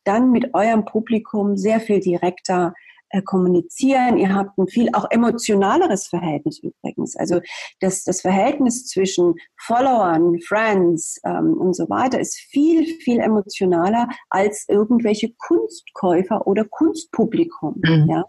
dann 0.04 0.32
mit 0.32 0.54
eurem 0.54 0.86
Publikum 0.86 1.58
sehr 1.58 1.80
viel 1.80 2.02
direkter 2.02 2.76
äh, 3.10 3.22
kommunizieren. 3.22 4.18
Ihr 4.18 4.34
habt 4.34 4.58
ein 4.58 4.68
viel 4.68 4.90
auch 4.94 5.06
emotionaleres 5.10 6.08
Verhältnis 6.08 6.60
übrigens. 6.60 7.16
Also 7.16 7.42
das, 7.80 8.04
das 8.04 8.22
Verhältnis 8.22 8.88
zwischen 8.88 9.36
Followern, 9.58 10.40
Friends 10.42 11.20
ähm, 11.26 11.54
und 11.54 11.76
so 11.76 11.90
weiter 11.90 12.20
ist 12.20 12.36
viel, 12.36 12.86
viel 13.02 13.20
emotionaler 13.20 14.08
als 14.30 14.66
irgendwelche 14.68 15.34
Kunstkäufer 15.38 16.48
oder 16.48 16.66
Kunstpublikum. 16.66 17.76
Mhm. 17.84 18.08
Ja 18.10 18.26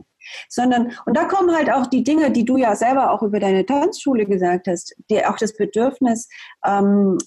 sondern, 0.49 0.93
und 1.07 1.17
da 1.17 1.25
kommen 1.25 1.55
halt 1.55 1.71
auch 1.71 1.87
die 1.87 2.03
Dinge, 2.03 2.31
die 2.31 2.45
du 2.45 2.57
ja 2.57 2.75
selber 2.75 3.13
auch 3.13 3.23
über 3.23 3.41
deine 3.41 3.65
Tanzschule 3.65 4.27
gesagt 4.27 4.67
hast, 4.67 4.95
dir 5.09 5.31
auch 5.31 5.37
das 5.37 5.57
Bedürfnis, 5.57 6.29
ähm, 6.65 7.19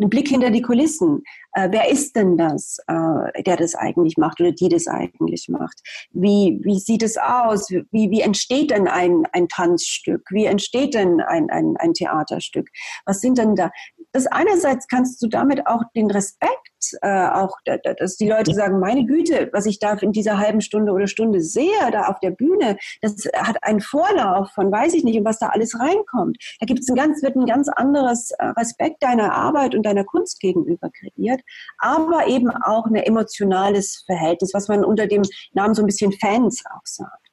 einen 0.00 0.10
Blick 0.10 0.28
hinter 0.28 0.50
die 0.50 0.62
Kulissen. 0.62 1.22
Äh, 1.52 1.68
wer 1.70 1.90
ist 1.90 2.14
denn 2.16 2.36
das, 2.36 2.78
äh, 2.86 3.42
der 3.42 3.56
das 3.56 3.74
eigentlich 3.74 4.16
macht 4.16 4.40
oder 4.40 4.52
die 4.52 4.68
das 4.68 4.86
eigentlich 4.86 5.48
macht? 5.48 5.80
Wie, 6.12 6.60
wie 6.62 6.78
sieht 6.78 7.02
es 7.02 7.16
aus? 7.16 7.70
Wie, 7.70 8.10
wie 8.10 8.20
entsteht 8.20 8.70
denn 8.70 8.88
ein, 8.88 9.24
ein 9.32 9.48
Tanzstück? 9.48 10.22
Wie 10.30 10.44
entsteht 10.44 10.94
denn 10.94 11.20
ein, 11.20 11.50
ein, 11.50 11.76
ein 11.78 11.94
Theaterstück? 11.94 12.68
Was 13.06 13.20
sind 13.20 13.38
denn 13.38 13.54
da? 13.54 13.70
Das 14.12 14.26
einerseits 14.26 14.86
kannst 14.88 15.22
du 15.22 15.28
damit 15.28 15.66
auch 15.66 15.82
den 15.94 16.10
Respekt, 16.10 16.68
äh, 17.02 17.28
auch, 17.28 17.58
dass 17.98 18.16
die 18.16 18.28
Leute 18.28 18.54
sagen, 18.54 18.78
meine 18.78 19.04
Güte, 19.04 19.50
was 19.52 19.66
ich 19.66 19.78
da 19.78 19.94
in 19.94 20.12
dieser 20.12 20.38
halben 20.38 20.60
Stunde 20.60 20.92
oder 20.92 21.06
Stunde 21.06 21.40
sehe, 21.40 21.90
da 21.92 22.06
auf 22.06 22.18
der 22.20 22.30
Bühne, 22.30 22.78
das 23.02 23.28
hat 23.36 23.62
einen 23.62 23.80
Vorlauf 23.80 24.50
von 24.52 24.70
weiß 24.72 24.94
ich 24.94 25.04
nicht 25.04 25.18
und 25.18 25.24
was 25.24 25.38
da 25.38 25.48
alles 25.48 25.78
reinkommt. 25.78 26.38
Da 26.60 26.66
gibt 26.66 26.80
es 26.80 26.88
ein 26.88 26.94
ganz, 26.94 27.22
wird 27.22 27.36
ein 27.36 27.46
ganz 27.46 27.68
anderes 27.68 28.30
äh, 28.32 28.46
Respekt 28.46 29.02
deiner 29.02 29.32
Arbeit 29.34 29.74
und 29.74 29.84
deiner 29.84 30.04
Kunst 30.04 30.40
gegenüber 30.40 30.90
kreiert, 30.90 31.40
aber 31.78 32.26
eben 32.26 32.50
auch 32.50 32.86
ein 32.86 32.94
emotionales 32.96 34.02
Verhältnis, 34.06 34.52
was 34.54 34.68
man 34.68 34.84
unter 34.84 35.06
dem 35.06 35.22
Namen 35.52 35.74
so 35.74 35.82
ein 35.82 35.86
bisschen 35.86 36.12
Fans 36.12 36.62
auch 36.66 36.84
sagt. 36.84 37.28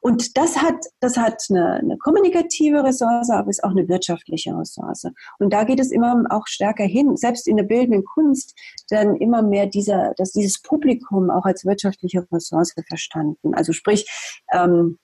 Und 0.00 0.36
das 0.36 0.56
hat, 0.56 0.86
das 1.00 1.16
hat 1.16 1.42
eine, 1.50 1.74
eine 1.74 1.98
kommunikative 1.98 2.84
Ressource, 2.84 3.30
aber 3.30 3.50
ist 3.50 3.64
auch 3.64 3.70
eine 3.70 3.88
wirtschaftliche 3.88 4.56
Ressource. 4.56 5.06
Und 5.38 5.52
da 5.52 5.64
geht 5.64 5.80
es 5.80 5.90
immer 5.90 6.24
auch 6.30 6.46
stärker 6.46 6.84
hin, 6.84 7.16
selbst 7.16 7.46
in 7.46 7.56
der 7.56 7.64
bildenden 7.64 8.04
Kunst, 8.04 8.58
dann 8.88 9.16
immer 9.16 9.42
mehr 9.42 9.66
dieser, 9.66 10.14
dass 10.16 10.32
dieses 10.32 10.60
Publikum 10.62 11.30
auch 11.30 11.44
als 11.44 11.64
wirtschaftliche 11.64 12.26
Ressource 12.32 12.74
verstanden. 12.88 13.54
Also 13.54 13.72
sprich, 13.72 14.08
ähm, 14.52 14.98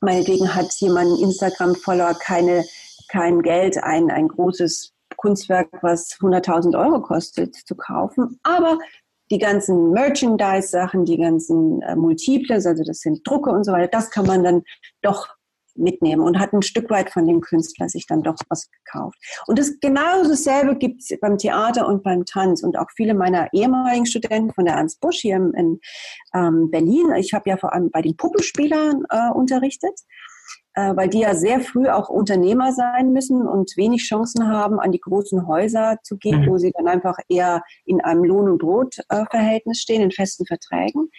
meinetwegen 0.00 0.54
hat 0.54 0.72
jemand 0.80 1.20
Instagram-Follower 1.20 2.14
keine, 2.14 2.64
kein 3.08 3.42
Geld, 3.42 3.82
ein, 3.82 4.10
ein 4.10 4.28
großes 4.28 4.92
Kunstwerk, 5.18 5.68
was 5.82 6.12
100.000 6.20 6.78
Euro 6.78 7.02
kostet, 7.02 7.54
zu 7.54 7.76
kaufen. 7.76 8.40
Aber 8.42 8.78
die 9.30 9.38
ganzen 9.38 9.90
Merchandise-Sachen, 9.90 11.04
die 11.04 11.18
ganzen 11.18 11.82
äh, 11.82 11.94
Multiples, 11.94 12.64
also 12.64 12.82
das 12.82 13.00
sind 13.00 13.20
Drucke 13.26 13.50
und 13.50 13.64
so 13.64 13.72
weiter, 13.72 13.88
das 13.88 14.10
kann 14.10 14.26
man 14.26 14.42
dann 14.42 14.62
doch 15.02 15.28
mitnehmen 15.78 16.22
und 16.22 16.38
hat 16.38 16.52
ein 16.52 16.62
Stück 16.62 16.90
weit 16.90 17.10
von 17.10 17.26
dem 17.26 17.40
Künstler 17.40 17.88
sich 17.88 18.06
dann 18.06 18.22
doch 18.22 18.36
was 18.48 18.68
gekauft. 18.70 19.16
Und 19.46 19.58
das 19.58 19.78
genau 19.80 20.22
dasselbe 20.24 20.76
gibt 20.76 21.02
es 21.02 21.20
beim 21.20 21.38
Theater 21.38 21.86
und 21.86 22.02
beim 22.02 22.24
Tanz 22.24 22.62
und 22.62 22.76
auch 22.76 22.88
viele 22.96 23.14
meiner 23.14 23.48
ehemaligen 23.52 24.06
Studenten 24.06 24.52
von 24.52 24.64
der 24.64 24.74
Ernst 24.74 25.00
Busch 25.00 25.18
hier 25.20 25.36
in, 25.36 25.80
ähm, 26.34 26.70
Berlin. 26.70 27.12
Ich 27.16 27.32
habe 27.32 27.48
ja 27.48 27.56
vor 27.56 27.72
allem 27.72 27.90
bei 27.90 28.02
den 28.02 28.16
Puppenspielern 28.16 29.04
äh, 29.08 29.30
unterrichtet 29.32 30.00
äh, 30.78 30.94
weil 30.96 31.08
die 31.08 31.20
ja 31.20 31.34
sehr 31.34 31.60
früh 31.60 31.88
auch 31.88 32.08
Unternehmer 32.08 32.72
sein 32.72 33.12
müssen 33.12 33.48
und 33.48 33.76
wenig 33.76 34.02
Chancen 34.02 34.46
haben, 34.46 34.78
an 34.78 34.92
die 34.92 35.00
großen 35.00 35.48
Häuser 35.48 35.96
zu 36.04 36.16
gehen, 36.16 36.42
mhm. 36.42 36.50
wo 36.50 36.58
sie 36.58 36.70
dann 36.70 36.86
einfach 36.86 37.18
eher 37.28 37.64
in 37.84 38.00
einem 38.00 38.22
Lohn- 38.22 38.48
und 38.48 38.58
Brot-Verhältnis 38.58 39.80
stehen, 39.80 40.02
in 40.02 40.12
festen 40.12 40.46
Verträgen. 40.46 41.10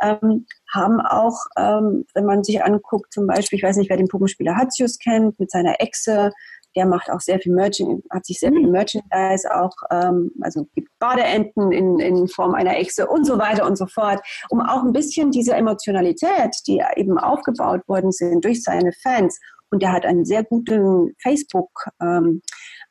Ähm, 0.00 0.46
haben 0.72 1.00
auch, 1.00 1.36
ähm, 1.58 2.06
wenn 2.14 2.24
man 2.24 2.42
sich 2.42 2.64
anguckt, 2.64 3.12
zum 3.12 3.26
Beispiel, 3.26 3.58
ich 3.58 3.62
weiß 3.62 3.76
nicht, 3.76 3.90
wer 3.90 3.98
den 3.98 4.08
Puppenspieler 4.08 4.56
Hatzius 4.56 4.98
kennt, 4.98 5.38
mit 5.38 5.50
seiner 5.50 5.74
Echse, 5.80 6.30
der 6.76 6.86
macht 6.86 7.10
auch 7.10 7.20
sehr 7.20 7.38
viel 7.38 7.54
Merchandise, 7.54 8.02
hat 8.10 8.26
sich 8.26 8.38
sehr 8.38 8.50
viel 8.50 8.66
mhm. 8.66 8.72
Merchandise 8.72 9.48
auch, 9.54 9.72
ähm, 9.90 10.30
also 10.40 10.66
gibt 10.74 10.88
Badeenten 10.98 11.72
in, 11.72 11.98
in 11.98 12.28
Form 12.28 12.54
einer 12.54 12.76
Echse 12.78 13.06
und 13.06 13.26
so 13.26 13.38
weiter 13.38 13.66
und 13.66 13.76
so 13.76 13.86
fort, 13.86 14.20
um 14.50 14.60
auch 14.60 14.82
ein 14.82 14.92
bisschen 14.92 15.30
diese 15.30 15.54
Emotionalität, 15.54 16.56
die 16.66 16.82
eben 16.96 17.18
aufgebaut 17.18 17.86
worden 17.88 18.12
sind 18.12 18.44
durch 18.44 18.62
seine 18.62 18.92
Fans. 19.02 19.38
Und 19.70 19.82
der 19.82 19.92
hat 19.92 20.04
einen 20.04 20.26
sehr 20.26 20.44
guten 20.44 21.14
Facebook, 21.22 21.70
ähm, 22.00 22.42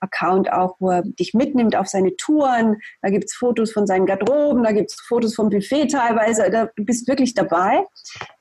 Account 0.01 0.51
auch, 0.51 0.75
wo 0.79 0.89
er 0.89 1.03
dich 1.03 1.33
mitnimmt 1.33 1.75
auf 1.75 1.87
seine 1.87 2.15
Touren. 2.17 2.77
Da 3.01 3.09
gibt's 3.09 3.35
Fotos 3.35 3.71
von 3.71 3.87
seinen 3.87 4.05
Garderoben, 4.05 4.63
da 4.63 4.71
gibt's 4.71 4.99
Fotos 5.07 5.35
vom 5.35 5.49
Buffet 5.49 5.87
teilweise. 5.87 6.49
Da, 6.49 6.69
du 6.75 6.83
bist 6.83 7.07
wirklich 7.07 7.33
dabei. 7.33 7.85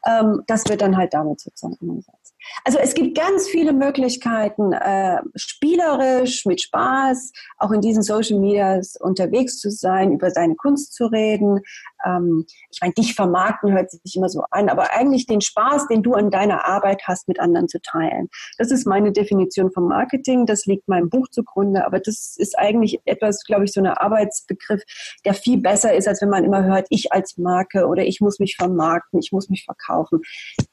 Ähm, 0.07 0.43
das 0.47 0.67
wird 0.69 0.81
dann 0.81 0.97
halt 0.97 1.13
damit 1.15 1.41
sozusagen 1.41 1.77
umgesetzt. 1.81 2.20
Also 2.65 2.79
es 2.79 2.95
gibt 2.95 3.17
ganz 3.17 3.49
viele 3.49 3.73
Möglichkeiten, 3.73 4.73
äh, 4.73 5.19
spielerisch, 5.35 6.47
mit 6.47 6.63
Spaß, 6.63 7.33
auch 7.59 7.71
in 7.71 7.81
diesen 7.81 8.03
Social 8.03 8.39
Medias 8.39 8.97
unterwegs 9.01 9.59
zu 9.59 9.71
sein, 9.71 10.13
über 10.13 10.31
seine 10.31 10.55
Kunst 10.57 10.95
zu 10.95 11.07
reden. 11.07 11.61
Ähm, 12.05 12.45
ich 12.71 12.81
meine, 12.81 12.95
dich 12.95 13.15
vermarkten 13.15 13.73
hört 13.73 13.91
sich 13.91 14.17
immer 14.17 14.29
so 14.29 14.43
an, 14.51 14.69
aber 14.69 14.93
eigentlich 14.93 15.27
den 15.27 15.41
Spaß, 15.41 15.89
den 15.89 16.03
du 16.03 16.15
an 16.15 16.31
deiner 16.31 16.67
Arbeit 16.67 17.03
hast, 17.07 17.29
mit 17.29 17.41
anderen 17.41 17.69
zu 17.69 17.81
teilen. 17.81 18.29
Das 18.59 18.71
ist 18.71 18.87
meine 18.87 19.13
Definition 19.13 19.71
von 19.73 19.89
Marketing. 19.89 20.47
Das 20.47 20.67
liegt 20.67 20.89
meinem 20.89 21.09
Buch 21.09 21.29
zugrunde, 21.29 21.85
aber 21.85 22.01
das 22.01 22.37
ist 22.37 22.59
eigentlich 22.59 23.01
etwas, 23.05 23.45
glaube 23.45 23.65
ich, 23.65 23.73
so 23.73 23.81
ein 23.81 23.87
Arbeitsbegriff, 23.87 24.83
der 25.25 25.35
viel 25.35 25.61
besser 25.61 25.95
ist, 25.95 26.09
als 26.09 26.23
wenn 26.23 26.31
man 26.31 26.45
immer 26.45 26.65
hört, 26.65 26.87
ich 26.91 27.13
als 27.13 27.37
Marke 27.39 27.87
oder 27.87 28.05
ich 28.05 28.21
muss 28.21 28.39
mich 28.39 28.57
vermarkten, 28.57 29.21
ich 29.21 29.33
muss 29.33 29.49
mich 29.49 29.65
verkaufen. 29.65 30.21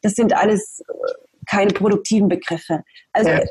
Das 0.02 0.14
sind 0.14 0.36
alles 0.36 0.82
äh, 0.82 1.27
keine 1.50 1.74
produktiven 1.74 2.30
Begriffe. 2.30 2.84
Also 3.14 3.30
ja. 3.30 3.42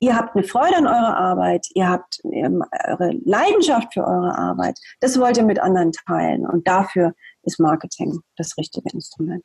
ihr 0.00 0.16
habt 0.16 0.36
eine 0.36 0.46
Freude 0.46 0.76
an 0.76 0.86
eurer 0.86 1.16
Arbeit, 1.16 1.66
ihr 1.74 1.88
habt 1.88 2.18
ähm, 2.24 2.64
eure 2.86 3.12
Leidenschaft 3.24 3.94
für 3.94 4.04
eure 4.04 4.36
Arbeit. 4.36 4.78
Das 5.00 5.18
wollt 5.18 5.36
ihr 5.36 5.44
mit 5.44 5.60
anderen 5.60 5.92
teilen 5.92 6.46
und 6.46 6.66
dafür 6.66 7.14
ist 7.42 7.60
Marketing 7.60 8.20
das 8.36 8.56
richtige 8.58 8.90
Instrument. 8.92 9.44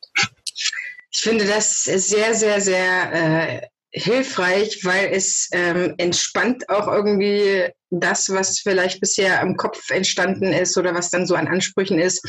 Ich 1.12 1.22
finde 1.22 1.46
das 1.46 1.84
sehr, 1.84 2.34
sehr, 2.34 2.60
sehr 2.60 3.14
äh, 3.14 3.62
hilfreich, 3.96 4.84
weil 4.84 5.10
es 5.14 5.50
ähm, 5.54 5.96
entspannt 5.98 6.70
auch 6.70 6.88
irgendwie 6.88 7.70
das, 7.90 8.30
was 8.30 8.60
vielleicht 8.60 9.00
bisher 9.00 9.40
im 9.42 9.56
Kopf 9.56 9.90
entstanden 9.90 10.52
ist 10.52 10.78
oder 10.78 10.94
was 10.94 11.10
dann 11.10 11.26
so 11.26 11.36
an 11.36 11.48
Ansprüchen 11.48 12.00
ist. 12.00 12.22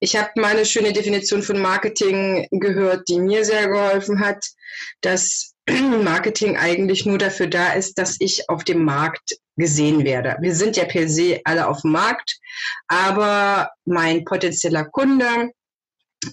Ich 0.00 0.16
habe 0.16 0.30
mal 0.36 0.52
eine 0.52 0.64
schöne 0.64 0.94
Definition 0.94 1.42
von 1.42 1.60
Marketing 1.60 2.48
gehört, 2.50 3.06
die 3.08 3.20
mir 3.20 3.44
sehr 3.44 3.68
geholfen 3.68 4.20
hat, 4.20 4.42
dass 5.02 5.52
Marketing 6.02 6.56
eigentlich 6.56 7.04
nur 7.04 7.18
dafür 7.18 7.46
da 7.46 7.74
ist, 7.74 7.98
dass 7.98 8.16
ich 8.18 8.48
auf 8.48 8.64
dem 8.64 8.82
Markt 8.82 9.36
gesehen 9.56 10.04
werde. 10.04 10.36
Wir 10.40 10.54
sind 10.54 10.78
ja 10.78 10.86
per 10.86 11.06
se 11.06 11.40
alle 11.44 11.68
auf 11.68 11.82
dem 11.82 11.92
Markt, 11.92 12.38
aber 12.88 13.70
mein 13.84 14.24
potenzieller 14.24 14.86
Kunde, 14.86 15.50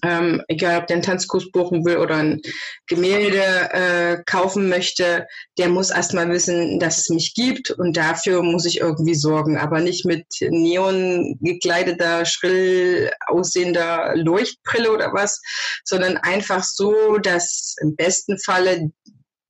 ähm, 0.04 0.44
egal 0.48 0.82
ob 0.82 0.88
der 0.88 0.96
einen 0.96 1.04
Tanzkurs 1.04 1.50
buchen 1.52 1.86
will 1.86 1.98
oder 1.98 2.16
ein 2.16 2.42
Gemälde 2.88 3.42
äh, 3.72 4.24
kaufen 4.26 4.68
möchte, 4.68 5.26
der 5.58 5.70
muss 5.70 5.92
erstmal 5.92 6.30
wissen, 6.30 6.80
dass 6.80 6.98
es 6.98 7.10
mich 7.10 7.34
gibt. 7.34 7.72
Und 7.72 7.96
dafür 7.96 8.44
muss 8.44 8.66
ich 8.66 8.80
irgendwie 8.80 9.16
sorgen, 9.16 9.58
aber 9.58 9.80
nicht 9.80 10.06
mit 10.06 10.26
neon 10.42 11.38
gekleideter, 11.42 12.26
schrill 12.26 13.12
aussehender 13.28 14.14
Leuchtbrille 14.16 14.92
oder 14.92 15.14
was, 15.14 15.42
sondern 15.86 16.18
einfach 16.18 16.64
so, 16.64 17.18
dass 17.18 17.76
im 17.82 17.96
besten 17.96 18.38
Falle 18.40 18.92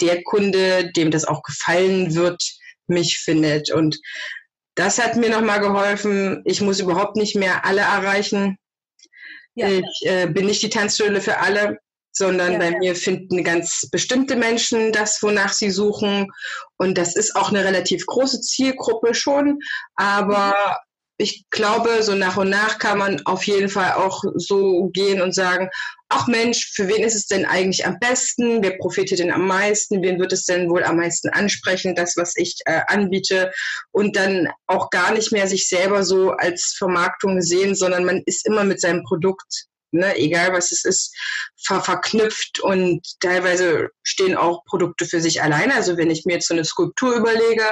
der 0.02 0.22
Kunde, 0.24 0.92
dem 0.96 1.10
das 1.10 1.26
auch 1.26 1.42
gefallen 1.42 2.14
wird, 2.14 2.42
mich 2.86 3.18
findet. 3.18 3.72
Und 3.72 4.00
das 4.76 5.00
hat 5.00 5.16
mir 5.16 5.32
nochmal 5.32 5.60
geholfen. 5.60 6.44
Ich 6.46 6.62
muss 6.62 6.80
überhaupt 6.80 7.16
nicht 7.16 7.36
mehr 7.36 7.66
alle 7.66 7.82
erreichen 7.82 8.60
ja. 9.58 9.70
Ich 9.70 10.10
äh, 10.10 10.28
bin 10.28 10.46
nicht 10.46 10.62
die 10.62 10.70
Tanzschule 10.70 11.22
für 11.22 11.40
alle, 11.40 11.80
sondern 12.12 12.54
ja, 12.54 12.60
bei 12.60 12.72
ja. 12.72 12.78
mir 12.78 12.96
finden 12.96 13.44
ganz 13.44 13.88
bestimmte 13.92 14.36
Menschen 14.36 14.92
das, 14.92 15.22
wonach 15.22 15.54
sie 15.54 15.72
suchen. 15.72 16.32
Und 16.78 16.98
das 16.98 17.16
ist 17.16 17.36
auch 17.36 17.50
eine 17.50 17.64
relativ 17.64 18.06
große 18.06 18.42
Zielgruppe 18.42 19.14
schon. 19.14 19.60
Aber 19.96 20.50
mhm 20.50 20.87
ich 21.18 21.46
glaube, 21.50 22.04
so 22.04 22.14
nach 22.14 22.38
und 22.38 22.50
nach 22.50 22.78
kann 22.78 23.00
man 23.00 23.26
auf 23.26 23.44
jeden 23.44 23.70
Fall 23.70 23.94
auch 23.94 24.24
so 24.36 24.90
gehen 24.94 25.22
und 25.22 25.34
sagen, 25.34 25.70
ach 26.10 26.28
Mensch, 26.28 26.72
für 26.74 26.88
wen 26.88 27.04
ist 27.04 27.16
es 27.16 27.26
denn 27.26 27.46
eigentlich 27.46 27.86
am 27.86 27.98
besten? 28.00 28.62
Wer 28.62 28.78
profitiert 28.78 29.20
denn 29.20 29.32
am 29.32 29.48
meisten? 29.48 30.04
Wen 30.04 30.20
wird 30.20 30.32
es 30.32 30.46
denn 30.46 30.70
wohl 30.70 30.84
am 30.84 30.98
meisten 30.98 31.30
ansprechen, 31.30 31.96
das, 31.96 32.16
was 32.18 32.34
ich 32.36 32.56
äh, 32.66 32.82
anbiete? 32.88 33.52
Und 33.92 34.16
dann 34.16 34.48
auch 34.68 34.90
gar 34.92 35.12
nicht 35.12 35.32
mehr 35.32 35.48
sich 35.48 35.68
selber 35.68 36.04
so 36.04 36.32
als 36.32 36.76
Vermarktung 36.78 37.42
sehen, 37.42 37.76
sondern 37.76 38.06
man 38.06 38.22
ist 38.26 38.46
immer 38.46 38.64
mit 38.64 38.80
seinem 38.80 39.04
Produkt 39.04 39.68
Ne, 39.92 40.18
egal 40.18 40.52
was 40.52 40.74
es 40.74 40.84
ist, 40.84 41.16
ver 41.56 41.82
verknüpft 41.82 42.60
und 42.60 43.02
teilweise 43.22 43.88
stehen 44.04 44.36
auch 44.36 44.66
Produkte 44.66 45.06
für 45.06 45.22
sich 45.22 45.42
alleine. 45.42 45.76
Also 45.76 45.96
wenn 45.96 46.12
ich 46.12 46.26
mir 46.26 46.34
jetzt 46.34 46.50
so 46.50 46.54
eine 46.54 46.66
Skulptur 46.66 47.16
überlege, 47.16 47.64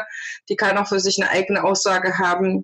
die 0.48 0.56
kann 0.56 0.78
auch 0.78 0.88
für 0.88 1.02
sich 1.02 1.22
eine 1.22 1.30
eigene 1.30 1.66
Aussage 1.66 2.18
haben. 2.18 2.64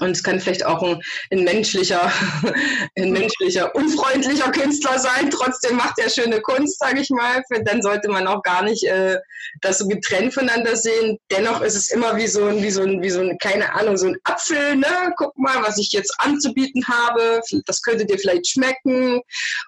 Und 0.00 0.10
es 0.10 0.22
kann 0.22 0.40
vielleicht 0.40 0.64
auch 0.64 0.82
ein, 0.82 1.00
ein, 1.30 1.44
menschlicher, 1.44 2.10
ein 2.98 3.12
menschlicher, 3.12 3.74
unfreundlicher 3.74 4.50
Künstler 4.50 4.98
sein. 4.98 5.30
Trotzdem 5.30 5.76
macht 5.76 5.98
er 5.98 6.10
schöne 6.10 6.40
Kunst, 6.40 6.78
sage 6.78 7.00
ich 7.00 7.10
mal. 7.10 7.42
Dann 7.64 7.82
sollte 7.82 8.08
man 8.08 8.26
auch 8.26 8.42
gar 8.42 8.62
nicht 8.62 8.84
äh, 8.84 9.18
das 9.60 9.78
so 9.78 9.88
getrennt 9.88 10.34
voneinander 10.34 10.76
sehen. 10.76 11.18
Dennoch 11.30 11.60
ist 11.60 11.74
es 11.74 11.90
immer 11.90 12.16
wie 12.16 12.26
so 12.26 12.44
ein, 12.46 12.62
wie 12.62 12.70
so 12.70 12.82
ein, 12.82 13.02
wie 13.02 13.10
so 13.10 13.20
ein, 13.20 13.36
keine 13.38 13.74
Ahnung, 13.74 13.96
so 13.96 14.06
ein 14.06 14.16
Apfel. 14.24 14.76
Ne? 14.76 15.12
Guck 15.16 15.36
mal, 15.38 15.62
was 15.62 15.78
ich 15.78 15.92
jetzt 15.92 16.14
anzubieten 16.18 16.86
habe. 16.88 17.40
Das 17.66 17.82
könnte 17.82 18.06
dir 18.06 18.18
vielleicht 18.18 18.48
schmecken. 18.48 19.20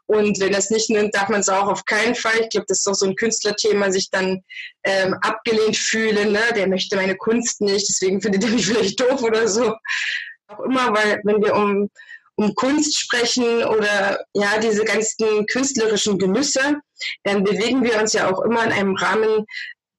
Und 0.06 0.40
wenn 0.40 0.52
das 0.52 0.70
nicht 0.70 0.90
nimmt, 0.90 1.14
darf 1.14 1.28
man 1.28 1.40
es 1.40 1.48
auch 1.48 1.68
auf 1.68 1.84
keinen 1.84 2.14
Fall. 2.14 2.40
Ich 2.40 2.50
glaube, 2.50 2.66
das 2.68 2.78
ist 2.78 2.86
doch 2.86 2.94
so 2.94 3.06
ein 3.06 3.16
Künstlerthema, 3.16 3.90
sich 3.90 4.10
dann 4.10 4.42
ähm, 4.84 5.14
abgelehnt 5.22 5.76
fühlen. 5.76 6.32
Ne? 6.32 6.40
Der 6.56 6.68
möchte 6.68 6.96
meine 6.96 7.16
Kunst 7.16 7.60
nicht, 7.60 7.88
deswegen 7.88 8.20
findet 8.20 8.44
er 8.44 8.50
mich 8.50 8.66
vielleicht 8.66 9.00
doof 9.00 9.22
oder 9.22 9.48
so 9.48 9.74
auch 10.48 10.60
immer, 10.60 10.92
weil 10.94 11.20
wenn 11.24 11.42
wir 11.42 11.54
um, 11.54 11.90
um 12.36 12.54
Kunst 12.54 12.98
sprechen 12.98 13.64
oder 13.64 14.24
ja, 14.34 14.58
diese 14.58 14.84
ganzen 14.84 15.46
künstlerischen 15.46 16.18
Genüsse, 16.18 16.80
dann 17.22 17.44
bewegen 17.44 17.82
wir 17.82 17.98
uns 18.00 18.12
ja 18.12 18.30
auch 18.30 18.42
immer 18.42 18.64
in 18.64 18.72
einem 18.72 18.96
Rahmen, 18.96 19.46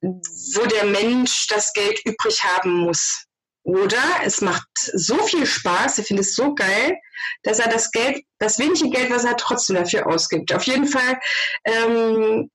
wo 0.02 0.66
der 0.66 0.86
Mensch 0.86 1.48
das 1.48 1.74
Geld 1.74 2.00
übrig 2.06 2.44
haben 2.44 2.80
muss. 2.82 3.26
Oder 3.64 4.04
es 4.24 4.42
macht 4.42 4.68
so 4.76 5.18
viel 5.24 5.46
Spaß, 5.46 5.98
er 5.98 6.04
findet 6.04 6.26
es 6.28 6.36
so 6.36 6.54
geil, 6.54 6.96
dass 7.42 7.58
er 7.58 7.68
das 7.68 7.90
Geld, 7.90 8.24
das 8.38 8.60
wenige 8.60 8.92
Geld, 8.92 9.10
was 9.10 9.26
er 9.26 9.38
trotzdem 9.38 9.78
dafür 9.78 10.06
ausgibt. 10.06 10.54
Auf 10.54 10.64
jeden 10.64 10.86
Fall 10.86 11.20
ähm, 11.64 12.52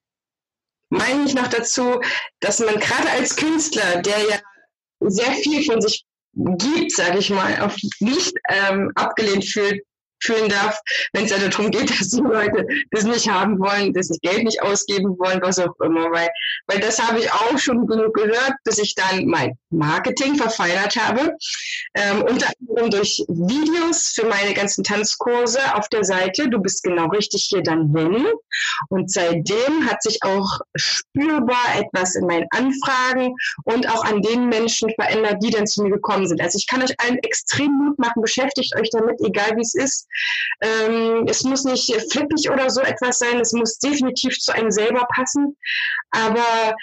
meine 0.89 1.25
ich 1.25 1.35
noch 1.35 1.49
dazu, 1.49 2.01
dass 2.39 2.61
man 2.61 2.79
gerade 2.79 3.11
als 3.11 3.35
Künstler, 3.35 4.03
der 4.03 4.19
ja 4.21 4.41
sehr 5.01 5.33
viel 5.33 5.65
von 5.65 5.81
sich 5.81 6.05
gibt, 6.33 6.93
sage 6.93 7.19
ich 7.19 7.31
mal, 7.31 7.61
auf 7.61 7.77
nicht 8.01 8.35
ähm, 8.49 8.91
abgelehnt 8.95 9.45
fühlt, 9.45 9.83
fühlen 10.23 10.49
darf, 10.49 10.79
wenn 11.13 11.25
es 11.25 11.31
ja 11.31 11.39
darum 11.39 11.71
geht, 11.71 11.91
dass 11.91 12.09
die 12.09 12.21
Leute 12.21 12.67
das 12.91 13.05
nicht 13.05 13.29
haben 13.29 13.59
wollen, 13.59 13.93
dass 13.93 14.09
sie 14.09 14.19
Geld 14.21 14.45
nicht 14.45 14.63
ausgeben 14.63 15.19
wollen, 15.19 15.41
was 15.43 15.59
auch 15.59 15.79
immer. 15.81 16.11
Weil, 16.11 16.29
weil 16.67 16.81
das 16.81 17.01
habe 17.01 17.19
ich 17.21 17.33
auch 17.33 17.59
schon 17.59 17.87
genug 17.87 18.15
gehört, 18.15 18.55
bis 18.65 18.79
ich 18.79 18.95
dann 18.95 19.27
mein 19.27 19.57
Marketing 19.71 20.37
verfeinert 20.37 20.97
habe. 20.97 21.37
Ähm, 21.95 22.23
unter 22.23 22.49
anderem 22.61 22.91
durch 22.91 23.25
Videos 23.29 24.13
für 24.15 24.27
meine 24.27 24.55
ganzen 24.55 24.85
Tanzkurse 24.85 25.75
auf 25.75 25.89
der 25.89 26.05
Seite. 26.05 26.49
Du 26.49 26.59
bist 26.59 26.83
genau 26.83 27.09
richtig 27.09 27.47
hier 27.49 27.63
dann 27.63 27.93
wenn. 27.95 28.27
Und 28.89 29.11
seitdem 29.11 29.89
hat 29.89 30.03
sich 30.03 30.23
auch 30.23 30.61
spürbar 30.77 31.79
etwas 31.79 32.15
in 32.15 32.27
meinen 32.27 32.47
Anfragen 32.51 33.35
und 33.65 33.89
auch 33.89 34.05
an 34.05 34.23
den 34.23 34.49
Menschen 34.49 34.91
verändert, 34.91 35.39
die 35.43 35.51
dann 35.51 35.67
zu 35.67 35.83
mir 35.83 35.91
gekommen 35.91 36.27
sind. 36.27 36.41
Also 36.41 36.59
ich 36.59 36.67
kann 36.67 36.83
euch 36.83 36.95
allen 36.99 37.19
extrem 37.19 37.73
Mut 37.73 37.99
machen, 37.99 38.23
beschäftigt 38.23 38.75
euch 38.77 38.91
damit, 38.91 39.21
egal 39.25 39.57
wie 39.57 39.63
es 39.63 39.75
ist. 39.75 40.07
Ähm, 40.61 41.27
es 41.29 41.43
muss 41.43 41.65
nicht 41.65 41.93
flippig 42.11 42.51
oder 42.51 42.71
so 42.71 42.81
etwas 42.81 43.19
sein, 43.19 43.41
es 43.41 43.53
muss 43.53 43.79
definitiv 43.79 44.39
zu 44.39 44.53
einem 44.53 44.71
selber 44.71 45.07
passen. 45.15 45.57
Aber 46.11 46.75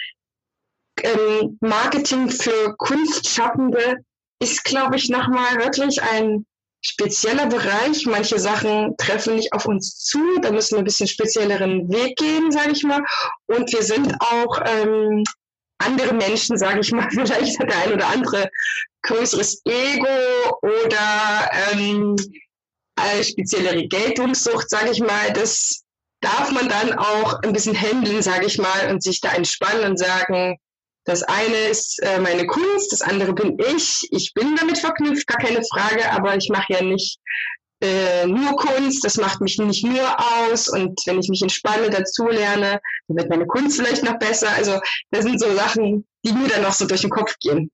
ähm, 1.02 1.58
Marketing 1.60 2.28
für 2.30 2.74
Kunstschaffende 2.76 3.96
ist, 4.40 4.64
glaube 4.64 4.96
ich, 4.96 5.08
nochmal 5.08 5.56
wirklich 5.58 6.02
ein 6.02 6.46
spezieller 6.80 7.46
Bereich. 7.46 8.06
Manche 8.06 8.38
Sachen 8.38 8.96
treffen 8.96 9.36
nicht 9.36 9.52
auf 9.52 9.66
uns 9.66 10.04
zu. 10.04 10.38
Da 10.40 10.50
müssen 10.50 10.74
wir 10.74 10.78
ein 10.78 10.84
bisschen 10.84 11.08
spezielleren 11.08 11.88
Weg 11.90 12.16
gehen, 12.16 12.50
sage 12.50 12.72
ich 12.72 12.84
mal. 12.84 13.02
Und 13.46 13.72
wir 13.72 13.82
sind 13.82 14.14
auch 14.20 14.60
ähm, 14.64 15.24
andere 15.78 16.14
Menschen, 16.14 16.56
sage 16.56 16.80
ich 16.80 16.92
mal. 16.92 17.08
Vielleicht 17.10 17.58
hat 17.58 17.70
der 17.70 17.78
ein 17.78 17.92
oder 17.92 18.08
andere 18.08 18.48
größeres 19.02 19.62
Ego 19.64 20.58
oder 20.62 21.50
ähm, 21.72 22.16
eine 23.00 23.24
speziellere 23.24 23.86
Geltungssucht, 23.88 24.68
sage 24.68 24.90
ich 24.92 25.00
mal, 25.00 25.32
das 25.34 25.82
darf 26.20 26.50
man 26.52 26.68
dann 26.68 26.94
auch 26.98 27.40
ein 27.42 27.52
bisschen 27.52 27.80
handeln, 27.80 28.22
sage 28.22 28.46
ich 28.46 28.58
mal, 28.58 28.90
und 28.90 29.02
sich 29.02 29.20
da 29.20 29.32
entspannen 29.32 29.84
und 29.90 29.98
sagen, 29.98 30.58
Das 31.04 31.22
eine 31.22 31.56
ist 31.70 32.02
äh, 32.02 32.20
meine 32.20 32.46
Kunst, 32.46 32.92
das 32.92 33.00
andere 33.00 33.32
bin 33.32 33.56
ich. 33.58 34.06
Ich 34.10 34.34
bin 34.34 34.56
damit 34.56 34.76
verknüpft, 34.78 35.26
gar 35.26 35.38
keine 35.38 35.62
Frage, 35.64 36.10
aber 36.12 36.36
ich 36.36 36.50
mache 36.50 36.74
ja 36.74 36.82
nicht 36.82 37.18
äh, 37.80 38.26
nur 38.26 38.56
Kunst, 38.56 39.04
das 39.04 39.16
macht 39.16 39.40
mich 39.40 39.56
nicht 39.58 39.84
nur 39.84 40.06
aus 40.18 40.68
und 40.68 41.00
wenn 41.06 41.20
ich 41.20 41.28
mich 41.28 41.40
entspanne, 41.40 41.88
dazu 41.88 42.26
lerne, 42.28 42.80
dann 43.06 43.16
wird 43.16 43.30
meine 43.30 43.46
Kunst 43.46 43.78
vielleicht 43.78 44.02
noch 44.04 44.18
besser. 44.18 44.50
Also 44.50 44.80
das 45.10 45.24
sind 45.24 45.40
so 45.40 45.54
Sachen, 45.54 46.06
die 46.24 46.32
mir 46.32 46.48
dann 46.48 46.62
noch 46.62 46.72
so 46.72 46.86
durch 46.86 47.02
den 47.02 47.10
Kopf 47.10 47.34
gehen. 47.40 47.70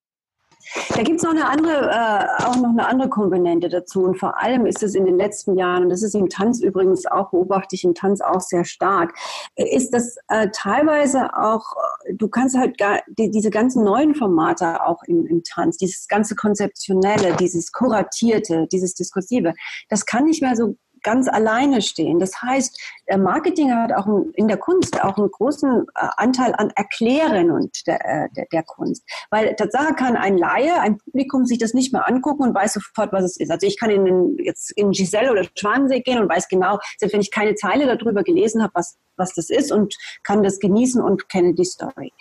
Da 0.94 1.02
gibt 1.02 1.18
es 1.18 1.22
noch 1.22 1.30
eine 1.30 1.48
andere, 1.48 1.90
äh, 1.90 2.44
auch 2.44 2.56
noch 2.56 2.70
eine 2.70 2.86
andere 2.86 3.08
Komponente 3.08 3.68
dazu. 3.68 4.04
Und 4.04 4.18
vor 4.18 4.40
allem 4.40 4.66
ist 4.66 4.82
es 4.82 4.94
in 4.94 5.04
den 5.04 5.16
letzten 5.16 5.56
Jahren, 5.56 5.84
und 5.84 5.88
das 5.90 6.02
ist 6.02 6.14
im 6.14 6.28
Tanz 6.28 6.60
übrigens 6.60 7.06
auch, 7.06 7.30
beobachte 7.30 7.76
ich 7.76 7.84
im 7.84 7.94
Tanz 7.94 8.20
auch 8.20 8.40
sehr 8.40 8.64
stark, 8.64 9.14
ist 9.56 9.94
das 9.94 10.16
äh, 10.28 10.48
teilweise 10.52 11.36
auch, 11.36 11.64
du 12.12 12.28
kannst 12.28 12.56
halt 12.56 12.78
gar, 12.78 13.00
die, 13.06 13.30
diese 13.30 13.50
ganzen 13.50 13.84
neuen 13.84 14.14
Formate 14.14 14.84
auch 14.84 15.02
im, 15.04 15.26
im 15.26 15.42
Tanz, 15.44 15.76
dieses 15.76 16.08
ganze 16.08 16.34
Konzeptionelle, 16.34 17.36
dieses 17.36 17.72
Kuratierte, 17.72 18.66
dieses 18.72 18.94
Diskursive, 18.94 19.54
das 19.88 20.06
kann 20.06 20.24
nicht 20.24 20.42
mehr 20.42 20.56
so 20.56 20.76
ganz 21.04 21.28
alleine 21.28 21.82
stehen. 21.82 22.18
Das 22.18 22.42
heißt, 22.42 22.80
Marketing 23.16 23.72
hat 23.72 23.92
auch 23.92 24.08
in 24.34 24.48
der 24.48 24.56
Kunst 24.56 25.02
auch 25.04 25.16
einen 25.16 25.30
großen 25.30 25.86
äh, 25.94 26.08
Anteil 26.16 26.54
an 26.56 26.70
Erklären 26.74 27.52
und 27.52 27.86
der, 27.86 28.04
äh, 28.04 28.28
der, 28.36 28.46
der 28.50 28.62
Kunst. 28.64 29.04
Weil 29.30 29.54
Tatsache 29.54 29.94
kann 29.94 30.16
ein 30.16 30.36
Laie, 30.36 30.80
ein 30.80 30.98
Publikum 30.98 31.44
sich 31.44 31.58
das 31.58 31.74
nicht 31.74 31.92
mehr 31.92 32.08
angucken 32.08 32.42
und 32.42 32.54
weiß 32.54 32.72
sofort, 32.72 33.12
was 33.12 33.24
es 33.24 33.36
ist. 33.36 33.50
Also 33.50 33.66
ich 33.66 33.78
kann 33.78 33.90
in 33.90 34.04
den, 34.04 34.36
jetzt 34.38 34.72
in 34.72 34.90
Giselle 34.90 35.30
oder 35.30 35.44
Schwanensee 35.56 36.00
gehen 36.00 36.18
und 36.18 36.28
weiß 36.28 36.48
genau, 36.48 36.78
selbst 36.98 37.12
wenn 37.12 37.20
ich 37.20 37.30
keine 37.30 37.54
Zeile 37.54 37.86
darüber 37.86 38.24
gelesen 38.24 38.62
habe, 38.62 38.72
was, 38.74 38.96
was 39.16 39.34
das 39.34 39.50
ist 39.50 39.70
und 39.70 39.94
kann 40.22 40.42
das 40.42 40.58
genießen 40.58 41.00
und 41.00 41.28
kenne 41.28 41.54
die 41.54 41.64
Story 41.64 42.12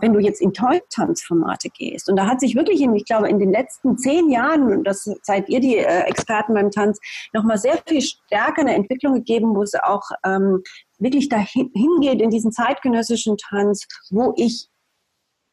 wenn 0.00 0.12
du 0.12 0.20
jetzt 0.20 0.40
in 0.40 0.52
Toy-Tanzformate 0.52 1.68
gehst, 1.70 2.08
und 2.08 2.16
da 2.16 2.26
hat 2.26 2.40
sich 2.40 2.54
wirklich, 2.54 2.80
in, 2.80 2.94
ich 2.94 3.04
glaube, 3.04 3.28
in 3.28 3.38
den 3.38 3.50
letzten 3.50 3.98
zehn 3.98 4.30
Jahren, 4.30 4.84
das 4.84 5.10
seid 5.22 5.48
ihr 5.48 5.60
die 5.60 5.76
äh, 5.76 6.02
Experten 6.02 6.54
beim 6.54 6.70
Tanz, 6.70 7.00
nochmal 7.32 7.58
sehr 7.58 7.78
viel 7.86 8.00
stärker 8.00 8.62
eine 8.62 8.74
Entwicklung 8.74 9.14
gegeben, 9.14 9.54
wo 9.54 9.62
es 9.62 9.74
auch 9.74 10.02
ähm, 10.24 10.62
wirklich 10.98 11.28
dahin 11.28 11.70
hingeht 11.74 12.20
in 12.20 12.30
diesen 12.30 12.52
zeitgenössischen 12.52 13.36
Tanz, 13.36 13.86
wo 14.10 14.32
ich 14.36 14.68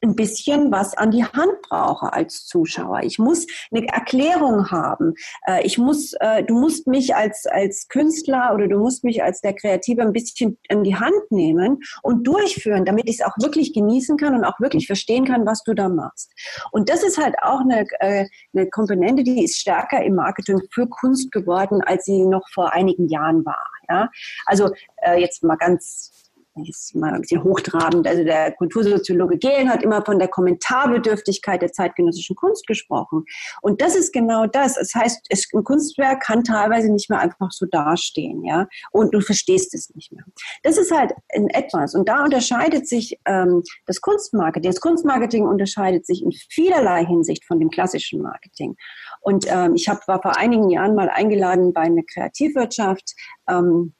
ein 0.02 0.16
bisschen 0.16 0.72
was 0.72 0.96
an 0.96 1.12
die 1.12 1.26
Hand 1.26 1.62
brauche 1.68 2.14
als 2.14 2.46
Zuschauer. 2.46 3.02
Ich 3.04 3.20
muss 3.20 3.46
eine 3.72 3.88
Erklärung 3.88 4.72
haben. 4.72 5.14
Äh, 5.46 5.66
ich 5.66 5.78
muss, 5.78 6.14
äh, 6.20 6.44
du 6.44 6.58
musst 6.58 6.88
mich 6.88 7.16
als, 7.16 7.46
als 7.46 7.88
Künstler 7.88 8.54
oder 8.54 8.68
du 8.68 8.80
musst 8.80 9.04
mich 9.04 9.24
als 9.24 9.42
der 9.42 9.54
Kreative 9.54 10.02
ein 10.02 10.14
bisschen 10.14 10.58
an 10.70 10.84
die 10.84 10.96
Hand 10.96 11.32
nehmen 11.32 11.80
und 12.02 12.26
durchführen, 12.26 12.86
damit 12.86 13.10
ich 13.10 13.20
es 13.20 13.26
auch 13.26 13.38
wirklich 13.42 13.74
genießen 13.74 14.18
kann 14.18 14.36
und 14.36 14.46
auch 14.46 14.60
wirklich 14.60 14.88
verstehen 14.88 15.26
kann, 15.26 15.46
was 15.46 15.64
du 15.64 15.74
da 15.74 15.90
machst. 15.90 16.32
Und 16.72 16.90
das 16.90 17.04
ist 17.04 17.18
halt 17.18 17.36
auch 17.42 17.62
eine, 17.62 17.86
äh, 18.00 18.26
eine 18.54 18.70
Komponente, 18.70 19.24
die 19.24 19.44
ist 19.44 19.58
stärker 19.58 20.02
im 20.04 20.16
Marketing 20.16 20.62
für 20.72 20.88
Kunst 20.88 21.32
geworden, 21.32 21.82
als 21.82 22.06
sie 22.06 22.26
noch 22.26 22.48
vor 22.54 22.74
einigen 22.74 23.08
Jahren 23.10 23.46
war. 23.46 23.66
Ja? 23.90 24.10
Also 24.46 24.70
jetzt 25.18 25.44
mal 25.44 25.56
ganz 25.56 26.29
ist 26.68 26.96
mal 26.96 27.14
ein 27.14 27.22
bisschen 27.22 27.44
hochtrabend. 27.44 28.08
Also 28.08 28.24
der 28.24 28.52
Kultursoziologe 28.54 29.38
Gehlen 29.38 29.70
hat 29.70 29.84
immer 29.84 30.04
von 30.04 30.20
der 30.20 30.28
Kommentarbedürftigkeit 30.28 31.62
der 31.62 31.72
zeitgenössischen 31.72 32.36
Kunst 32.36 32.68
gesprochen. 32.68 33.26
Und 33.62 33.82
das 33.82 33.96
ist 33.96 34.12
genau 34.12 34.46
das. 34.48 34.76
Das 34.76 34.94
heißt, 34.94 35.28
es, 35.30 35.48
ein 35.54 35.64
Kunstwerk 35.64 36.22
kann 36.22 36.44
teilweise 36.44 36.92
nicht 36.92 37.10
mehr 37.10 37.20
einfach 37.20 37.52
so 37.52 37.66
dastehen, 37.66 38.44
ja, 38.44 38.68
und 38.92 39.14
du 39.14 39.22
verstehst 39.22 39.74
es 39.74 39.94
nicht 39.96 40.12
mehr. 40.12 40.24
Das 40.64 40.78
ist 40.78 40.92
halt 40.92 41.14
in 41.34 41.50
etwas. 41.50 41.96
Und 41.96 42.10
da 42.10 42.24
unterscheidet 42.24 42.88
sich 42.88 43.20
ähm, 43.26 43.64
das 43.86 44.02
Kunstmarketing. 44.02 44.72
Das 44.72 44.82
Kunstmarketing 44.82 45.46
unterscheidet 45.46 46.06
sich 46.06 46.24
in 46.24 46.32
vielerlei 46.32 47.06
Hinsicht 47.06 47.46
von 47.46 47.60
dem 47.60 47.70
klassischen 47.70 48.22
Marketing. 48.22 48.76
Und 49.22 49.46
ähm, 49.50 49.76
ich 49.76 49.88
hab, 49.90 50.08
war 50.08 50.22
vor 50.22 50.38
einigen 50.38 50.70
Jahren 50.70 50.96
mal 50.96 51.10
eingeladen 51.10 51.74
bei 51.74 51.82
einer 51.82 52.04
Kreativwirtschaft. 52.04 53.14
Ähm, 53.50 53.94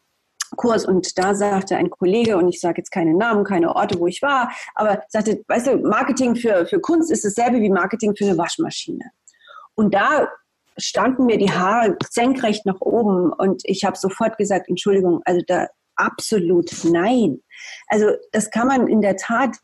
Kurs 0.56 0.86
und 0.86 1.18
da 1.18 1.36
sagte 1.36 1.78
ein 1.78 1.90
Kollege, 1.90 2.38
und 2.38 2.50
ich 2.50 2.60
sage 2.60 2.80
jetzt 2.80 2.92
keine 2.92 3.16
Namen, 3.16 3.44
keine 3.44 3.76
Orte, 3.76 4.00
wo 4.00 4.08
ich 4.08 4.22
war, 4.22 4.52
aber 4.76 5.04
sagte, 5.10 5.44
weißt 5.48 5.68
du, 5.68 5.78
Marketing 5.78 6.36
für, 6.36 6.66
für 6.66 6.80
Kunst 6.80 7.12
ist 7.12 7.26
dasselbe 7.26 7.60
wie 7.60 7.70
Marketing 7.70 8.16
für 8.16 8.26
eine 8.26 8.38
Waschmaschine. 8.38 9.12
Und 9.76 9.94
da 9.94 10.28
standen 10.78 11.26
mir 11.26 11.38
die 11.38 11.52
Haare 11.52 11.98
senkrecht 12.10 12.66
nach 12.66 12.82
oben 12.82 13.32
und 13.34 13.62
ich 13.66 13.84
habe 13.84 13.98
sofort 13.98 14.38
gesagt, 14.38 14.70
Entschuldigung, 14.70 15.22
also 15.26 15.42
da 15.48 15.68
absolut 15.96 16.72
nein. 16.86 17.42
Also 17.88 18.12
das 18.32 18.50
kann 18.50 18.68
man 18.68 18.88
in 18.88 19.02
der 19.02 19.18
Tat 19.18 19.58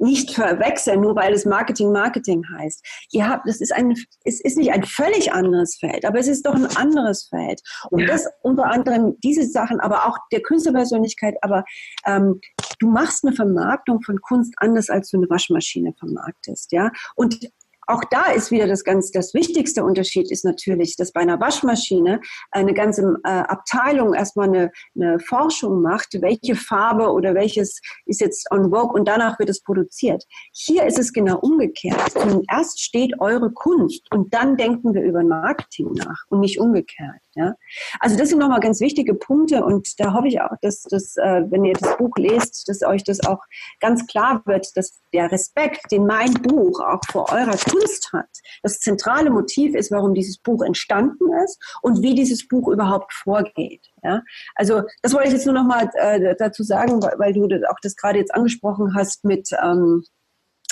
nicht 0.00 0.30
verwechseln, 0.34 1.00
nur 1.00 1.16
weil 1.16 1.32
es 1.32 1.44
Marketing 1.44 1.92
Marketing 1.92 2.44
heißt. 2.58 2.84
Ihr 3.12 3.28
habt, 3.28 3.48
das 3.48 3.60
ist 3.60 3.72
ein, 3.72 3.94
es 4.24 4.40
ist 4.40 4.56
nicht 4.56 4.72
ein 4.72 4.84
völlig 4.84 5.32
anderes 5.32 5.76
Feld, 5.76 6.04
aber 6.04 6.18
es 6.18 6.28
ist 6.28 6.46
doch 6.46 6.54
ein 6.54 6.66
anderes 6.76 7.28
Feld. 7.28 7.60
Und 7.90 8.00
ja. 8.00 8.06
das 8.06 8.26
unter 8.42 8.66
anderem 8.66 9.16
diese 9.22 9.44
Sachen, 9.44 9.80
aber 9.80 10.06
auch 10.06 10.18
der 10.32 10.42
Künstlerpersönlichkeit, 10.42 11.34
aber 11.42 11.64
ähm, 12.06 12.40
du 12.78 12.90
machst 12.90 13.24
eine 13.24 13.34
Vermarktung 13.34 14.02
von 14.02 14.20
Kunst 14.20 14.54
anders, 14.58 14.90
als 14.90 15.10
du 15.10 15.18
eine 15.18 15.30
Waschmaschine 15.30 15.94
vermarktest, 15.98 16.72
ja. 16.72 16.90
Und 17.14 17.50
auch 17.86 18.02
da 18.10 18.32
ist 18.32 18.50
wieder 18.50 18.66
das 18.66 18.84
ganz, 18.84 19.10
das 19.10 19.34
wichtigste 19.34 19.84
Unterschied 19.84 20.30
ist 20.30 20.44
natürlich, 20.44 20.96
dass 20.96 21.12
bei 21.12 21.20
einer 21.20 21.40
Waschmaschine 21.40 22.20
eine 22.50 22.74
ganze 22.74 23.16
äh, 23.24 23.28
Abteilung 23.28 24.14
erstmal 24.14 24.48
eine, 24.48 24.72
eine 24.94 25.18
Forschung 25.18 25.82
macht, 25.82 26.20
welche 26.20 26.54
Farbe 26.54 27.10
oder 27.10 27.34
welches 27.34 27.80
ist 28.06 28.20
jetzt 28.20 28.50
on 28.50 28.70
vogue 28.70 28.92
und 28.98 29.06
danach 29.06 29.38
wird 29.38 29.50
es 29.50 29.62
produziert. 29.62 30.24
Hier 30.52 30.84
ist 30.84 30.98
es 30.98 31.12
genau 31.12 31.38
umgekehrt. 31.38 32.10
Zuerst 32.10 32.80
steht 32.80 33.20
eure 33.20 33.50
Kunst 33.50 34.10
und 34.12 34.32
dann 34.32 34.56
denken 34.56 34.94
wir 34.94 35.02
über 35.02 35.22
Marketing 35.22 35.92
nach 35.92 36.24
und 36.28 36.40
nicht 36.40 36.60
umgekehrt. 36.60 37.20
Ja? 37.34 37.54
Also 38.00 38.16
das 38.16 38.28
sind 38.28 38.38
nochmal 38.38 38.60
ganz 38.60 38.80
wichtige 38.80 39.14
Punkte 39.14 39.64
und 39.64 39.98
da 39.98 40.12
hoffe 40.12 40.28
ich 40.28 40.40
auch, 40.40 40.56
dass, 40.62 40.82
dass 40.82 41.16
äh, 41.16 41.42
wenn 41.50 41.64
ihr 41.64 41.74
das 41.74 41.96
Buch 41.96 42.16
lest, 42.16 42.68
dass 42.68 42.82
euch 42.82 43.04
das 43.04 43.24
auch 43.26 43.40
ganz 43.80 44.06
klar 44.06 44.42
wird, 44.46 44.76
dass 44.76 45.00
der 45.12 45.30
Respekt, 45.30 45.90
den 45.90 46.06
mein 46.06 46.32
Buch 46.34 46.80
auch 46.80 47.00
vor 47.10 47.30
eurer 47.32 47.56
Kunst 47.74 48.12
hat, 48.12 48.28
das 48.62 48.78
zentrale 48.80 49.30
Motiv 49.30 49.74
ist, 49.74 49.90
warum 49.90 50.14
dieses 50.14 50.38
Buch 50.38 50.62
entstanden 50.62 51.32
ist 51.44 51.58
und 51.82 52.02
wie 52.02 52.14
dieses 52.14 52.46
Buch 52.46 52.68
überhaupt 52.68 53.12
vorgeht. 53.12 53.86
Ja? 54.02 54.22
Also 54.54 54.82
das 55.02 55.12
wollte 55.12 55.28
ich 55.28 55.34
jetzt 55.34 55.46
nur 55.46 55.54
nochmal 55.54 55.90
äh, 55.94 56.34
dazu 56.38 56.62
sagen, 56.62 57.02
weil, 57.02 57.18
weil 57.18 57.32
du 57.32 57.44
auch 57.68 57.78
das 57.82 57.96
gerade 57.96 58.18
jetzt 58.18 58.34
angesprochen 58.34 58.94
hast 58.94 59.24
mit, 59.24 59.50
ähm, 59.62 60.04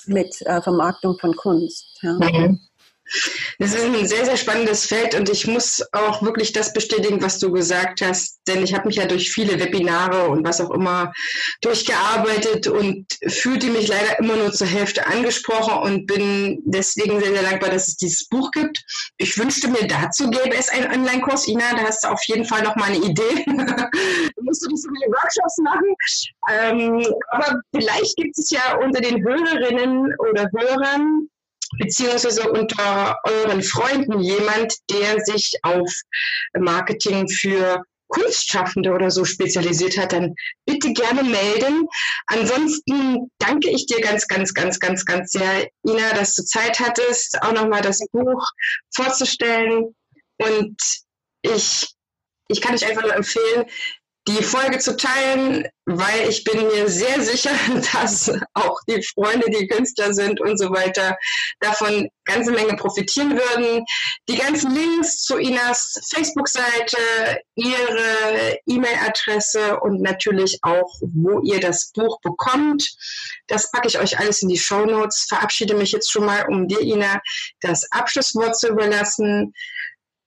mit 0.06 0.40
äh, 0.42 0.60
Vermarktung 0.62 1.18
von 1.18 1.34
Kunst. 1.36 1.98
Ja. 2.02 2.14
Mhm. 2.14 2.60
Das 3.58 3.74
ist 3.74 3.84
ein 3.84 4.06
sehr, 4.06 4.24
sehr 4.24 4.36
spannendes 4.36 4.86
Feld 4.86 5.14
und 5.14 5.28
ich 5.28 5.46
muss 5.46 5.82
auch 5.92 6.22
wirklich 6.22 6.52
das 6.52 6.72
bestätigen, 6.72 7.22
was 7.22 7.38
du 7.38 7.52
gesagt 7.52 8.00
hast, 8.02 8.40
denn 8.48 8.62
ich 8.62 8.74
habe 8.74 8.88
mich 8.88 8.96
ja 8.96 9.06
durch 9.06 9.30
viele 9.30 9.60
Webinare 9.60 10.28
und 10.28 10.46
was 10.46 10.60
auch 10.60 10.70
immer 10.70 11.12
durchgearbeitet 11.60 12.66
und 12.66 13.06
fühlte 13.28 13.68
mich 13.68 13.88
leider 13.88 14.18
immer 14.18 14.36
nur 14.36 14.52
zur 14.52 14.66
Hälfte 14.66 15.06
angesprochen 15.06 15.74
und 15.82 16.06
bin 16.06 16.60
deswegen 16.64 17.20
sehr, 17.20 17.32
sehr 17.32 17.42
dankbar, 17.42 17.70
dass 17.70 17.88
es 17.88 17.96
dieses 17.96 18.28
Buch 18.28 18.50
gibt. 18.50 18.82
Ich 19.18 19.38
wünschte 19.38 19.68
mir 19.68 19.86
dazu 19.86 20.30
gäbe 20.32 20.56
es 20.56 20.68
einen 20.68 20.90
Online-Kurs. 20.90 21.46
Ina, 21.48 21.70
da 21.72 21.82
hast 21.82 22.04
du 22.04 22.08
auf 22.08 22.22
jeden 22.24 22.44
Fall 22.44 22.62
noch 22.62 22.76
mal 22.76 22.86
eine 22.86 22.96
Idee. 22.96 23.44
du 23.46 24.42
musst 24.42 24.64
du 24.64 24.68
nicht 24.68 24.82
so 24.82 24.88
viele 24.88 25.12
Workshops 25.12 25.58
machen. 25.58 25.94
Ähm, 26.50 27.06
aber 27.30 27.60
vielleicht 27.74 28.16
gibt 28.16 28.38
es 28.38 28.50
ja 28.50 28.76
unter 28.78 29.00
den 29.00 29.22
Hörerinnen 29.22 30.14
oder 30.18 30.48
Hörern 30.52 31.28
beziehungsweise 31.78 32.50
unter 32.50 33.18
euren 33.24 33.62
Freunden 33.62 34.20
jemand, 34.20 34.74
der 34.90 35.24
sich 35.24 35.52
auf 35.62 35.90
Marketing 36.54 37.28
für 37.28 37.82
Kunstschaffende 38.12 38.92
oder 38.92 39.10
so 39.10 39.24
spezialisiert 39.24 39.96
hat, 39.96 40.12
dann 40.12 40.34
bitte 40.66 40.92
gerne 40.92 41.24
melden. 41.24 41.88
Ansonsten 42.26 43.30
danke 43.38 43.70
ich 43.70 43.86
dir 43.86 44.00
ganz, 44.00 44.28
ganz, 44.28 44.52
ganz, 44.52 44.78
ganz, 44.78 45.04
ganz 45.04 45.32
sehr, 45.32 45.68
Ina, 45.86 46.12
dass 46.14 46.34
du 46.34 46.44
Zeit 46.44 46.78
hattest, 46.78 47.42
auch 47.42 47.52
nochmal 47.52 47.80
das 47.80 48.00
Buch 48.12 48.46
vorzustellen. 48.94 49.94
Und 50.38 50.76
ich, 51.40 51.88
ich 52.48 52.60
kann 52.60 52.76
dich 52.76 52.86
einfach 52.86 53.02
nur 53.02 53.14
empfehlen, 53.14 53.64
die 54.28 54.42
Folge 54.42 54.78
zu 54.78 54.96
teilen, 54.96 55.66
weil 55.84 56.28
ich 56.28 56.44
bin 56.44 56.68
mir 56.68 56.88
sehr 56.88 57.20
sicher, 57.20 57.50
dass 57.92 58.30
auch 58.54 58.78
die 58.88 59.02
Freunde, 59.02 59.50
die 59.50 59.66
Künstler 59.66 60.14
sind 60.14 60.40
und 60.40 60.58
so 60.58 60.70
weiter, 60.70 61.16
davon 61.58 62.08
ganze 62.24 62.52
Menge 62.52 62.76
profitieren 62.76 63.36
würden. 63.36 63.84
Die 64.28 64.36
ganzen 64.36 64.74
Links 64.74 65.22
zu 65.22 65.38
Inas 65.38 66.00
Facebook-Seite, 66.14 67.40
ihre 67.56 68.58
E-Mail-Adresse 68.66 69.80
und 69.80 70.00
natürlich 70.00 70.58
auch, 70.62 70.92
wo 71.00 71.40
ihr 71.40 71.58
das 71.58 71.90
Buch 71.92 72.20
bekommt, 72.20 72.88
das 73.48 73.70
packe 73.72 73.88
ich 73.88 73.98
euch 73.98 74.18
alles 74.20 74.42
in 74.42 74.48
die 74.48 74.58
Show 74.58 74.84
Notes. 74.84 75.26
Verabschiede 75.28 75.74
mich 75.74 75.90
jetzt 75.90 76.12
schon 76.12 76.26
mal, 76.26 76.46
um 76.48 76.68
dir, 76.68 76.80
Ina, 76.80 77.20
das 77.60 77.90
Abschlusswort 77.90 78.56
zu 78.56 78.68
überlassen. 78.68 79.52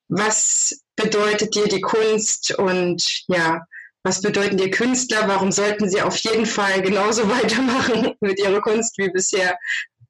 Was 0.09 0.81
bedeutet 0.97 1.55
dir 1.55 1.67
die 1.67 1.81
Kunst 1.81 2.53
und 2.55 3.23
ja, 3.27 3.65
was 4.05 4.21
bedeuten 4.21 4.55
dir 4.55 4.69
Künstler, 4.69 5.27
warum 5.27 5.51
sollten 5.51 5.89
sie 5.89 6.01
auf 6.01 6.15
jeden 6.17 6.45
Fall 6.45 6.81
genauso 6.81 7.27
weitermachen 7.29 8.13
mit 8.21 8.39
ihrer 8.39 8.61
Kunst 8.61 8.97
wie 8.97 9.09
bisher, 9.09 9.57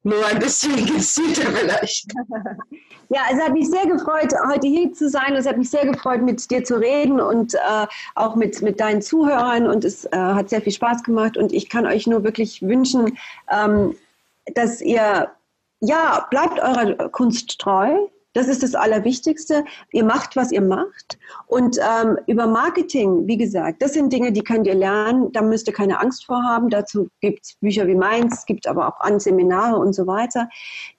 nur 0.02 0.24
ein 0.26 0.38
bisschen 0.38 0.76
gezielter 0.86 1.50
vielleicht. 1.50 2.06
Ja, 3.08 3.20
es 3.32 3.40
hat 3.40 3.52
mich 3.52 3.70
sehr 3.70 3.86
gefreut, 3.86 4.34
heute 4.48 4.66
hier 4.66 4.92
zu 4.92 5.08
sein. 5.08 5.36
Es 5.36 5.46
hat 5.46 5.56
mich 5.56 5.70
sehr 5.70 5.86
gefreut, 5.86 6.22
mit 6.22 6.50
dir 6.50 6.64
zu 6.64 6.74
reden 6.74 7.20
und 7.20 7.54
äh, 7.54 7.86
auch 8.16 8.34
mit, 8.34 8.62
mit 8.62 8.80
deinen 8.80 9.00
Zuhörern. 9.00 9.68
Und 9.68 9.84
es 9.84 10.06
äh, 10.06 10.16
hat 10.16 10.48
sehr 10.48 10.60
viel 10.60 10.72
Spaß 10.72 11.04
gemacht. 11.04 11.36
Und 11.36 11.52
ich 11.52 11.68
kann 11.68 11.86
euch 11.86 12.08
nur 12.08 12.24
wirklich 12.24 12.62
wünschen, 12.62 13.16
ähm, 13.48 13.94
dass 14.56 14.80
ihr, 14.80 15.30
ja, 15.78 16.26
bleibt 16.30 16.58
eurer 16.58 17.08
Kunst 17.10 17.60
treu. 17.60 17.96
Das 18.36 18.48
ist 18.48 18.62
das 18.62 18.74
Allerwichtigste. 18.74 19.64
Ihr 19.92 20.04
macht, 20.04 20.36
was 20.36 20.52
ihr 20.52 20.60
macht. 20.60 21.18
Und 21.46 21.78
ähm, 21.78 22.18
über 22.26 22.46
Marketing, 22.46 23.26
wie 23.26 23.38
gesagt, 23.38 23.80
das 23.80 23.94
sind 23.94 24.12
Dinge, 24.12 24.30
die 24.30 24.44
könnt 24.44 24.66
ihr 24.66 24.74
lernen. 24.74 25.32
Da 25.32 25.40
müsst 25.40 25.66
ihr 25.68 25.72
keine 25.72 25.98
Angst 26.00 26.26
vor 26.26 26.44
haben. 26.44 26.68
Dazu 26.68 27.08
gibt 27.22 27.46
es 27.46 27.54
Bücher 27.54 27.86
wie 27.86 27.94
meins, 27.94 28.44
gibt 28.44 28.66
aber 28.66 28.88
auch 28.88 29.00
an 29.00 29.20
Seminare 29.20 29.78
und 29.78 29.94
so 29.94 30.06
weiter. 30.06 30.50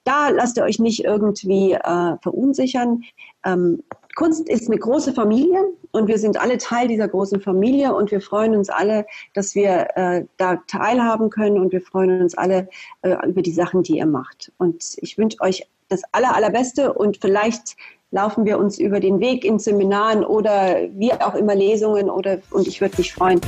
Da 0.02 0.30
lasst 0.30 0.56
ihr 0.56 0.64
euch 0.64 0.80
nicht 0.80 1.04
irgendwie 1.04 1.74
äh, 1.74 2.16
verunsichern. 2.20 3.04
Ähm, 3.44 3.84
Kunst 4.16 4.48
ist 4.48 4.66
eine 4.66 4.80
große 4.80 5.12
Familie 5.12 5.62
und 5.92 6.08
wir 6.08 6.18
sind 6.18 6.40
alle 6.40 6.58
Teil 6.58 6.88
dieser 6.88 7.06
großen 7.06 7.40
Familie 7.40 7.94
und 7.94 8.10
wir 8.10 8.20
freuen 8.20 8.56
uns 8.56 8.68
alle, 8.68 9.06
dass 9.32 9.54
wir 9.54 9.90
äh, 9.94 10.24
da 10.38 10.56
teilhaben 10.66 11.30
können 11.30 11.56
und 11.56 11.70
wir 11.70 11.82
freuen 11.82 12.22
uns 12.22 12.36
alle 12.36 12.68
äh, 13.02 13.14
über 13.28 13.42
die 13.42 13.52
Sachen, 13.52 13.84
die 13.84 13.98
ihr 13.98 14.06
macht. 14.06 14.50
Und 14.58 14.82
ich 14.96 15.18
wünsche 15.18 15.40
euch 15.40 15.68
das 15.88 16.02
aller, 16.12 16.34
allerbeste 16.34 16.92
und 16.92 17.18
vielleicht 17.18 17.76
laufen 18.10 18.44
wir 18.44 18.58
uns 18.58 18.78
über 18.78 19.00
den 19.00 19.20
Weg 19.20 19.44
in 19.44 19.58
Seminaren 19.58 20.24
oder 20.24 20.76
wie 20.94 21.12
auch 21.12 21.34
immer 21.34 21.54
Lesungen 21.54 22.08
oder 22.08 22.38
und 22.50 22.66
ich 22.66 22.80
würde 22.80 22.96
mich 22.98 23.12
freuen, 23.12 23.40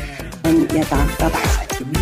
wenn 0.42 0.62
ihr 0.62 0.84
da 0.90 0.98
dabei 1.18 1.38
seid. 1.38 1.99